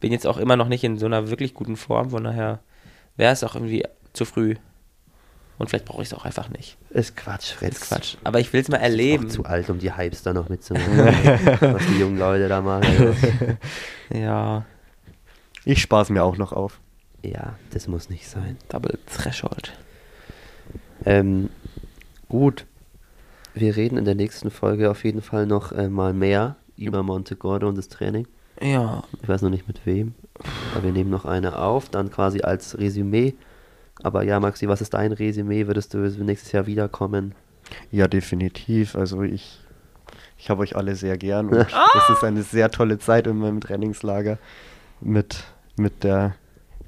bin 0.00 0.12
jetzt 0.12 0.26
auch 0.26 0.36
immer 0.36 0.56
noch 0.56 0.68
nicht 0.68 0.84
in 0.84 0.98
so 0.98 1.06
einer 1.06 1.30
wirklich 1.30 1.54
guten 1.54 1.76
Form. 1.76 2.10
Von 2.10 2.24
daher 2.24 2.58
wäre 3.16 3.32
es 3.32 3.44
auch 3.44 3.54
irgendwie 3.54 3.84
zu 4.12 4.24
früh. 4.24 4.56
Und 5.58 5.68
vielleicht 5.68 5.84
brauche 5.84 6.00
ich 6.00 6.08
es 6.08 6.14
auch 6.14 6.24
einfach 6.24 6.48
nicht. 6.48 6.78
Ist 6.88 7.16
Quatsch, 7.18 7.52
Fritz. 7.52 7.82
Ist 7.82 7.88
Quatsch. 7.88 8.16
Aber 8.24 8.40
ich 8.40 8.50
will 8.54 8.62
es 8.62 8.68
mal 8.68 8.78
Auch 8.78 8.82
erleben. 8.82 9.28
zu 9.28 9.44
alt, 9.44 9.68
um 9.68 9.78
die 9.78 9.94
Hypes 9.94 10.22
da 10.22 10.32
noch 10.32 10.48
mitzumachen. 10.48 10.96
was 11.60 11.86
die 11.86 11.98
jungen 12.00 12.18
Leute 12.18 12.48
da 12.48 12.60
machen. 12.62 13.58
Ja, 14.12 14.64
Ich 15.66 15.82
spaß 15.82 16.08
mir 16.10 16.24
auch 16.24 16.36
noch 16.38 16.52
auf. 16.52 16.80
Ja, 17.22 17.54
das 17.72 17.86
muss 17.88 18.08
nicht 18.08 18.26
sein. 18.28 18.56
Double 18.70 18.98
Threshold. 19.06 19.72
Ähm, 21.04 21.50
gut. 22.28 22.64
Wir 23.52 23.76
reden 23.76 23.98
in 23.98 24.04
der 24.06 24.14
nächsten 24.14 24.50
Folge 24.50 24.90
auf 24.90 25.04
jeden 25.04 25.20
Fall 25.22 25.44
noch 25.46 25.72
äh, 25.72 25.88
mal 25.88 26.14
mehr 26.14 26.56
über 26.76 27.02
Monte 27.02 27.36
Gordo 27.36 27.68
und 27.68 27.76
das 27.76 27.88
Training. 27.88 28.26
Ja, 28.60 29.04
Ich 29.22 29.28
weiß 29.28 29.42
noch 29.42 29.50
nicht 29.50 29.66
mit 29.66 29.84
wem. 29.86 30.14
Aber 30.74 30.84
wir 30.84 30.92
nehmen 30.92 31.10
noch 31.10 31.24
eine 31.24 31.58
auf, 31.58 31.88
dann 31.88 32.10
quasi 32.10 32.42
als 32.42 32.78
Resümee. 32.78 33.34
Aber 34.02 34.22
ja, 34.22 34.40
Maxi, 34.40 34.68
was 34.68 34.80
ist 34.80 34.94
dein 34.94 35.12
Resümee? 35.12 35.66
Würdest 35.66 35.94
du 35.94 35.98
nächstes 35.98 36.52
Jahr 36.52 36.66
wiederkommen? 36.66 37.34
Ja, 37.90 38.08
definitiv. 38.08 38.96
Also 38.96 39.22
ich, 39.22 39.60
ich 40.38 40.50
habe 40.50 40.62
euch 40.62 40.76
alle 40.76 40.94
sehr 40.96 41.18
gern. 41.18 41.48
Und 41.50 41.58
es 41.58 42.10
ist 42.16 42.24
eine 42.24 42.42
sehr 42.42 42.70
tolle 42.70 42.98
Zeit 42.98 43.26
in 43.26 43.38
meinem 43.38 43.60
Trainingslager 43.60 44.38
mit, 45.00 45.44
mit 45.76 46.04
der 46.04 46.34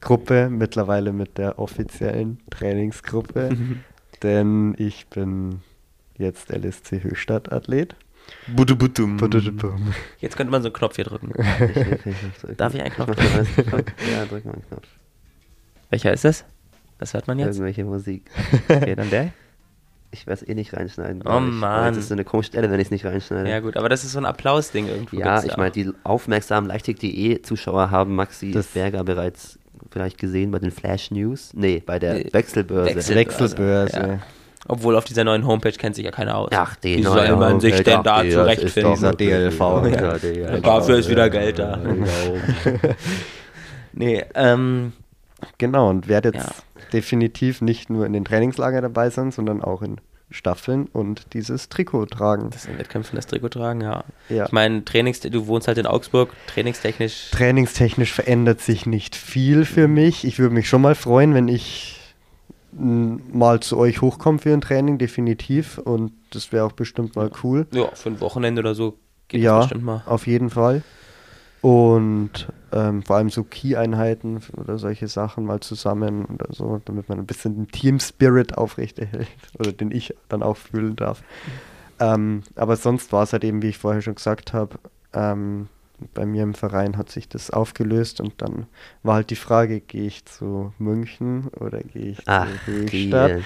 Gruppe, 0.00 0.48
mittlerweile 0.50 1.12
mit 1.12 1.38
der 1.38 1.58
offiziellen 1.58 2.40
Trainingsgruppe. 2.50 3.50
denn 4.22 4.74
ich 4.78 5.06
bin 5.08 5.60
jetzt 6.16 6.50
LSC 6.50 7.02
Höchstadt-Athlet. 7.02 7.96
Budum. 8.48 8.78
jetzt 10.18 10.36
könnte 10.36 10.50
man 10.50 10.62
so 10.62 10.68
einen 10.68 10.72
Knopf 10.74 10.96
hier 10.96 11.04
drücken. 11.04 11.32
Ich, 11.36 11.76
ich, 11.76 11.76
ich, 11.76 12.06
ich, 12.50 12.56
Darf 12.56 12.74
ich 12.74 12.80
einen 12.82 12.92
Knopf 12.92 13.14
Knopf? 13.16 13.48
Ja, 14.10 14.24
drück 14.26 14.44
mal 14.44 14.52
einen 14.54 14.66
Knopf. 14.68 14.86
Welcher 15.90 16.12
ist 16.12 16.24
das? 16.24 16.44
Das 16.98 17.14
hört 17.14 17.26
man 17.28 17.38
jetzt? 17.38 17.56
Irgendwelche 17.56 17.84
Musik. 17.84 18.30
Okay, 18.68 18.94
dann 18.94 19.10
der? 19.10 19.32
Ich 20.14 20.26
werde 20.26 20.42
es 20.42 20.48
eh 20.48 20.54
nicht 20.54 20.74
reinschneiden. 20.74 21.22
Oh 21.26 21.40
Mann. 21.40 21.94
Das 21.94 21.96
ist 21.96 22.08
so 22.08 22.14
eine 22.14 22.24
komische 22.24 22.48
Stelle, 22.48 22.70
wenn 22.70 22.78
ich 22.80 22.88
es 22.88 22.90
nicht 22.90 23.04
reinschneide. 23.06 23.48
Ja 23.48 23.60
gut, 23.60 23.76
aber 23.76 23.88
das 23.88 24.04
ist 24.04 24.12
so 24.12 24.18
ein 24.18 24.26
Applaus-Ding 24.26 24.86
irgendwo. 24.86 25.16
Ja, 25.16 25.42
ich 25.42 25.56
meine, 25.56 25.70
die 25.70 25.90
aufmerksamen 26.04 26.68
Leichtig.de-Zuschauer 26.68 27.90
haben 27.90 28.14
Maxi 28.14 28.50
Das- 28.50 28.66
Berger 28.68 29.04
bereits 29.04 29.58
vielleicht 29.90 30.18
gesehen 30.18 30.50
bei 30.50 30.58
den 30.58 30.70
Flash 30.70 31.10
News. 31.10 31.52
Nee, 31.54 31.82
bei 31.84 31.98
der 31.98 32.14
Nee, 32.14 32.28
Wechselbörse. 32.32 32.94
Wechsel- 32.94 33.16
Wechselbörse. 33.16 33.96
Ja. 33.96 34.18
Obwohl 34.68 34.96
auf 34.96 35.04
dieser 35.04 35.24
neuen 35.24 35.46
Homepage 35.46 35.72
kennt 35.72 35.96
sich 35.96 36.04
ja 36.04 36.10
keiner 36.12 36.36
aus. 36.36 36.50
Ach, 36.52 36.76
die 36.76 36.98
Wie 36.98 37.02
soll 37.02 37.36
man 37.36 37.58
sich 37.60 37.72
Homepage, 37.74 37.84
denn 37.90 38.02
da 38.04 38.22
die, 38.22 38.30
das 38.30 38.58
ist 38.58 38.74
zurechtfinden? 38.74 38.90
doch 38.92 38.96
Dieser 38.96 39.14
DLV. 39.14 39.58
Ja, 39.60 39.86
Ja. 39.86 40.18
DLV. 40.18 40.62
Dafür 40.62 40.98
ist 40.98 41.08
wieder 41.08 41.28
Geld 41.30 41.58
da. 41.58 41.78
Ja. 41.78 42.92
Nee, 43.92 44.24
ähm, 44.34 44.92
Genau, 45.58 45.90
und 45.90 46.06
werde 46.08 46.30
jetzt 46.32 46.46
Ja. 46.46 46.54
definitiv 46.92 47.60
nicht 47.62 47.90
nur 47.90 48.06
in 48.06 48.12
den 48.12 48.24
Trainingslager 48.24 48.80
dabei 48.80 49.10
sein, 49.10 49.32
sondern 49.32 49.60
auch 49.62 49.82
in 49.82 49.96
Staffeln 50.30 50.86
und 50.86 51.34
dieses 51.34 51.68
Trikot 51.68 52.06
tragen. 52.06 52.48
das 52.50 52.64
in 52.66 52.78
Wettkämpfen 52.78 53.16
das 53.16 53.26
Trikot 53.26 53.48
tragen, 53.50 53.80
ja. 53.82 54.04
Ja. 54.28 54.46
Ich 54.46 54.52
meine, 54.52 54.84
Trainings, 54.84 55.20
du 55.20 55.46
wohnst 55.48 55.66
halt 55.68 55.78
in 55.78 55.86
Augsburg, 55.86 56.30
trainingstechnisch. 56.46 57.30
Trainingstechnisch 57.32 58.12
verändert 58.12 58.60
sich 58.60 58.86
nicht 58.86 59.14
viel 59.16 59.64
für 59.64 59.88
mich. 59.88 60.24
Ich 60.24 60.38
würde 60.38 60.54
mich 60.54 60.68
schon 60.68 60.80
mal 60.80 60.94
freuen, 60.94 61.34
wenn 61.34 61.48
ich 61.48 61.98
mal 62.72 63.60
zu 63.60 63.76
euch 63.76 64.00
hochkomme 64.00 64.38
für 64.38 64.52
ein 64.52 64.60
Training, 64.60 64.98
definitiv. 64.98 65.78
Und 65.78 66.12
das 66.30 66.52
wäre 66.52 66.64
auch 66.64 66.72
bestimmt 66.72 67.16
mal 67.16 67.30
cool. 67.42 67.66
Ja, 67.72 67.90
für 67.94 68.10
ein 68.10 68.20
Wochenende 68.20 68.60
oder 68.60 68.74
so 68.74 68.98
geht 69.28 69.42
ja, 69.42 69.58
das 69.58 69.66
bestimmt 69.66 69.84
mal. 69.84 70.02
auf 70.06 70.26
jeden 70.26 70.50
Fall. 70.50 70.82
Und 71.60 72.48
ähm, 72.72 73.02
vor 73.02 73.16
allem 73.16 73.30
so 73.30 73.44
Key-Einheiten 73.44 74.40
oder 74.56 74.78
solche 74.78 75.06
Sachen 75.06 75.44
mal 75.44 75.60
zusammen 75.60 76.24
oder 76.24 76.48
so, 76.50 76.80
damit 76.84 77.08
man 77.08 77.18
ein 77.18 77.26
bisschen 77.26 77.54
den 77.54 77.68
Team-Spirit 77.68 78.58
aufrechterhält 78.58 79.28
oder 79.58 79.72
den 79.72 79.92
ich 79.92 80.14
dann 80.28 80.42
auch 80.42 80.56
fühlen 80.56 80.96
darf. 80.96 81.22
Ähm, 82.00 82.42
aber 82.56 82.76
sonst 82.76 83.12
war 83.12 83.22
es 83.22 83.32
halt 83.32 83.44
eben, 83.44 83.62
wie 83.62 83.68
ich 83.68 83.78
vorher 83.78 84.02
schon 84.02 84.16
gesagt 84.16 84.52
habe, 84.52 84.78
ähm, 85.12 85.68
bei 86.14 86.26
mir 86.26 86.42
im 86.42 86.54
Verein 86.54 86.96
hat 86.96 87.10
sich 87.10 87.28
das 87.28 87.50
aufgelöst 87.50 88.20
und 88.20 88.40
dann 88.42 88.66
war 89.02 89.16
halt 89.16 89.30
die 89.30 89.36
Frage, 89.36 89.80
gehe 89.80 90.06
ich 90.06 90.24
zu 90.24 90.72
München 90.78 91.48
oder 91.48 91.80
gehe 91.82 92.12
ich 92.12 92.22
Ach, 92.26 92.48
zu 92.64 92.72
Höchstadt? 92.72 93.42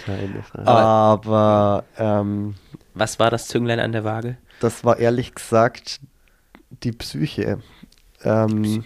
Aber 0.65 1.85
ähm, 1.99 2.55
Was 2.95 3.19
war 3.19 3.31
das 3.31 3.49
Zünglein 3.49 3.81
an 3.81 3.93
der 3.93 4.05
Waage? 4.05 4.39
das 4.61 4.85
war 4.85 4.99
ehrlich 4.99 5.35
gesagt 5.35 6.01
die 6.83 6.93
Psyche. 6.93 7.59
Ähm, 8.23 8.85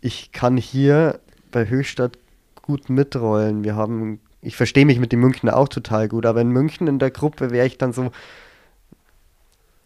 ich 0.00 0.32
kann 0.32 0.56
hier 0.56 1.20
bei 1.50 1.68
Höchstadt 1.68 2.18
gut 2.62 2.88
mitrollen. 2.88 3.64
Wir 3.64 3.74
haben, 3.76 4.20
ich 4.40 4.56
verstehe 4.56 4.86
mich 4.86 4.98
mit 4.98 5.12
den 5.12 5.20
Münchner 5.20 5.56
auch 5.56 5.68
total 5.68 6.08
gut, 6.08 6.26
aber 6.26 6.40
in 6.40 6.50
München 6.50 6.86
in 6.86 6.98
der 6.98 7.10
Gruppe 7.10 7.50
wäre 7.50 7.66
ich 7.66 7.78
dann 7.78 7.92
so, 7.92 8.12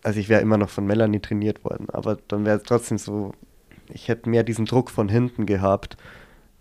also 0.06 0.20
ich 0.20 0.28
wäre 0.28 0.40
immer 0.40 0.56
noch 0.56 0.68
von 0.68 0.86
Melanie 0.86 1.18
trainiert 1.18 1.64
worden, 1.64 1.88
aber 1.90 2.16
dann 2.28 2.44
wäre 2.44 2.58
es 2.58 2.62
trotzdem 2.62 2.96
so, 2.96 3.32
ich 3.88 4.06
hätte 4.06 4.30
mehr 4.30 4.44
diesen 4.44 4.64
Druck 4.64 4.88
von 4.88 5.08
hinten 5.08 5.46
gehabt, 5.46 5.96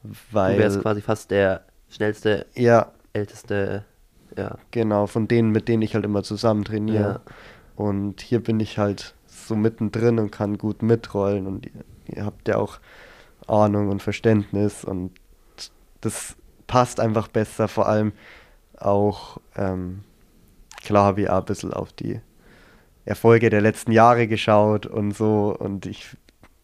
Du 0.02 0.10
weil, 0.32 0.58
wärst 0.58 0.82
quasi 0.82 1.02
fast 1.02 1.30
der 1.30 1.64
schnellste, 1.88 2.48
ja, 2.56 2.92
älteste, 3.14 3.86
ja. 4.36 4.58
genau, 4.72 5.06
von 5.06 5.28
denen, 5.28 5.52
mit 5.52 5.68
denen 5.68 5.84
ich 5.84 5.94
halt 5.94 6.06
immer 6.06 6.24
zusammen 6.24 6.64
trainiere. 6.64 7.22
Ja. 7.24 7.34
Und 7.76 8.22
hier 8.22 8.42
bin 8.42 8.60
ich 8.60 8.80
halt 8.80 9.14
so 9.28 9.56
mittendrin 9.56 10.18
und 10.18 10.32
kann 10.32 10.58
gut 10.58 10.82
mitrollen 10.82 11.46
und 11.46 11.68
ihr, 11.68 11.84
ihr 12.16 12.26
habt 12.26 12.48
ja 12.48 12.58
auch 12.58 12.80
Ahnung 13.46 13.90
und 13.90 14.02
Verständnis 14.02 14.84
und 14.84 15.12
das 16.02 16.36
passt 16.66 17.00
einfach 17.00 17.28
besser, 17.28 17.68
vor 17.68 17.88
allem 17.88 18.12
auch, 18.76 19.38
ähm, 19.56 20.04
klar 20.84 21.06
habe 21.06 21.22
ich 21.22 21.30
auch 21.30 21.42
ein 21.42 21.46
bisschen 21.46 21.74
auf 21.74 21.94
die 21.94 22.22
Erfolge 23.06 23.50
der 23.50 23.62
letzten 23.62 23.92
Jahre 23.92 24.28
geschaut 24.28 24.86
und 24.86 25.16
so 25.16 25.56
und 25.58 25.86
ich, 25.86 26.08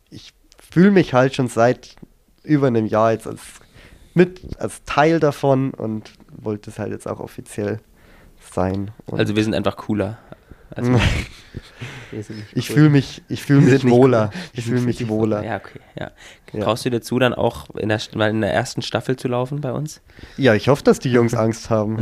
ich 0.09 0.33
fühle 0.71 0.91
mich 0.91 1.13
halt 1.13 1.35
schon 1.35 1.47
seit 1.47 1.95
über 2.43 2.67
einem 2.67 2.85
Jahr 2.85 3.11
jetzt 3.11 3.27
als 3.27 3.41
mit 4.13 4.41
als 4.59 4.83
Teil 4.83 5.19
davon 5.19 5.71
und 5.71 6.11
wollte 6.31 6.69
es 6.69 6.79
halt 6.79 6.91
jetzt 6.91 7.07
auch 7.07 7.19
offiziell 7.19 7.79
sein. 8.51 8.91
Und 9.05 9.19
Also 9.19 9.35
wir 9.35 9.43
sind 9.43 9.53
einfach 9.53 9.77
cooler. 9.77 10.17
als 10.75 10.87
Wesentlich 12.11 12.45
Ich 12.53 12.69
cool. 12.69 12.75
fühle 12.75 12.89
mich, 12.89 13.21
ich 13.29 13.41
fühle 13.41 13.61
mich 13.61 13.87
wohler. 13.89 14.31
cool. 14.33 14.39
Ich 14.53 14.65
fühle 14.65 14.81
mich 14.81 15.07
wohler. 15.07 15.43
Ja, 15.43 15.55
okay. 15.57 15.79
Ja. 15.97 16.11
Traust 16.61 16.85
du 16.85 16.89
dir 16.89 17.01
zu, 17.01 17.17
dann 17.19 17.33
auch 17.33 17.69
in 17.75 17.87
der, 17.89 17.99
mal 18.15 18.29
in 18.29 18.41
der 18.41 18.53
ersten 18.53 18.81
Staffel 18.81 19.15
zu 19.15 19.29
laufen 19.29 19.61
bei 19.61 19.71
uns? 19.71 20.01
Ja, 20.35 20.53
ich 20.53 20.67
hoffe, 20.67 20.83
dass 20.83 20.99
die 20.99 21.09
Jungs 21.11 21.33
Angst 21.35 21.69
haben. 21.69 21.97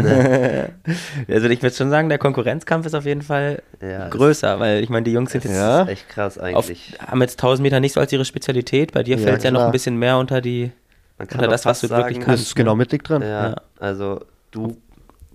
Also 1.28 1.48
ich 1.50 1.62
würde 1.62 1.76
schon 1.76 1.90
sagen, 1.92 2.10
der 2.10 2.18
Konkurrenzkampf 2.18 2.88
ist 2.88 2.96
auf 2.96 3.06
jeden 3.06 3.22
Fall 3.22 3.62
Ja, 3.82 4.08
größer, 4.10 4.60
weil 4.60 4.82
ich 4.84 4.90
meine, 4.90 5.04
die 5.04 5.12
Jungs 5.12 5.32
sind 5.32 5.44
jetzt 5.44 5.54
Ja. 5.56 5.82
Das 5.82 5.90
echt 5.90 6.10
krass 6.10 6.38
auf, 6.40 6.44
eigentlich. 6.44 6.98
haben 7.06 7.22
jetzt 7.22 7.40
1000 7.40 7.62
Meter 7.64 7.80
nicht 7.80 7.94
so 7.94 8.00
als 8.00 8.12
ihre 8.12 8.26
Spezialität. 8.26 8.94
Bei 8.94 9.04
dir 9.04 9.18
Ja, 9.18 9.24
fällt 9.24 9.38
es 9.38 9.44
ja 9.44 9.52
noch 9.52 9.62
ein 9.62 9.72
bisschen 9.72 9.98
mehr 9.98 10.18
unter 10.18 10.42
die 10.42 10.72
unter 11.20 11.48
das, 11.48 11.66
was 11.66 11.82
du 11.82 11.90
wirklich 11.90 12.04
sagen, 12.16 12.16
Das 12.20 12.26
kannst. 12.26 12.44
ist 12.48 12.56
genau 12.56 12.76
mittig 12.76 13.04
dran. 13.04 13.22
Ja, 13.22 13.50
Ja. 13.50 13.56
also 13.80 14.22
du 14.52 14.78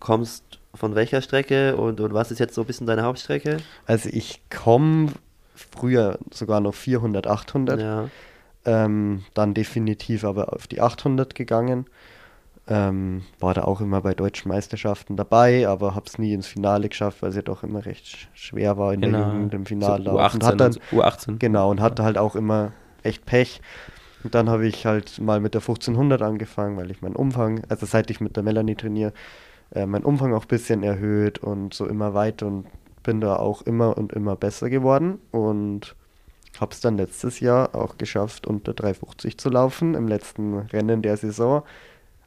kommst 0.01 0.43
von 0.75 0.95
welcher 0.95 1.23
Strecke 1.23 1.77
und, 1.77 2.01
und 2.01 2.13
was 2.15 2.31
ist 2.31 2.39
jetzt 2.39 2.55
so 2.55 2.63
ein 2.63 2.67
bisschen 2.67 2.87
deine 2.87 3.03
Hauptstrecke? 3.03 3.59
Also 3.87 4.09
ich 4.13 4.43
komme 4.51 5.13
früher 5.55 6.19
sogar 6.33 6.61
noch 6.61 6.75
400, 6.75 7.27
800. 7.27 7.81
Ja. 7.81 8.09
Ähm, 8.67 9.25
dann 9.35 9.55
definitiv 9.55 10.25
aber 10.25 10.53
auf 10.55 10.67
die 10.67 10.81
800 10.81 11.35
gegangen. 11.35 11.87
Ähm, 12.67 13.25
war 13.41 13.53
da 13.53 13.65
auch 13.65 13.83
immer 13.83 14.01
bei 14.01 14.15
deutschen 14.15 14.49
Meisterschaften 14.49 15.17
dabei, 15.17 15.69
aber 15.69 15.95
habe 15.95 16.07
es 16.07 16.19
nie 16.19 16.33
ins 16.33 16.47
Finale 16.47 16.89
geschafft, 16.89 17.21
weil 17.21 17.29
es 17.29 17.37
ja 17.37 17.43
doch 17.43 17.63
immer 17.63 17.85
recht 17.85 18.07
sch- 18.07 18.27
schwer 18.33 18.79
war 18.79 18.95
in 18.95 19.03
der 19.03 19.11
Jugend 19.11 19.53
im 19.53 19.67
Finale. 19.67 20.05
Genau. 20.05 20.17
So 20.31 20.35
und 20.37 20.43
U18, 20.43 20.47
hat 20.47 20.61
dann, 20.61 20.67
und 20.69 20.73
so 20.91 20.97
U18. 21.03 21.39
Genau, 21.39 21.71
und 21.71 21.81
hatte 21.83 22.05
halt 22.05 22.17
auch 22.17 22.35
immer 22.35 22.73
echt 23.03 23.27
Pech. 23.27 23.61
Und 24.23 24.35
dann 24.35 24.49
habe 24.49 24.67
ich 24.67 24.87
halt 24.87 25.21
mal 25.21 25.41
mit 25.41 25.53
der 25.53 25.61
1500 25.61 26.23
angefangen, 26.23 26.79
weil 26.79 26.91
ich 26.91 27.03
meinen 27.03 27.17
Umfang, 27.17 27.63
also 27.69 27.85
seit 27.85 28.11
ich 28.11 28.23
mit 28.23 28.35
der 28.37 28.43
Melanie 28.43 28.77
trainiere, 28.77 29.13
äh, 29.75 29.87
meinen 29.87 30.05
Umfang 30.05 30.35
auch 30.35 30.45
ein 30.45 30.49
bisschen 30.49 30.83
erhöht 30.83 31.39
und 31.39 31.75
so 31.75 31.87
immer 31.87 32.15
weiter 32.15 32.47
und 32.47 32.67
bin 33.03 33.21
da 33.21 33.37
auch 33.37 33.63
immer 33.63 33.97
und 33.99 34.13
immer 34.13 34.37
besser 34.37 34.71
geworden 34.71 35.19
und 35.31 35.95
habe 36.61 36.73
es 36.73 36.81
dann 36.81 36.97
letztes 36.97 37.41
Jahr 37.41 37.75
auch 37.75 37.99
geschafft, 37.99 38.47
unter 38.47 38.73
350 38.73 39.39
zu 39.39 39.51
laufen 39.51 39.95
im 39.95 40.09
letzten 40.09 40.59
Rennen 40.59 41.03
der 41.03 41.17
Saison 41.17 41.63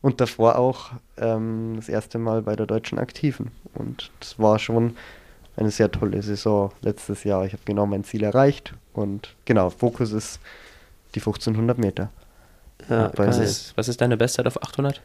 und 0.01 0.21
davor 0.21 0.57
auch 0.57 0.91
ähm, 1.17 1.73
das 1.77 1.89
erste 1.89 2.19
Mal 2.19 2.43
bei 2.43 2.55
der 2.55 2.65
deutschen 2.65 2.99
Aktiven. 2.99 3.51
Und 3.73 4.11
das 4.19 4.37
war 4.37 4.59
schon 4.59 4.95
eine 5.55 5.71
sehr 5.71 5.91
tolle 5.91 6.21
Saison 6.21 6.71
letztes 6.81 7.23
Jahr. 7.23 7.45
Ich 7.45 7.53
habe 7.53 7.63
genau 7.65 7.85
mein 7.85 8.03
Ziel 8.03 8.23
erreicht 8.23 8.73
und 8.93 9.35
genau, 9.45 9.69
Fokus 9.69 10.11
ist 10.11 10.39
die 11.15 11.19
1500 11.19 11.77
Meter. 11.77 12.09
Ja, 12.89 13.11
Was 13.15 13.39
ist, 13.39 13.75
was 13.75 13.87
ist 13.87 14.01
deine 14.01 14.17
Bestzeit 14.17 14.45
auf 14.45 14.61
800? 14.61 15.01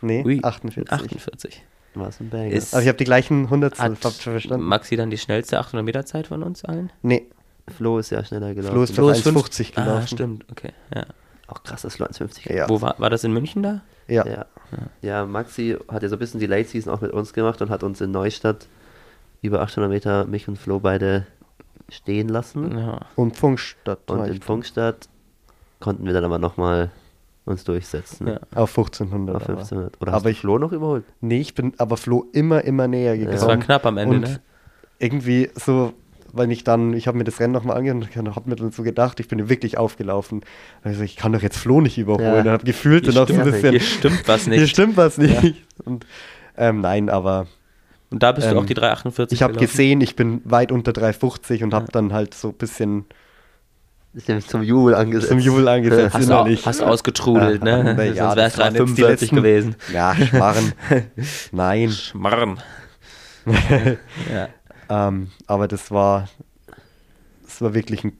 Nee, 0.00 0.22
Ui, 0.24 0.40
48. 0.42 0.92
48. 0.92 1.62
Was 1.94 2.20
ein 2.20 2.30
Banger. 2.30 2.50
Ist- 2.52 2.72
Aber 2.74 2.82
ich 2.82 2.88
habe 2.88 2.98
die 2.98 3.04
gleichen 3.04 3.50
Hundertstel 3.50 3.96
verstanden. 3.96 4.64
Maxi 4.64 4.96
dann 4.96 5.10
die 5.10 5.18
schnellste 5.18 5.58
800 5.58 5.84
Meter 5.84 6.06
Zeit 6.06 6.28
von 6.28 6.42
uns 6.42 6.64
allen? 6.64 6.90
nee, 7.02 7.26
Flo 7.76 7.98
ist 7.98 8.08
ja 8.10 8.24
schneller 8.24 8.54
gelaufen. 8.54 8.72
Flo 8.74 8.82
ist 8.84 8.94
Flo 8.94 9.08
doch 9.08 9.14
ist 9.16 9.22
fünf- 9.22 9.36
1,50 9.36 9.72
Ah, 9.76 9.84
gelaufen. 9.84 10.06
stimmt, 10.08 10.46
okay. 10.50 10.72
Ja. 10.94 11.04
Auch 11.48 11.62
krass, 11.64 11.82
dass 11.82 11.96
Flo 11.96 12.06
1,50 12.06 12.50
Ja. 12.54 12.66
Wo 12.68 12.80
war, 12.80 12.94
war 12.98 13.10
das 13.10 13.24
in 13.24 13.32
München 13.32 13.62
da? 13.62 13.82
Ja. 14.06 14.24
Ja. 14.26 14.46
ja, 15.02 15.26
Maxi 15.26 15.76
hat 15.88 16.02
ja 16.02 16.08
so 16.08 16.16
ein 16.16 16.18
bisschen 16.18 16.40
die 16.40 16.46
Late 16.46 16.66
Season 16.68 16.92
auch 16.94 17.00
mit 17.02 17.10
uns 17.12 17.32
gemacht 17.34 17.60
und 17.60 17.68
hat 17.68 17.82
uns 17.82 18.00
in 18.00 18.10
Neustadt 18.10 18.66
über 19.42 19.60
800 19.62 19.90
Meter 19.90 20.24
mich 20.26 20.48
und 20.48 20.56
Flo 20.58 20.80
beide 20.80 21.26
stehen 21.90 22.28
lassen. 22.28 22.76
Ja. 22.78 23.00
Und 23.16 23.36
Funkstadt. 23.36 24.10
Und 24.10 24.26
in 24.26 24.42
Funkstadt 24.42 25.08
konnten 25.80 26.04
wir 26.06 26.12
dann 26.12 26.24
aber 26.24 26.38
nochmal 26.38 26.90
uns 27.44 27.64
durchsetzen. 27.64 28.26
Ja. 28.26 28.40
Auf 28.54 28.70
1500. 28.76 29.36
Auf 29.36 29.42
aber. 29.44 29.52
1500. 29.60 30.00
Oder 30.02 30.08
Aber 30.10 30.16
hast 30.16 30.24
du 30.26 30.30
ich- 30.30 30.40
Flo 30.40 30.58
noch 30.58 30.72
überholt? 30.72 31.04
Nee, 31.20 31.40
ich 31.40 31.54
bin 31.54 31.72
aber 31.78 31.96
Flo 31.96 32.26
immer, 32.32 32.62
immer 32.64 32.88
näher 32.88 33.16
gekommen. 33.16 33.32
Das 33.36 33.46
war 33.46 33.56
knapp 33.56 33.86
am 33.86 33.96
Ende, 33.96 34.16
und 34.16 34.22
ne? 34.22 34.40
Irgendwie 34.98 35.48
so, 35.54 35.94
weil 36.32 36.50
ich 36.52 36.64
dann, 36.64 36.92
ich 36.92 37.06
habe 37.06 37.16
mir 37.16 37.24
das 37.24 37.40
Rennen 37.40 37.52
nochmal 37.54 37.78
angehört 37.78 38.14
und 38.16 38.34
habe 38.36 38.50
mir 38.50 38.56
dann 38.56 38.70
so 38.72 38.82
gedacht, 38.82 39.18
ich 39.20 39.28
bin 39.28 39.48
wirklich 39.48 39.78
aufgelaufen. 39.78 40.42
Also 40.82 41.02
ich 41.02 41.16
kann 41.16 41.32
doch 41.32 41.40
jetzt 41.40 41.56
Flo 41.56 41.80
nicht 41.80 41.96
überholen. 41.96 42.44
Ja. 42.44 42.52
Habe 42.52 42.64
gefühlt 42.64 43.04
Hier 43.04 43.14
dann 43.14 43.22
auch 43.22 43.28
so 43.28 43.34
ein 43.34 43.40
stimmt- 43.40 43.52
bisschen, 43.54 43.70
hier 43.70 43.80
stimmt 43.80 44.28
was 44.28 44.46
nicht. 44.48 44.58
Hier 44.58 44.66
stimmt 44.66 44.96
was 44.98 45.16
nicht. 45.16 45.64
Und, 45.86 46.04
ähm, 46.56 46.80
nein, 46.82 47.08
aber 47.08 47.46
Und 48.10 48.22
da 48.22 48.32
bist 48.32 48.46
du 48.46 48.52
Ähm, 48.52 48.58
auch 48.58 48.64
die 48.66 48.74
348 48.74 49.36
ich 49.36 49.42
habe 49.42 49.54
gesehen, 49.54 50.00
ich 50.00 50.16
bin 50.16 50.40
weit 50.44 50.72
unter 50.72 50.92
350 50.92 51.62
und 51.62 51.74
habe 51.74 51.86
Ja. 51.86 51.90
dann 51.92 52.12
halt 52.12 52.32
so 52.34 52.48
ein 52.48 52.54
bisschen 52.54 53.04
Ist 54.14 54.28
nämlich 54.28 54.46
zum 54.48 54.62
Jubel 54.62 54.94
angesetzt. 54.94 55.28
zum 55.28 55.38
Jubel 55.38 55.68
angesetzt 55.68 56.14
Hast 56.14 56.28
du, 56.28 56.32
innerlich. 56.32 56.64
hast 56.66 56.80
ausgetrudelt, 56.82 57.62
ne? 57.62 57.94
Na 57.96 58.02
ja, 58.04 58.14
Sonst 58.14 58.36
wäre 58.36 58.46
es 58.46 58.54
das 58.54 58.58
waren 58.64 58.74
jetzt 58.74 58.96
die 58.96 59.02
345 59.02 59.20
letzten- 59.20 59.36
gewesen. 59.36 59.76
Ja, 59.92 60.14
Schmarren. 60.16 60.72
Nein. 61.52 61.90
Schmarrn. 61.90 62.58
ja. 64.32 64.48
Ähm, 64.88 65.30
aber 65.46 65.68
das 65.68 65.90
war, 65.90 66.28
das 67.44 67.60
war 67.60 67.74
wirklich 67.74 68.04
ein 68.04 68.12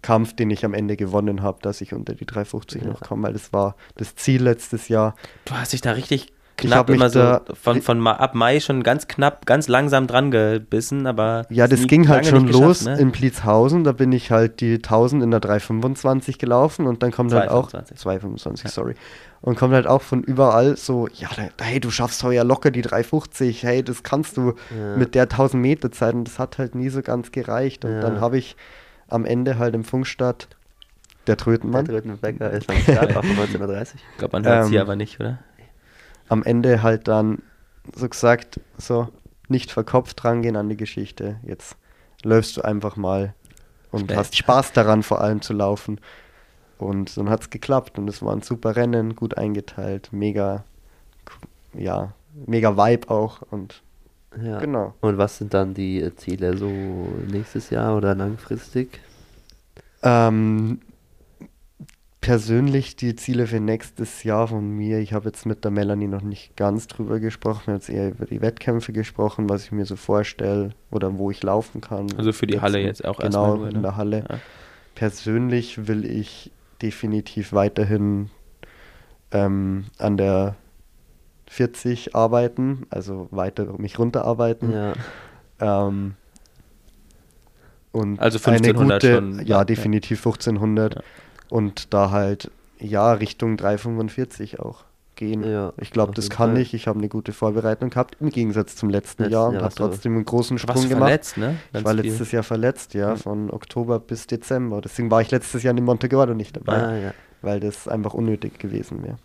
Kampf, 0.00 0.34
den 0.34 0.50
ich 0.50 0.64
am 0.64 0.74
Ende 0.74 0.96
gewonnen 0.96 1.42
habe, 1.42 1.58
dass 1.62 1.80
ich 1.80 1.92
unter 1.92 2.14
die 2.14 2.26
350 2.26 2.82
noch 2.84 3.00
komme, 3.00 3.24
weil 3.28 3.32
das 3.34 3.52
war 3.52 3.76
das 3.96 4.16
Ziel 4.16 4.42
letztes 4.42 4.88
Jahr. 4.88 5.14
Du 5.44 5.52
hast 5.54 5.72
dich 5.72 5.80
da 5.82 5.92
richtig 5.92 6.28
Ich 6.28 6.32
knapp 6.56 6.90
immer 6.90 7.10
so 7.10 7.18
da- 7.18 7.42
von, 7.54 7.82
von 7.82 7.98
Ma- 7.98 8.12
ab 8.16 8.34
Mai 8.34 8.60
schon 8.60 8.82
ganz 8.82 9.08
knapp, 9.08 9.46
ganz 9.46 9.68
langsam 9.68 10.06
dran 10.06 10.30
gebissen, 10.30 11.06
aber 11.06 11.46
Ja, 11.50 11.66
das 11.66 11.86
ging 11.86 12.08
halt 12.08 12.26
schon 12.26 12.48
los 12.48 12.84
ne? 12.84 12.98
in 12.98 13.10
Blitzhausen. 13.12 13.84
Da 13.84 13.92
bin 13.92 14.12
ich 14.12 14.30
halt 14.30 14.60
die 14.60 14.74
1000 14.76 15.22
in 15.22 15.30
der 15.30 15.40
325 15.40 16.38
gelaufen 16.38 16.86
und 16.86 17.02
dann 17.02 17.10
kommt 17.10 17.32
halt 17.32 17.50
auch 17.50 17.68
225. 17.70 17.98
225, 17.98 18.70
sorry. 18.70 18.94
Und 19.40 19.56
kommt 19.58 19.74
halt 19.74 19.88
auch 19.88 20.02
von 20.02 20.22
überall 20.22 20.76
so, 20.76 21.08
ja, 21.12 21.28
da, 21.56 21.64
hey, 21.64 21.80
du 21.80 21.90
schaffst 21.90 22.22
heuer 22.22 22.44
locker 22.44 22.70
die 22.70 22.82
350, 22.82 23.64
hey, 23.64 23.82
das 23.82 24.02
kannst 24.04 24.36
du 24.36 24.54
Ja. 24.70 24.96
mit 24.96 25.14
der 25.16 25.24
1000 25.24 25.60
Meter 25.60 25.90
Zeit 25.90 26.14
und 26.14 26.24
das 26.28 26.38
hat 26.38 26.58
halt 26.58 26.74
nie 26.76 26.90
so 26.90 27.02
ganz 27.02 27.32
gereicht. 27.32 27.84
Und 27.84 27.92
Ja. 27.92 28.00
dann 28.00 28.20
habe 28.20 28.38
ich 28.38 28.56
am 29.08 29.24
Ende 29.24 29.58
halt 29.58 29.74
im 29.74 29.82
Funkstadt 29.84 30.48
der 31.26 31.36
Der 31.36 31.36
Trötenmann. 31.36 31.84
Trötenbecker 31.84 32.50
ist 32.50 32.68
am 32.68 32.76
Start 32.78 33.16
auch 33.16 33.22
von 33.24 33.30
1930. 33.36 34.00
Ich 34.12 34.18
glaube, 34.18 34.36
man 34.40 34.44
hört 34.44 34.66
sie 34.66 34.74
Ähm, 34.76 34.80
aber 34.80 34.96
nicht, 34.96 35.20
oder? 35.20 35.38
Am 36.32 36.42
Ende 36.42 36.82
halt 36.82 37.08
dann 37.08 37.42
so 37.94 38.08
gesagt, 38.08 38.58
so 38.78 39.08
nicht 39.48 39.70
verkopft 39.70 40.24
rangehen 40.24 40.56
an 40.56 40.68
die 40.70 40.76
Geschichte. 40.78 41.36
Jetzt 41.44 41.76
läufst 42.22 42.56
du 42.56 42.62
einfach 42.62 42.96
mal 42.96 43.34
und 43.90 44.06
Schnell. 44.06 44.16
hast 44.16 44.36
Spaß 44.36 44.72
daran, 44.72 45.02
vor 45.02 45.20
allem 45.20 45.42
zu 45.42 45.52
laufen. 45.52 46.00
Und 46.78 47.16
dann 47.16 47.28
hat 47.28 47.42
es 47.42 47.50
geklappt 47.50 47.98
und 47.98 48.08
es 48.08 48.22
war 48.22 48.34
ein 48.34 48.40
super 48.42 48.74
Rennen, 48.74 49.14
gut 49.14 49.36
eingeteilt, 49.36 50.08
mega, 50.10 50.64
ja, 51.74 52.12
mega 52.46 52.76
Vibe 52.76 53.10
auch 53.10 53.42
und 53.50 53.82
Ja. 54.42 54.58
genau. 54.58 54.94
Und 55.02 55.18
was 55.18 55.36
sind 55.36 55.52
dann 55.52 55.74
die 55.74 56.10
Ziele 56.16 56.56
so 56.56 56.66
nächstes 57.30 57.68
Jahr 57.68 57.94
oder 57.96 58.14
langfristig? 58.14 59.00
Ähm, 60.02 60.80
persönlich 62.22 62.94
die 62.96 63.16
Ziele 63.16 63.46
für 63.48 63.60
nächstes 63.60 64.22
Jahr 64.22 64.48
von 64.48 64.70
mir, 64.70 65.00
ich 65.00 65.12
habe 65.12 65.26
jetzt 65.26 65.44
mit 65.44 65.64
der 65.64 65.72
Melanie 65.72 66.06
noch 66.06 66.22
nicht 66.22 66.56
ganz 66.56 66.86
drüber 66.86 67.18
gesprochen, 67.20 67.62
wir 67.66 67.72
haben 67.74 67.80
jetzt 67.80 67.90
eher 67.90 68.10
über 68.10 68.26
die 68.26 68.40
Wettkämpfe 68.40 68.92
gesprochen, 68.92 69.50
was 69.50 69.64
ich 69.64 69.72
mir 69.72 69.84
so 69.84 69.96
vorstelle 69.96 70.70
oder 70.90 71.18
wo 71.18 71.30
ich 71.32 71.42
laufen 71.42 71.80
kann. 71.80 72.06
Also 72.16 72.32
für 72.32 72.46
die 72.46 72.60
Halle 72.60 72.78
jetzt 72.78 73.04
auch 73.04 73.18
Genau, 73.18 73.26
erstmal 73.26 73.58
nur, 73.58 73.68
in 73.68 73.74
ne? 73.74 73.82
der 73.82 73.96
Halle. 73.96 74.24
Ja. 74.30 74.38
Persönlich 74.94 75.88
will 75.88 76.04
ich 76.04 76.52
definitiv 76.80 77.52
weiterhin 77.52 78.30
ähm, 79.32 79.86
an 79.98 80.16
der 80.16 80.54
40 81.48 82.14
arbeiten, 82.14 82.86
also 82.90 83.26
weiter 83.32 83.66
mich 83.78 83.98
runterarbeiten. 83.98 84.72
Ja. 84.72 84.92
Ähm, 85.60 86.14
und 87.90 88.20
Also 88.20 88.38
eine 88.48 88.56
1500 88.58 89.02
gute, 89.02 89.14
schon, 89.14 89.38
ja, 89.38 89.58
ja. 89.58 89.64
definitiv 89.64 90.18
1500 90.20 90.94
Ja. 90.94 91.02
Und 91.52 91.92
da 91.94 92.10
halt 92.10 92.50
ja 92.78 93.12
Richtung 93.12 93.56
345 93.56 94.58
auch 94.60 94.84
gehen. 95.16 95.44
Ja, 95.48 95.72
ich 95.76 95.90
glaube, 95.90 96.12
das 96.14 96.30
kann 96.30 96.52
Fall. 96.52 96.60
ich. 96.62 96.72
Ich 96.74 96.86
habe 96.88 96.98
eine 96.98 97.08
gute 97.08 97.32
Vorbereitung 97.32 97.90
gehabt 97.90 98.16
im 98.20 98.30
Gegensatz 98.30 98.74
zum 98.76 98.88
letzten 98.90 99.24
Letzten 99.24 99.32
Jahr 99.34 99.48
und 99.48 99.54
Jahr 99.54 99.64
habe 99.64 99.74
trotzdem 99.74 100.14
einen 100.16 100.24
großen 100.24 100.58
Sprung 100.58 100.88
gemacht. 100.88 100.98
verletzt, 101.08 101.36
ne? 101.36 101.56
Ich 101.74 101.84
war 101.84 101.94
viel. 101.94 102.04
letztes 102.04 102.32
Jahr 102.32 102.42
verletzt, 102.42 102.94
ja, 102.94 103.10
Ja. 103.10 103.16
von 103.16 103.50
Oktober 103.50 104.00
bis 104.00 104.26
Dezember. 104.26 104.80
Deswegen 104.80 105.10
war 105.10 105.20
ich 105.20 105.30
letztes 105.30 105.62
Jahr 105.62 105.76
in 105.76 105.84
Montegordo 105.84 106.34
nicht 106.34 106.56
dabei, 106.56 106.76
Ah, 106.82 106.96
ja. 106.96 107.14
weil 107.42 107.60
das 107.60 107.86
einfach 107.86 108.14
unnötig 108.14 108.58
gewesen 108.58 109.02
wäre. 109.04 109.18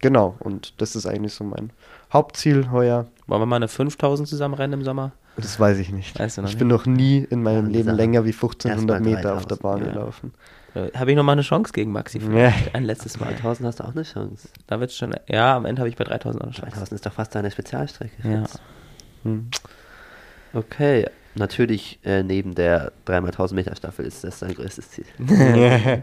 Genau, 0.00 0.36
und 0.40 0.74
das 0.80 0.94
ist 0.94 1.06
eigentlich 1.06 1.32
so 1.34 1.42
mein 1.42 1.70
Hauptziel 2.12 2.70
heuer. 2.70 3.06
Wollen 3.26 3.42
wir 3.42 3.46
mal 3.46 3.56
eine 3.56 3.68
5000 3.68 4.28
zusammen 4.28 4.54
rennen 4.54 4.74
im 4.74 4.84
Sommer? 4.84 5.12
Das 5.36 5.58
weiß 5.58 5.78
ich 5.78 5.90
nicht. 5.90 6.18
Weißt 6.18 6.38
du 6.38 6.42
ich 6.42 6.46
nicht? 6.48 6.58
bin 6.58 6.68
noch 6.68 6.86
nie 6.86 7.18
in 7.28 7.42
meinem 7.42 7.66
Ja, 7.70 7.78
Leben 7.78 7.90
länger 7.90 8.24
wie 8.24 8.32
1500 8.32 8.70
Erstmal 8.78 9.00
Meter 9.00 9.34
auf 9.36 9.46
der 9.46 9.56
3000, 9.56 9.62
Bahn 9.62 9.80
ja. 9.86 9.92
gelaufen. 9.92 10.32
Äh, 10.76 10.90
Habe 10.96 11.10
ich 11.10 11.16
noch 11.16 11.24
mal 11.24 11.32
eine 11.32 11.42
Chance 11.42 11.72
gegen 11.72 11.90
Maxi? 11.92 12.20
vielleicht? 12.20 12.74
Ein 12.74 12.84
letztes 12.84 13.18
Mal. 13.18 13.32
3000 13.34 13.66
hast 13.68 13.80
du 13.80 13.84
auch 13.84 13.92
eine 13.92 14.02
Chance. 14.02 14.48
Da 14.66 14.78
wird's 14.80 14.96
schon. 14.96 15.14
Ja, 15.28 15.56
am 15.56 15.64
Ende 15.64 15.80
habe 15.80 15.88
ich 15.88 15.96
bei 15.96 16.04
3000 16.04 16.42
auch 16.42 16.46
eine 16.46 16.54
Chance. 16.54 16.70
3000 16.72 16.92
ist 16.92 17.06
doch 17.06 17.12
fast 17.12 17.34
deine 17.34 17.50
Spezialstrecke. 17.50 18.28
Ja. 18.28 18.44
Hm. 19.24 19.48
Okay, 20.52 21.06
natürlich 21.34 21.98
äh, 22.04 22.22
neben 22.22 22.54
der 22.54 22.92
3x1000 23.06 23.54
Meter 23.54 23.76
Staffel 23.76 24.04
ist 24.06 24.24
das 24.24 24.38
dein 24.40 24.54
größtes 24.54 24.90
Ziel. 24.90 25.06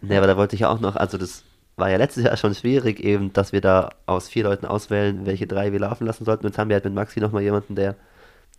Ne, 0.00 0.16
aber 0.16 0.28
da 0.28 0.36
wollte 0.36 0.54
ich 0.54 0.60
ja 0.60 0.68
auch 0.68 0.78
noch, 0.78 0.94
also 0.94 1.18
das 1.18 1.42
war 1.76 1.90
ja 1.90 1.96
letztes 1.96 2.22
Jahr 2.22 2.36
schon 2.36 2.54
schwierig 2.54 3.00
eben, 3.00 3.32
dass 3.32 3.50
wir 3.50 3.60
da 3.60 3.90
aus 4.06 4.28
vier 4.28 4.44
Leuten 4.44 4.64
auswählen, 4.64 5.26
welche 5.26 5.48
drei 5.48 5.72
wir 5.72 5.80
laufen 5.80 6.06
lassen 6.06 6.24
sollten. 6.24 6.46
Und 6.46 6.52
jetzt 6.52 6.58
haben 6.58 6.68
wir 6.68 6.74
halt 6.76 6.84
mit 6.84 6.94
Maxi 6.94 7.18
nochmal 7.18 7.42
jemanden, 7.42 7.74
der 7.74 7.96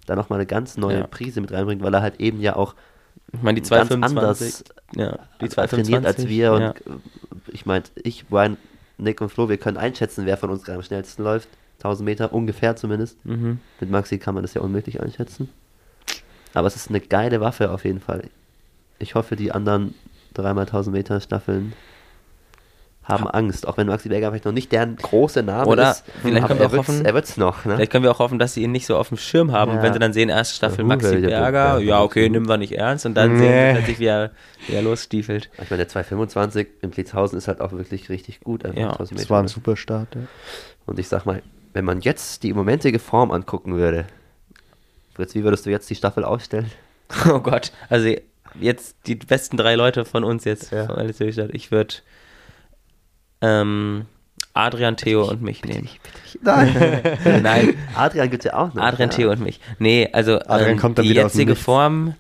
da 0.06 0.18
nochmal 0.18 0.40
eine 0.40 0.46
ganz 0.48 0.76
neue 0.76 1.00
Ja. 1.00 1.08
Prise 1.08 1.40
mit 1.40 1.54
reinbringt, 1.54 1.82
weil 1.82 1.94
er 1.94 2.02
halt 2.02 2.20
eben 2.20 2.42
ja 2.42 2.58
auch 2.58 2.76
Ich 3.34 3.42
meine, 3.42 3.62
die 3.62 3.70
ganz 3.70 3.90
225. 3.90 4.16
anders 4.18 4.64
Ja, 4.96 5.20
die 5.42 5.50
trainiert 5.50 6.04
225. 6.04 6.06
als 6.06 6.28
wir. 6.28 6.54
Und 6.54 6.62
ja. 6.62 6.72
äh, 6.72 6.74
ich 7.52 7.66
meine, 7.66 7.84
ich, 7.96 8.28
Brian, 8.28 8.58
Nick 8.98 9.22
und 9.22 9.30
Flo, 9.30 9.50
wir 9.50 9.58
können 9.58 9.78
einschätzen, 9.78 10.26
wer 10.26 10.38
von 10.38 10.50
uns 10.50 10.64
gerade 10.64 10.78
am 10.78 10.84
schnellsten 10.84 11.24
läuft. 11.24 11.50
1000 11.80 12.06
Meter, 12.06 12.34
ungefähr 12.34 12.76
zumindest. 12.76 13.24
Mhm. 13.26 13.60
Mit 13.80 13.90
Maxi 13.90 14.18
kann 14.18 14.34
man 14.34 14.44
das 14.44 14.54
ja 14.54 14.62
unmöglich 14.62 15.02
einschätzen. 15.02 15.50
Aber 16.54 16.68
es 16.68 16.76
ist 16.76 16.90
eine 16.90 17.00
geile 17.00 17.40
Waffe 17.40 17.72
auf 17.72 17.86
jeden 17.86 18.02
Fall. 18.02 18.30
Ich 18.98 19.16
hoffe, 19.16 19.36
die 19.36 19.52
anderen 19.52 19.94
3x1000 20.36 20.90
Meter 20.90 21.22
Staffeln 21.22 21.74
haben 23.10 23.28
Angst, 23.28 23.68
auch 23.68 23.78
wenn 23.78 23.88
Maxi 23.88 24.08
Berger 24.10 24.30
vielleicht 24.30 24.46
noch 24.46 24.52
nicht 24.52 24.72
deren 24.72 24.96
große 24.96 25.44
Name 25.44 25.66
Oder 25.68 25.92
ist. 25.92 26.04
vielleicht 26.22 26.48
können 26.48 26.60
wir 26.60 26.66
er 26.68 26.72
auch 26.74 26.78
hoffen- 26.78 27.06
er 27.06 27.14
wird's 27.14 27.38
noch. 27.38 27.66
Ne? 27.66 27.76
Vielleicht 27.76 27.92
können 27.92 28.04
wir 28.04 28.12
auch 28.12 28.20
hoffen, 28.20 28.40
dass 28.40 28.54
sie 28.54 28.64
ihn 28.64 28.72
nicht 28.72 28.86
so 28.86 28.96
auf 28.98 29.10
dem 29.10 29.18
Schirm 29.18 29.52
haben. 29.52 29.72
Ja. 29.72 29.78
Und 29.78 29.84
wenn 29.84 29.94
sie 29.94 30.00
dann 30.00 30.14
sehen, 30.14 30.30
erste 30.30 30.56
Staffel 30.56 30.80
Ja, 30.80 30.86
Maxi 30.86 31.18
Berger, 31.20 31.28
Berger, 31.52 31.80
ja, 31.80 32.02
okay, 32.02 32.30
nehmen 32.30 32.48
wir 32.48 32.58
nicht 32.58 32.74
ernst. 32.74 33.06
Und 33.06 33.16
dann 33.16 33.34
Nee. 33.34 33.40
sehen 33.40 33.50
sie 33.68 33.74
plötzlich, 33.80 34.00
wie 34.00 34.06
er, 34.06 34.32
wie 34.68 34.74
er 34.74 34.82
losstiefelt. 34.82 35.50
Ich 35.62 35.70
meine, 35.70 35.78
der 35.78 35.88
225 35.90 36.68
im 36.82 36.92
Blitzhausen 36.92 37.38
ist 37.38 37.48
halt 37.48 37.62
auch 37.62 37.72
wirklich 37.72 38.10
richtig 38.10 38.40
gut. 38.42 38.64
Ja, 38.64 38.70
1000 38.92 39.00
Das 39.00 39.12
Meter. 39.12 39.30
war 39.32 39.42
ein 39.44 39.48
super 39.48 39.76
Start. 39.76 40.16
Ja. 40.16 40.22
Und 40.86 41.00
ich 41.00 41.08
sag 41.08 41.26
mal, 41.26 41.42
wenn 41.74 41.86
man 41.86 42.02
jetzt 42.02 42.44
die 42.44 42.54
momentige 42.54 43.00
Form 43.00 43.32
angucken 43.32 43.76
würde, 43.76 44.06
Fritz, 45.14 45.36
wie 45.36 45.44
würdest 45.44 45.66
du 45.66 45.70
jetzt 45.70 45.90
die 45.90 45.96
Staffel 45.96 46.24
ausstellen? 46.24 46.72
Oh 47.32 47.40
Gott, 47.40 47.72
also 47.90 48.08
jetzt 48.60 48.96
die 49.08 49.16
besten 49.16 49.58
drei 49.58 49.74
Leute 49.76 50.06
von 50.06 50.24
uns 50.24 50.46
jetzt. 50.46 50.72
Ja. 50.72 50.86
Von. 50.86 51.10
Ich 51.54 51.72
würde 51.72 51.96
ähm, 53.42 54.06
Adrian, 54.54 54.98
Theo 54.98 55.30
und 55.30 55.42
mich 55.42 55.64
nehmen. 55.64 55.90
Nein. 56.42 57.02
Nein, 57.42 57.74
Adrian 57.96 58.30
gibt's 58.30 58.46
ja 58.46 58.54
auch 58.56 58.74
noch. 58.74 58.84
Adrian, 58.84 59.10
ja. 59.10 59.16
Theo 59.16 59.32
und 59.32 59.42
mich. 59.42 59.60
Nee, 59.78 60.10
also 60.12 60.40
Adrian 60.40 60.72
ähm, 60.72 60.78
kommt 60.78 60.98
dann 60.98 61.06
die 61.06 61.14
jetzige. 61.14 61.56
Form, 61.56 62.16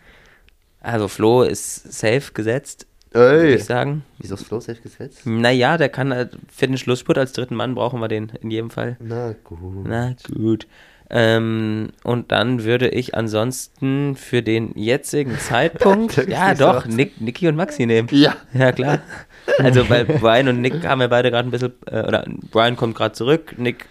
also 0.81 1.07
Flo 1.07 1.43
ist 1.43 1.91
safe 1.91 2.31
gesetzt, 2.33 2.87
Ey. 3.13 3.19
würde 3.19 3.55
ich 3.55 3.65
sagen. 3.65 4.03
Wieso 4.19 4.35
ist 4.35 4.45
Flo 4.45 4.59
safe 4.59 4.81
gesetzt? 4.81 5.25
Naja, 5.25 5.77
der 5.77 5.89
kann 5.89 6.13
halt 6.13 6.37
für 6.51 6.67
den 6.67 6.77
Schlussspurt 6.77 7.17
als 7.17 7.33
dritten 7.33 7.55
Mann 7.55 7.75
brauchen 7.75 7.99
wir 7.99 8.07
den 8.07 8.31
in 8.41 8.51
jedem 8.51 8.69
Fall. 8.69 8.97
Na 8.99 9.33
gut. 9.43 9.59
Na 9.85 10.15
gut. 10.33 10.67
Ähm, 11.11 11.89
und 12.03 12.31
dann 12.31 12.63
würde 12.63 12.89
ich 12.89 13.15
ansonsten 13.15 14.15
für 14.15 14.43
den 14.43 14.77
jetzigen 14.77 15.37
Zeitpunkt, 15.39 16.27
ja 16.27 16.53
doch, 16.53 16.85
Nick, 16.85 17.19
Nicky 17.19 17.47
und 17.47 17.55
Maxi 17.55 17.87
nehmen. 17.87 18.07
Ja. 18.11 18.35
Ja, 18.53 18.71
klar. 18.71 18.99
Also, 19.57 19.89
weil 19.89 20.05
Brian 20.05 20.47
und 20.47 20.61
Nick 20.61 20.85
haben 20.85 21.01
ja 21.01 21.07
beide 21.07 21.31
gerade 21.31 21.47
ein 21.47 21.51
bisschen, 21.51 21.73
äh, 21.87 22.01
oder 22.01 22.25
Brian 22.51 22.75
kommt 22.75 22.95
gerade 22.95 23.13
zurück, 23.13 23.55
Nick 23.57 23.85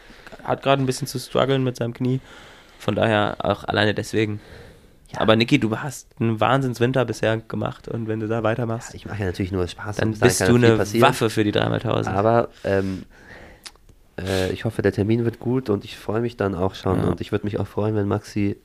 hat 0.45 0.63
gerade 0.63 0.83
ein 0.83 0.87
bisschen 0.87 1.07
zu 1.07 1.19
strugglen 1.19 1.65
mit 1.65 1.77
seinem 1.77 1.93
Knie. 1.93 2.21
Von 2.79 2.95
daher 2.95 3.37
auch 3.41 3.65
alleine 3.65 3.93
deswegen. 3.93 4.41
Aber 5.17 5.37
Niki, 5.37 5.59
du 5.59 5.77
hast 5.79 6.09
einen 6.21 6.39
Wahnsinnswinter 6.39 7.05
bisher 7.05 7.39
gemacht 7.39 7.89
und 7.89 8.09
wenn 8.09 8.21
du 8.21 8.29
da 8.29 8.43
weitermachst, 8.43 8.95
Ich 8.95 9.07
mache 9.07 9.21
ja 9.21 9.27
natürlich 9.27 9.53
nur 9.53 9.67
Spaß. 9.67 9.97
dann 9.97 10.13
bist 10.13 10.41
du 10.41 10.57
ja 10.59 10.75
eine. 10.75 10.79
Waffe 11.01 11.31
für 11.31 11.45
die 11.45 11.53
3x1000. 11.53 12.09
Aber 12.09 12.51
ähm, 12.65 13.05
äh, 14.21 14.51
ich 14.53 14.65
hoffe, 14.65 14.83
der 14.83 14.93
Termin 14.93 15.25
wird 15.25 15.41
gut 15.41 15.71
und 15.71 15.85
ich 15.85 15.97
freue 15.97 16.21
mich 16.21 16.37
dann 16.37 16.55
auch 16.55 16.75
schon. 16.75 16.99
Ja. 16.99 17.05
Und 17.07 17.21
ich 17.21 17.33
würde 17.33 17.47
mich 17.47 17.59
auch 17.59 17.67
freuen, 17.67 17.95
wenn 17.95 18.07
Maxi 18.07 18.57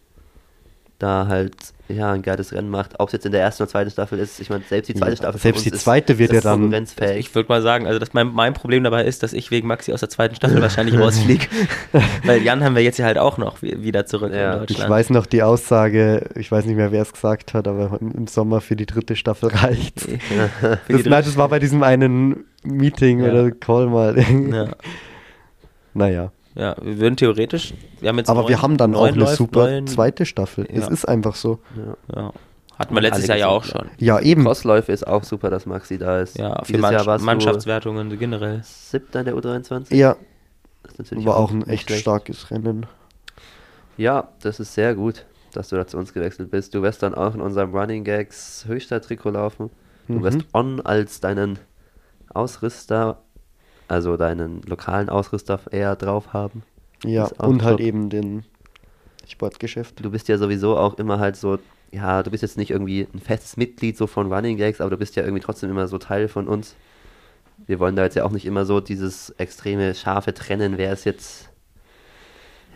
da 1.00 1.28
halt 1.28 1.73
ja 1.96 2.12
ein 2.12 2.22
geiles 2.22 2.52
Rennen 2.54 2.70
macht. 2.70 3.00
Ob 3.00 3.10
es 3.10 3.14
jetzt 3.14 3.26
in 3.26 3.32
der 3.32 3.42
ersten 3.42 3.64
oder 3.64 3.70
zweiten 3.72 3.90
Staffel 3.92 4.20
ist. 4.20 4.40
Ich 4.40 4.50
meine, 4.50 4.64
selbst 4.68 4.88
die 4.90 4.94
zweite 4.96 5.12
Ja, 5.12 5.18
Staffel. 5.18 5.40
selbst 5.40 5.66
uns 5.66 5.72
die 5.72 5.80
zweite 5.80 6.18
wird 6.20 6.32
ist 6.32 6.44
ja 6.44 6.52
dann- 6.52 6.62
konkurrenzfähig. 6.62 7.20
Ich 7.28 7.36
würde 7.36 7.50
mal 7.50 7.62
sagen, 7.62 7.88
also 7.88 8.00
dass 8.00 8.14
mein, 8.14 8.28
mein 8.34 8.54
Problem 8.54 8.84
dabei 8.84 9.04
ist, 9.06 9.24
dass 9.24 9.34
ich 9.34 9.52
wegen 9.52 9.68
Maxi 9.68 9.94
aus 9.94 10.00
der 10.02 10.10
zweiten 10.10 10.36
Staffel 10.36 10.62
wahrscheinlich 10.62 10.98
rausfliege. 11.00 11.46
Weil 12.26 12.42
Jan 12.42 12.64
haben 12.64 12.76
wir 12.76 12.84
jetzt 12.84 12.98
ja 13.00 13.06
halt 13.06 13.18
auch 13.18 13.38
noch 13.38 13.62
wi- 13.62 13.82
wieder 13.84 14.06
zurück 14.06 14.34
Ja. 14.34 14.54
in 14.54 14.60
Deutschland. 14.60 14.84
Ich 14.84 14.90
weiß 14.90 15.10
noch 15.12 15.26
die 15.26 15.44
Aussage, 15.44 16.30
ich 16.36 16.52
weiß 16.52 16.66
nicht 16.66 16.76
mehr, 16.76 16.92
wer 16.92 17.02
es 17.02 17.14
gesagt 17.14 17.54
hat, 17.54 17.68
aber 17.68 18.00
im 18.02 18.28
Sommer 18.28 18.62
für 18.62 18.76
die 18.76 18.86
dritte 18.86 19.16
Staffel 19.16 19.50
reicht. 19.50 20.08
Die 20.08 20.18
Das, 20.94 21.06
nein, 21.06 21.24
das 21.24 21.38
war 21.38 21.50
bei 21.50 21.60
diesem 21.60 21.84
einen 21.84 22.46
Meeting 22.64 23.20
Ja. 23.22 23.32
oder 23.32 23.52
Call 23.52 23.88
mal. 23.88 24.18
ja, 24.18 24.68
Naja. 25.94 26.32
Ja, 26.56 26.76
wir 26.82 27.00
würden 27.00 27.18
theoretisch, 27.18 27.74
wir 28.00 28.10
haben 28.10 28.18
jetzt 28.18 28.30
Aber 28.30 28.42
neun- 28.42 28.50
wir 28.50 28.62
haben 28.62 28.78
dann 28.78 28.96
auch 28.96 29.06
eine 29.06 29.18
Läuf- 29.18 29.36
super 29.36 29.68
neun- 29.70 29.88
zweite 29.88 30.26
Staffel. 30.26 30.66
Es 30.70 30.86
Ja. 30.86 30.88
ist 30.92 31.06
einfach 31.06 31.36
so. 31.36 31.60
ja. 31.76 32.22
Ja. 32.22 32.34
Hatten 32.80 32.96
wir 32.96 33.02
letztes 33.02 33.28
Jahr 33.28 33.38
ja 33.38 33.48
auch 33.50 33.64
schon. 33.64 33.88
Ja, 34.00 34.20
eben. 34.20 34.44
Crossläufe 34.46 34.92
ist 34.92 35.06
auch 35.06 35.24
super, 35.24 35.52
dass 35.52 35.68
Maxi 35.68 36.00
da 36.00 36.20
ist. 36.22 36.38
Ja, 36.40 36.64
für 36.64 36.80
Mann 36.80 37.22
Mannschaftswertungen 37.22 38.18
generell. 38.18 38.62
Siebter 38.64 39.20
in 39.20 39.26
der 39.26 39.36
U23. 39.36 39.94
Ja, 39.96 40.16
Das 40.82 40.94
ist 40.94 40.98
natürlich 41.00 41.26
war 41.26 41.38
auch 41.38 41.52
ein 41.52 41.68
echt 41.68 41.84
schlecht. 41.88 42.02
starkes 42.02 42.50
Rennen. 42.50 42.88
Ja, 43.96 44.30
das 44.42 44.60
ist 44.60 44.74
sehr 44.74 44.96
gut, 44.96 45.26
dass 45.54 45.70
du 45.70 45.76
da 45.76 45.86
zu 45.86 45.98
uns 45.98 46.14
gewechselt 46.14 46.50
bist. 46.50 46.74
Du 46.74 46.82
wirst 46.82 47.04
dann 47.04 47.14
auch 47.14 47.36
in 47.36 47.42
unserem 47.42 47.76
Running 47.76 48.04
Gags 48.04 48.66
Höchster-Trikot 48.68 49.30
laufen. 49.30 49.70
Du 50.08 50.14
Mhm. 50.16 50.24
wirst 50.24 50.40
On 50.54 50.82
als 50.82 51.20
deinen 51.20 51.60
Ausrüster, 52.34 53.22
also 53.94 54.18
deinen 54.18 54.62
lokalen 54.64 55.10
Ausrüster 55.10 55.60
eher 55.72 55.96
drauf 55.96 56.34
haben. 56.34 56.64
Ja, 57.06 57.26
und 57.38 57.64
halt 57.64 57.78
top. 57.78 57.86
eben 57.86 58.10
den 58.10 58.44
Sportgeschäft. 59.28 60.04
Du 60.04 60.10
bist 60.12 60.28
ja 60.28 60.38
sowieso 60.38 60.78
auch 60.78 60.96
immer 60.96 61.20
halt 61.20 61.36
so, 61.36 61.60
ja, 61.92 62.24
du 62.24 62.32
bist 62.32 62.42
jetzt 62.44 62.58
nicht 62.58 62.72
irgendwie 62.72 63.08
ein 63.14 63.20
festes 63.20 63.56
Mitglied 63.58 63.98
so 63.98 64.08
von 64.08 64.32
Running 64.32 64.58
Gags, 64.58 64.82
aber 64.82 64.90
du 64.90 64.98
bist 64.98 65.16
ja 65.16 65.24
irgendwie 65.24 65.42
trotzdem 65.44 65.70
immer 65.70 65.88
so 65.88 65.98
Teil 65.98 66.28
von 66.28 66.48
uns. 66.48 66.76
Wir 67.68 67.80
wollen 67.80 67.96
da 67.96 68.04
jetzt 68.04 68.16
ja 68.16 68.26
auch 68.26 68.32
nicht 68.32 68.46
immer 68.46 68.66
so 68.66 68.80
dieses 68.82 69.30
extreme 69.38 69.94
scharfe 69.96 70.34
Trennen, 70.34 70.78
wer 70.78 70.92
ist 70.92 71.06
jetzt, 71.06 71.50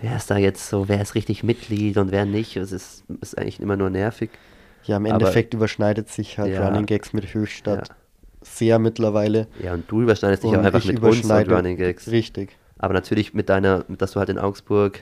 wer 0.01 0.15
ist 0.15 0.29
da 0.29 0.37
jetzt 0.37 0.69
so, 0.69 0.87
wer 0.87 1.01
ist 1.01 1.15
richtig 1.15 1.43
Mitglied 1.43 1.97
und 1.97 2.11
wer 2.11 2.25
nicht. 2.25 2.55
Es 2.57 2.71
ist, 2.71 3.03
ist 3.21 3.37
eigentlich 3.37 3.59
immer 3.59 3.75
nur 3.75 3.89
nervig. 3.89 4.29
Ja, 4.83 4.97
im 4.97 5.05
Aber- 5.05 5.15
Endeffekt 5.15 5.53
überschneidet 5.53 6.09
sich 6.09 6.37
halt 6.37 6.53
Ja. 6.53 6.67
Running 6.67 6.85
Gags 6.85 7.11
mit 7.13 7.33
Höchstadt 7.33 7.89
Ja. 7.89 7.95
Sehr 8.41 8.79
mittlerweile. 8.79 9.47
Ja, 9.61 9.73
und 9.73 9.89
du 9.89 10.01
überschneidest 10.01 10.43
dich 10.43 10.51
auch 10.55 10.63
einfach 10.63 10.83
mit 10.85 11.01
uns 11.01 11.23
und 11.23 11.51
Running 11.51 11.77
Gags. 11.77 12.07
Richtig. 12.09 12.55
Aber 12.77 12.93
natürlich 12.93 13.33
mit 13.33 13.49
deiner, 13.49 13.85
dass 13.87 14.11
du 14.11 14.19
halt 14.19 14.29
in 14.29 14.37
Augsburg 14.37 15.01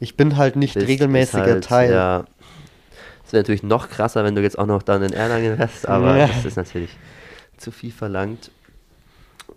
Ich 0.00 0.16
bin 0.16 0.36
halt 0.36 0.56
nicht 0.56 0.74
bist, 0.74 0.86
regelmäßiger 0.86 1.42
halt, 1.44 1.64
Teil. 1.64 1.92
Ja, 1.92 2.24
es 3.26 3.32
wäre 3.32 3.42
natürlich 3.42 3.62
noch 3.62 3.88
krasser, 3.88 4.22
wenn 4.24 4.34
du 4.34 4.42
jetzt 4.42 4.58
auch 4.58 4.66
noch 4.66 4.82
dann 4.82 5.02
in 5.02 5.12
Erlangen 5.12 5.58
wärst, 5.58 5.88
aber 5.88 6.16
Ja. 6.16 6.26
das 6.26 6.44
ist 6.44 6.56
natürlich 6.56 6.90
zu 7.56 7.70
viel 7.70 7.92
verlangt. 7.92 8.50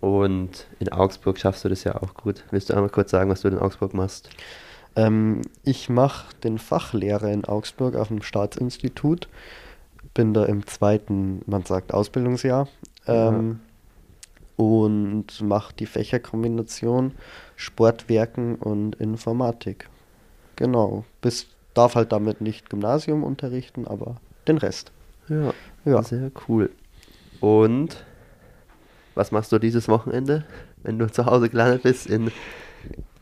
Und 0.00 0.66
in 0.78 0.90
Augsburg 0.90 1.38
schaffst 1.38 1.64
du 1.64 1.68
das 1.68 1.84
ja 1.84 1.96
auch 1.96 2.14
gut. 2.14 2.44
Willst 2.50 2.70
du 2.70 2.74
einmal 2.74 2.90
kurz 2.90 3.10
sagen, 3.10 3.30
was 3.30 3.40
du 3.42 3.48
in 3.48 3.58
Augsburg 3.58 3.94
machst? 3.94 4.30
Ähm, 4.96 5.42
ich 5.64 5.88
mache 5.88 6.34
den 6.44 6.58
Fachlehrer 6.58 7.30
in 7.32 7.44
Augsburg 7.44 7.96
auf 7.96 8.08
dem 8.08 8.22
Staatsinstitut. 8.22 9.28
Bin 10.14 10.34
da 10.34 10.44
im 10.44 10.66
zweiten, 10.66 11.42
man 11.46 11.64
sagt, 11.64 11.92
Ausbildungsjahr. 11.94 12.68
Ähm, 13.06 13.60
Und 14.56 15.40
mache 15.40 15.72
die 15.74 15.86
Fächerkombination 15.86 17.12
Sportwerken 17.56 18.56
und 18.56 18.96
Informatik. 18.96 19.88
Genau. 20.56 21.04
Bis, 21.20 21.46
darf 21.74 21.94
halt 21.94 22.10
damit 22.10 22.40
nicht 22.40 22.68
Gymnasium 22.68 23.22
unterrichten, 23.22 23.86
aber 23.86 24.16
den 24.48 24.58
Rest. 24.58 24.90
Ja, 25.28 25.52
Ja. 25.84 26.02
sehr 26.02 26.32
cool. 26.48 26.70
Und 27.40 28.04
was 29.14 29.30
machst 29.30 29.52
du 29.52 29.58
dieses 29.60 29.88
Wochenende, 29.88 30.44
wenn 30.82 30.98
du 30.98 31.10
zu 31.10 31.26
Hause 31.26 31.48
gelandet 31.48 31.84
bist 31.84 32.06
in, 32.08 32.32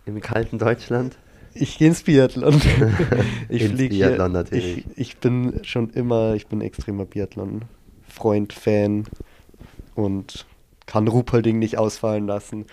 im 0.07 0.20
kalten 0.20 0.59
Deutschland? 0.59 1.18
Ich 1.59 1.78
gehe 1.78 1.88
ins 1.88 2.02
Biathlon. 2.02 2.61
ich 3.48 3.62
Ins 3.62 3.72
flieg 3.72 3.90
Biathlon 3.90 4.16
hier. 4.18 4.28
natürlich. 4.28 4.78
Ich, 4.78 4.98
ich 4.98 5.16
bin 5.18 5.61
schon 5.62 5.90
immer, 5.90 6.34
ich 6.34 6.46
bin 6.46 6.61
extremer 6.61 7.04
Biathlon-Freund, 7.07 8.52
Fan 8.52 9.04
und 9.94 10.46
kann 10.86 11.09
Ruhpolding 11.09 11.59
nicht 11.59 11.78
ausfallen 11.78 12.26
lassen. 12.26 12.66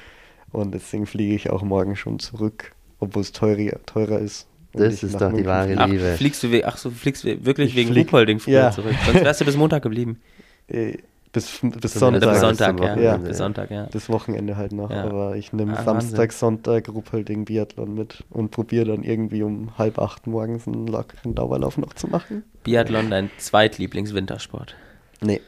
Und 0.52 0.74
deswegen 0.74 1.06
fliege 1.06 1.34
ich 1.34 1.50
auch 1.50 1.64
morgen 1.64 1.96
schon 1.96 2.20
zurück, 2.20 2.74
obwohl 3.00 3.22
es 3.24 3.32
teurer, 3.32 3.84
teurer 3.86 4.20
ist. 4.20 4.48
Das 4.74 5.04
ist 5.04 5.20
doch 5.22 5.32
die 5.34 5.46
wahre 5.46 5.68
fliege. 5.68 5.82
Ach, 5.82 5.88
Liebe. 5.88 6.14
fliegst 6.18 6.44
du, 6.44 6.66
ach 6.66 6.78
so, 6.78 6.90
fliegst 6.90 7.24
du 7.24 7.46
wirklich 7.46 7.70
Ich 7.72 7.76
wegen 7.76 7.92
flieg- 7.92 8.06
Ruhpolding 8.08 8.40
früher 8.40 8.54
ja. 8.64 8.72
zurück. 8.72 8.96
Sonst 9.06 9.24
wärst 9.24 9.42
du 9.42 9.46
bis 9.46 9.56
Montag 9.58 9.84
geblieben. 9.84 10.20
Bis, 11.34 11.60
bis 11.62 11.94
Sonntag. 11.96 12.30
Bis 12.32 12.40
Sonntag. 12.42 12.80
Ja. 12.80 12.86
Wochenende, 12.96 13.18
Bis 13.20 13.28
ja. 13.30 13.34
Sonntag, 13.34 13.72
ja. 13.72 13.88
Das 13.92 14.08
Wochenende 14.10 14.56
halt 14.56 14.72
noch, 14.72 14.90
Ja. 14.92 15.04
aber 15.04 15.36
ich 15.36 15.52
nehme 15.52 15.76
Ah, 15.78 15.84
Samstag, 15.84 16.20
Wahnsinn. 16.20 16.38
Sonntag 16.40 16.90
Ruhpolding 16.90 17.46
Biathlon 17.46 17.96
mit 17.96 18.24
und 18.30 18.52
probiere 18.52 18.86
dann 18.86 19.04
irgendwie 19.04 19.42
um 19.44 19.76
halb 19.78 19.98
acht 20.00 20.28
morgens 20.28 20.68
einen 20.68 20.86
lockeren 20.88 21.34
Dauerlauf 21.36 21.78
noch 21.80 21.94
zu 21.94 22.08
machen. 22.08 22.44
Biathlon, 22.64 23.10
dein 23.10 23.32
Zweitlieblings-Wintersport. 23.40 24.76
Nee, 25.22 25.42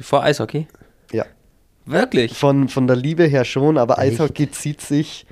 Vor 0.00 0.22
Eishockey? 0.24 0.66
ja. 1.12 1.24
Wirklich? 1.86 2.36
Von, 2.36 2.68
von 2.68 2.86
der 2.86 2.94
Liebe 2.96 3.24
her 3.24 3.44
schon, 3.44 3.78
aber 3.78 3.98
Echt? 3.98 4.20
Eishockey 4.20 4.50
zieht 4.50 4.80
sich 4.80 5.24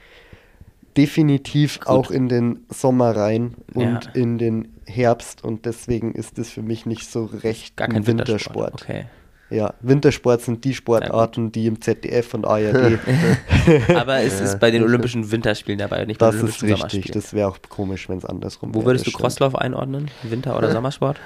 definitiv 0.96 1.80
auch 1.84 2.10
in 2.10 2.28
den 2.28 2.64
Sommer 2.68 3.14
rein 3.14 3.54
und 3.74 3.82
Ja. 3.82 4.00
in 4.14 4.38
den 4.38 4.74
Herbst 4.86 5.44
und 5.44 5.66
deswegen 5.66 6.14
ist 6.14 6.38
das 6.38 6.48
für 6.48 6.62
mich 6.62 6.86
nicht 6.86 7.08
so 7.10 7.26
recht 7.26 7.76
Gar 7.76 7.88
ein 7.88 7.92
kein 7.94 8.06
Wintersport. 8.06 8.56
Wintersport. 8.56 8.82
Okay. 8.82 9.04
Ja, 9.50 9.72
Wintersport 9.80 10.42
sind 10.42 10.62
die 10.64 10.74
Sportarten, 10.74 11.50
die 11.52 11.66
im 11.66 11.80
ZDF 11.80 12.34
und 12.34 12.46
ARD. 12.46 12.98
Aber 13.94 14.18
es 14.20 14.40
ist 14.42 14.60
bei 14.60 14.70
den 14.70 14.82
Olympischen 14.82 15.30
Winterspielen 15.30 15.78
dabei, 15.78 16.04
nicht 16.04 16.18
bei 16.20 16.26
das 16.26 16.36
den 16.36 16.48
ist 16.48 16.62
Olympischen 16.62 16.82
richtig. 16.84 16.90
Sommerspielen. 17.04 17.14
Das 17.22 17.32
wäre 17.34 17.48
auch 17.48 17.58
komisch, 17.68 18.08
wenn 18.10 18.18
es 18.18 18.24
andersrum 18.26 18.74
Wo 18.74 18.80
wäre, 18.80 18.88
würdest 18.88 19.06
du 19.06 19.10
das. 19.10 19.20
Crosslauf 19.20 19.54
einordnen? 19.56 20.10
Winter- 20.22 20.56
oder 20.56 20.70
Sommersport? 20.72 21.18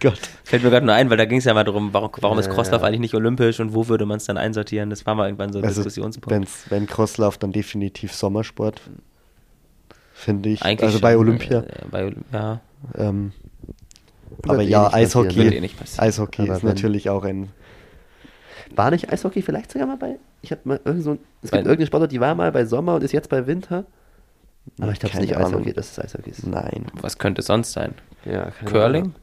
Gott. 0.00 0.20
Fällt 0.44 0.62
mir 0.62 0.70
gerade 0.70 0.86
nur 0.86 0.94
ein, 0.94 1.10
weil 1.10 1.16
da 1.16 1.24
ging 1.26 1.38
es 1.38 1.44
ja 1.44 1.54
mal 1.54 1.64
darum, 1.64 1.92
warum, 1.92 2.10
warum 2.20 2.38
ist 2.38 2.50
Crosslauf 2.50 2.82
eigentlich 2.82 3.00
nicht 3.00 3.14
olympisch 3.14 3.60
und 3.60 3.74
wo 3.74 3.88
würde 3.88 4.06
man 4.06 4.16
es 4.16 4.24
dann 4.24 4.36
einsortieren? 4.36 4.90
Das 4.90 5.04
war 5.06 5.14
mal 5.14 5.26
irgendwann 5.26 5.52
so 5.52 5.58
ein 5.58 5.64
Also, 5.64 5.82
Diskussionspunkt. 5.82 6.30
wenn's, 6.34 6.64
wenn 6.70 6.86
Crosslauf, 6.86 7.38
dann 7.38 7.52
definitiv 7.52 8.12
Sommersport. 8.14 8.80
Finde 10.14 10.50
ich. 10.50 10.62
Eigentlich 10.62 10.82
also 10.86 11.00
bei 11.00 11.16
Olympia. 11.16 11.60
Äh, 11.60 11.66
bei, 11.90 12.12
ja, 12.32 12.60
Ähm, 12.96 13.32
aber 14.46 14.62
eh 14.62 14.66
ja. 14.68 14.92
Eishockey. 14.92 15.40
Eh. 15.48 15.70
Eishockey 15.98 16.42
Aber 16.42 16.56
ist 16.56 16.62
wenn- 16.62 16.68
natürlich 16.70 17.08
auch 17.10 17.24
ein. 17.24 17.50
War 18.74 18.90
nicht 18.90 19.12
Eishockey 19.12 19.42
vielleicht 19.42 19.70
sogar 19.70 19.86
mal 19.86 19.96
bei? 19.96 20.18
Ich 20.40 20.50
habe 20.50 20.62
mal 20.64 20.80
irgend 20.84 21.02
so, 21.04 21.18
es 21.42 21.50
gibt 21.50 21.64
irgendeine 21.64 21.86
Sportart, 21.86 22.10
die 22.12 22.20
war 22.20 22.34
mal 22.34 22.50
bei 22.52 22.64
Sommer 22.64 22.94
und 22.96 23.02
ist 23.04 23.12
jetzt 23.12 23.28
bei 23.28 23.46
Winter. 23.46 23.84
Aber 24.80 24.92
ich 24.92 24.98
glaube, 25.00 25.12
es 25.14 25.20
ist 25.20 25.26
nicht 25.26 25.36
Ahnung. 25.36 25.52
Eishockey, 25.54 25.72
das 25.72 25.90
ist 25.90 25.98
Eishockey. 25.98 26.32
Nein. 26.46 26.86
Was 27.00 27.18
könnte 27.18 27.40
es 27.40 27.46
sonst 27.46 27.72
sein? 27.72 27.94
Ja, 28.24 28.50
Curling? 28.64 29.14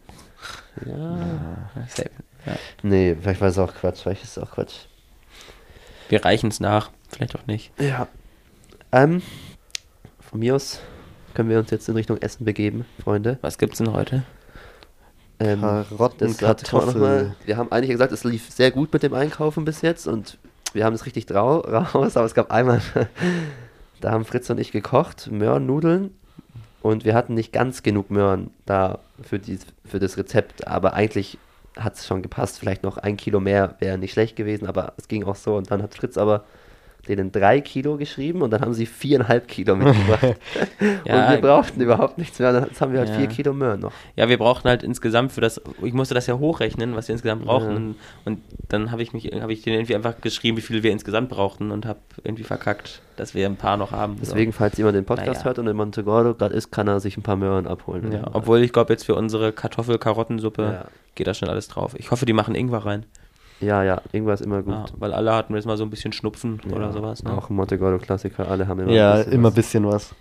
Ja. 0.86 1.70
Safe. 1.88 2.10
Ja. 2.45 2.53
Nee, 2.84 3.16
vielleicht 3.20 3.41
war 3.41 3.47
es 3.49 3.57
auch 3.57 3.74
Quatsch, 3.74 3.99
vielleicht 4.03 4.24
ist 4.24 4.38
es 4.38 4.43
auch 4.43 4.51
Quatsch. 4.51 4.86
Wir 6.10 6.24
reichen 6.24 6.49
es 6.49 6.60
nach, 6.60 6.91
vielleicht 7.10 7.36
auch 7.36 7.45
nicht. 7.47 7.72
Ja. 7.80 8.07
Ähm, 8.91 9.22
von 10.20 10.39
mir 10.39 10.55
aus 10.55 10.80
können 11.34 11.49
wir 11.49 11.60
uns 11.60 11.72
jetzt 11.72 11.88
in 11.89 11.95
Richtung 11.95 12.18
Essen 12.18 12.45
begeben, 12.45 12.86
Freunde. 13.03 13.38
Was 13.41 13.57
gibt's 13.57 13.78
denn 13.80 13.93
heute? 13.93 14.24
Ähm, 15.40 15.62
Karotten, 15.62 16.36
das 16.38 16.42
hat, 16.42 16.64
kann 16.66 16.80
man 16.80 16.88
noch 16.88 16.96
mal, 16.96 17.18
Kartoffel. 17.18 17.36
wir 17.46 17.58
haben 17.58 17.72
eigentlich 17.72 17.92
gesagt, 17.92 18.12
es 18.12 18.24
lief 18.24 18.50
sehr 18.50 18.72
gut 18.72 18.92
mit 18.92 19.04
dem 19.04 19.14
Einkaufen 19.14 19.64
bis 19.64 19.82
jetzt 19.82 20.08
und 20.08 20.38
wir 20.74 20.84
haben 20.84 20.94
es 20.94 21.06
richtig 21.06 21.26
drau 21.26 21.60
raus, 21.94 22.18
aber 22.18 22.26
es 22.26 22.34
gab 22.34 22.52
einmal, 22.52 22.82
da 24.02 24.12
haben 24.12 24.26
Fritz 24.26 24.50
und 24.50 24.60
ich 24.60 24.72
gekocht, 24.72 25.30
Möhrennudeln 25.32 26.12
und 26.82 27.06
wir 27.06 27.14
hatten 27.14 27.36
nicht 27.36 27.54
ganz 27.54 27.84
genug 27.84 28.10
Möhren 28.10 28.52
da 28.66 29.00
für, 29.22 29.40
die, 29.40 29.60
für 29.86 30.00
das 30.00 30.18
Rezept, 30.18 30.68
aber 30.68 30.94
eigentlich 30.94 31.38
hat 31.78 31.96
es 31.96 32.06
schon 32.06 32.22
gepasst, 32.22 32.60
vielleicht 32.60 32.84
noch 32.84 32.98
ein 32.98 33.16
Kilo 33.16 33.40
mehr 33.40 33.76
wäre 33.80 33.98
nicht 33.98 34.12
schlecht 34.12 34.36
gewesen, 34.36 34.68
aber 34.68 34.94
es 34.98 35.08
ging 35.08 35.24
auch 35.24 35.36
so 35.36 35.56
und 35.56 35.72
dann 35.72 35.82
hat 35.82 35.96
Fritz 35.96 36.18
aber 36.18 36.44
denen 37.08 37.32
drei 37.32 37.62
Kilo 37.62 37.97
geschrieben 37.97 38.41
und 38.41 38.52
dann 38.52 38.62
haben 38.62 38.74
sie 38.74 38.86
viereinhalb 38.86 39.47
Kilo 39.47 39.76
mitgebracht. 39.76 40.36
Ja, 41.06 41.26
und 41.28 41.32
wir 41.34 41.41
brauchten 41.41 41.82
überhaupt 41.82 42.18
nichts 42.18 42.39
mehr. 42.39 42.52
Dann 42.54 42.70
haben 42.80 42.91
wir 42.93 43.00
halt 43.00 43.10
Ja. 43.10 43.16
vier 43.16 43.28
Kilo 43.28 43.54
Möhren 43.54 43.80
noch. 43.80 43.91
Ja, 44.16 44.30
wir 44.30 44.38
brauchten 44.38 44.68
halt 44.70 44.84
insgesamt 44.84 45.32
für 45.32 45.41
das, 45.41 45.62
ich 45.82 45.93
musste 45.93 46.14
das 46.14 46.28
ja 46.28 46.38
hochrechnen, 46.38 46.95
was 46.95 47.08
wir 47.08 47.14
insgesamt 47.14 47.45
brauchen. 47.45 47.70
Ja. 47.70 47.76
Und, 47.76 47.95
und 48.26 48.41
dann 48.70 48.91
habe 48.91 49.02
ich 49.02 49.14
mich, 49.14 49.26
habe 49.41 49.52
ich 49.54 49.62
denen 49.64 49.78
irgendwie 49.78 49.95
einfach 49.95 50.20
geschrieben, 50.22 50.58
wie 50.58 50.62
viel 50.62 50.84
wir 50.84 50.91
insgesamt 50.91 51.30
brauchten 51.30 51.72
und 51.72 51.86
habe 51.86 52.00
irgendwie 52.24 52.43
verkackt, 52.43 53.02
dass 53.16 53.34
wir 53.34 53.45
ein 53.47 53.56
paar 53.56 53.78
noch 53.78 53.91
haben. 53.91 54.16
So. 54.18 54.22
Deswegen, 54.26 54.54
falls 54.54 54.78
jemand 54.78 54.95
den 54.95 55.06
Podcast 55.06 55.39
Naja. 55.39 55.45
hört 55.45 55.60
und 55.60 55.68
in 55.68 55.76
Montegordo 55.76 56.36
gerade 56.36 56.54
ist, 56.56 56.72
kann 56.72 56.88
er 56.88 57.00
sich 57.00 57.18
ein 57.18 57.24
paar 57.24 57.36
Möhren 57.38 57.68
abholen. 57.68 58.12
Ja, 58.12 58.30
obwohl 58.34 58.60
ich 58.62 58.72
glaube, 58.74 58.93
jetzt 58.93 59.04
für 59.06 59.16
unsere 59.16 59.52
Kartoffel-Karottensuppe 59.52 60.86
geht 61.16 61.28
da 61.28 61.34
schon 61.34 61.50
alles 61.50 61.68
drauf. 61.68 61.95
Ich 61.97 62.12
hoffe, 62.12 62.26
die 62.26 62.34
machen 62.34 62.56
Ingwer 62.56 62.86
rein. 62.86 63.06
Ja, 63.60 63.84
ja, 63.84 64.01
irgendwas 64.12 64.41
immer 64.41 64.62
gut. 64.64 64.74
Ja, 64.74 64.86
weil 64.97 65.14
alle 65.14 65.34
hatten 65.34 65.53
jetzt 65.55 65.66
mal 65.66 65.78
so 65.78 65.84
ein 65.84 65.89
bisschen 65.89 66.14
Schnupfen 66.14 66.62
Ja, 66.70 66.76
oder 66.76 66.91
sowas. 66.93 67.24
Ne? 67.24 67.32
Auch 67.32 67.49
ein 67.49 67.55
Montegordo-Klassiker, 67.55 68.47
alle 68.49 68.68
haben 68.68 68.80
immer 68.80 68.91
Ja, 68.91 69.12
ein 69.14 69.18
bisschen 69.18 69.34
immer 69.34 69.47
ein 69.49 69.51
was. 69.51 69.55
bisschen 69.55 69.86
was. 69.88 70.16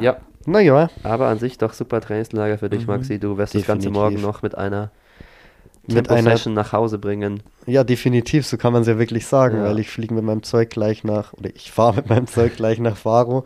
Ja, 0.00 0.16
Naja, 0.46 0.90
aber 1.02 1.28
an 1.28 1.38
sich 1.38 1.56
doch 1.56 1.72
super 1.72 2.00
Trainingslager 2.02 2.58
für 2.58 2.68
dich, 2.68 2.82
Mhm. 2.86 2.92
Maxi. 2.94 3.18
Du 3.18 3.38
wirst 3.38 3.54
das 3.54 3.66
ganze 3.66 3.88
Definitiv. 3.88 4.20
Morgen 4.20 4.20
noch 4.22 4.42
mit 4.42 4.56
einer 4.58 4.90
Mit 5.86 6.06
Tempo-Session 6.08 6.52
nach 6.54 6.72
Hause 6.72 6.98
bringen. 6.98 7.42
ja, 7.66 7.82
definitiv, 7.84 8.46
so 8.46 8.56
kann 8.58 8.72
man 8.74 8.82
es 8.82 8.88
ja 8.88 8.98
wirklich 8.98 9.26
sagen, 9.26 9.58
Ja. 9.58 9.64
weil 9.64 9.78
ich 9.78 9.88
fliege 9.90 10.12
mit 10.14 10.24
meinem 10.24 10.42
Zeug 10.42 10.68
gleich 10.70 11.02
nach, 11.04 11.32
oder 11.34 11.48
ich 11.54 11.72
fahre 11.72 11.96
mit 11.96 12.08
meinem 12.10 12.26
Zeug 12.26 12.56
gleich 12.56 12.78
nach 12.78 12.96
Faro 12.96 13.44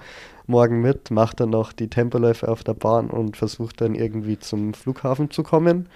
morgen 0.48 0.80
mit, 0.80 1.10
mache 1.12 1.36
dann 1.36 1.50
noch 1.50 1.72
die 1.72 1.88
Tempoläufe 1.88 2.48
auf 2.48 2.64
der 2.64 2.74
Bahn 2.74 3.10
und 3.10 3.36
versuche 3.36 3.74
dann 3.76 3.94
irgendwie 3.94 4.38
zum 4.38 4.72
Flughafen 4.74 5.30
zu 5.30 5.42
kommen. 5.42 5.88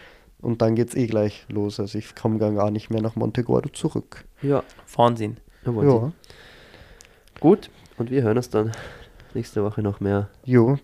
Und 0.43 0.61
dann 0.61 0.74
geht's 0.74 0.95
eh 0.95 1.07
gleich 1.07 1.47
los. 1.49 1.80
Also 1.80 1.97
ich 1.97 2.14
komme 2.14 2.38
gar 2.38 2.70
nicht 2.70 2.90
mehr 2.90 3.01
nach 3.01 3.16
Montegordo 3.16 3.70
zurück. 3.70 4.24
Ja, 4.43 4.62
Vornsehen. 4.84 5.38
jawohl. 5.64 5.86
Ja. 5.86 6.12
Gut, 7.40 7.70
und 7.97 8.11
wir 8.11 8.22
hören 8.22 8.36
uns 8.36 8.51
dann 8.51 8.72
nächste 9.34 9.64
Woche 9.64 9.82
noch 9.82 10.01
mehr 10.01 10.28
Jo, 10.45 10.78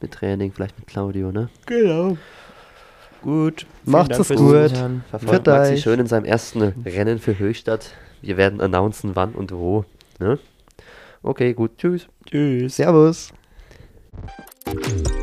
mit 0.00 0.12
Training, 0.12 0.52
vielleicht 0.52 0.78
mit 0.78 0.88
Claudio, 0.88 1.30
ne? 1.30 1.48
genau. 1.66 2.16
Gut. 3.22 3.66
Macht's 3.84 4.18
es 4.18 4.28
gut. 4.30 4.38
Zuhören. 4.38 5.04
Verfolgt 5.08 5.46
Maxi 5.46 5.78
schön 5.78 6.00
in 6.00 6.06
seinem 6.08 6.24
ersten 6.24 6.60
Rennen 6.84 7.20
für 7.20 7.38
Höchstadt. 7.38 7.90
Wir 8.20 8.36
werden 8.36 8.60
announcen, 8.60 9.14
wann 9.14 9.32
und 9.32 9.52
wo. 9.52 9.84
Ne? 10.18 10.40
Okay, 11.22 11.54
gut. 11.54 11.78
Tschüss. 11.78 12.08
Tschüss. 12.26 12.76
Servus. 12.76 13.32
Thank 14.64 15.21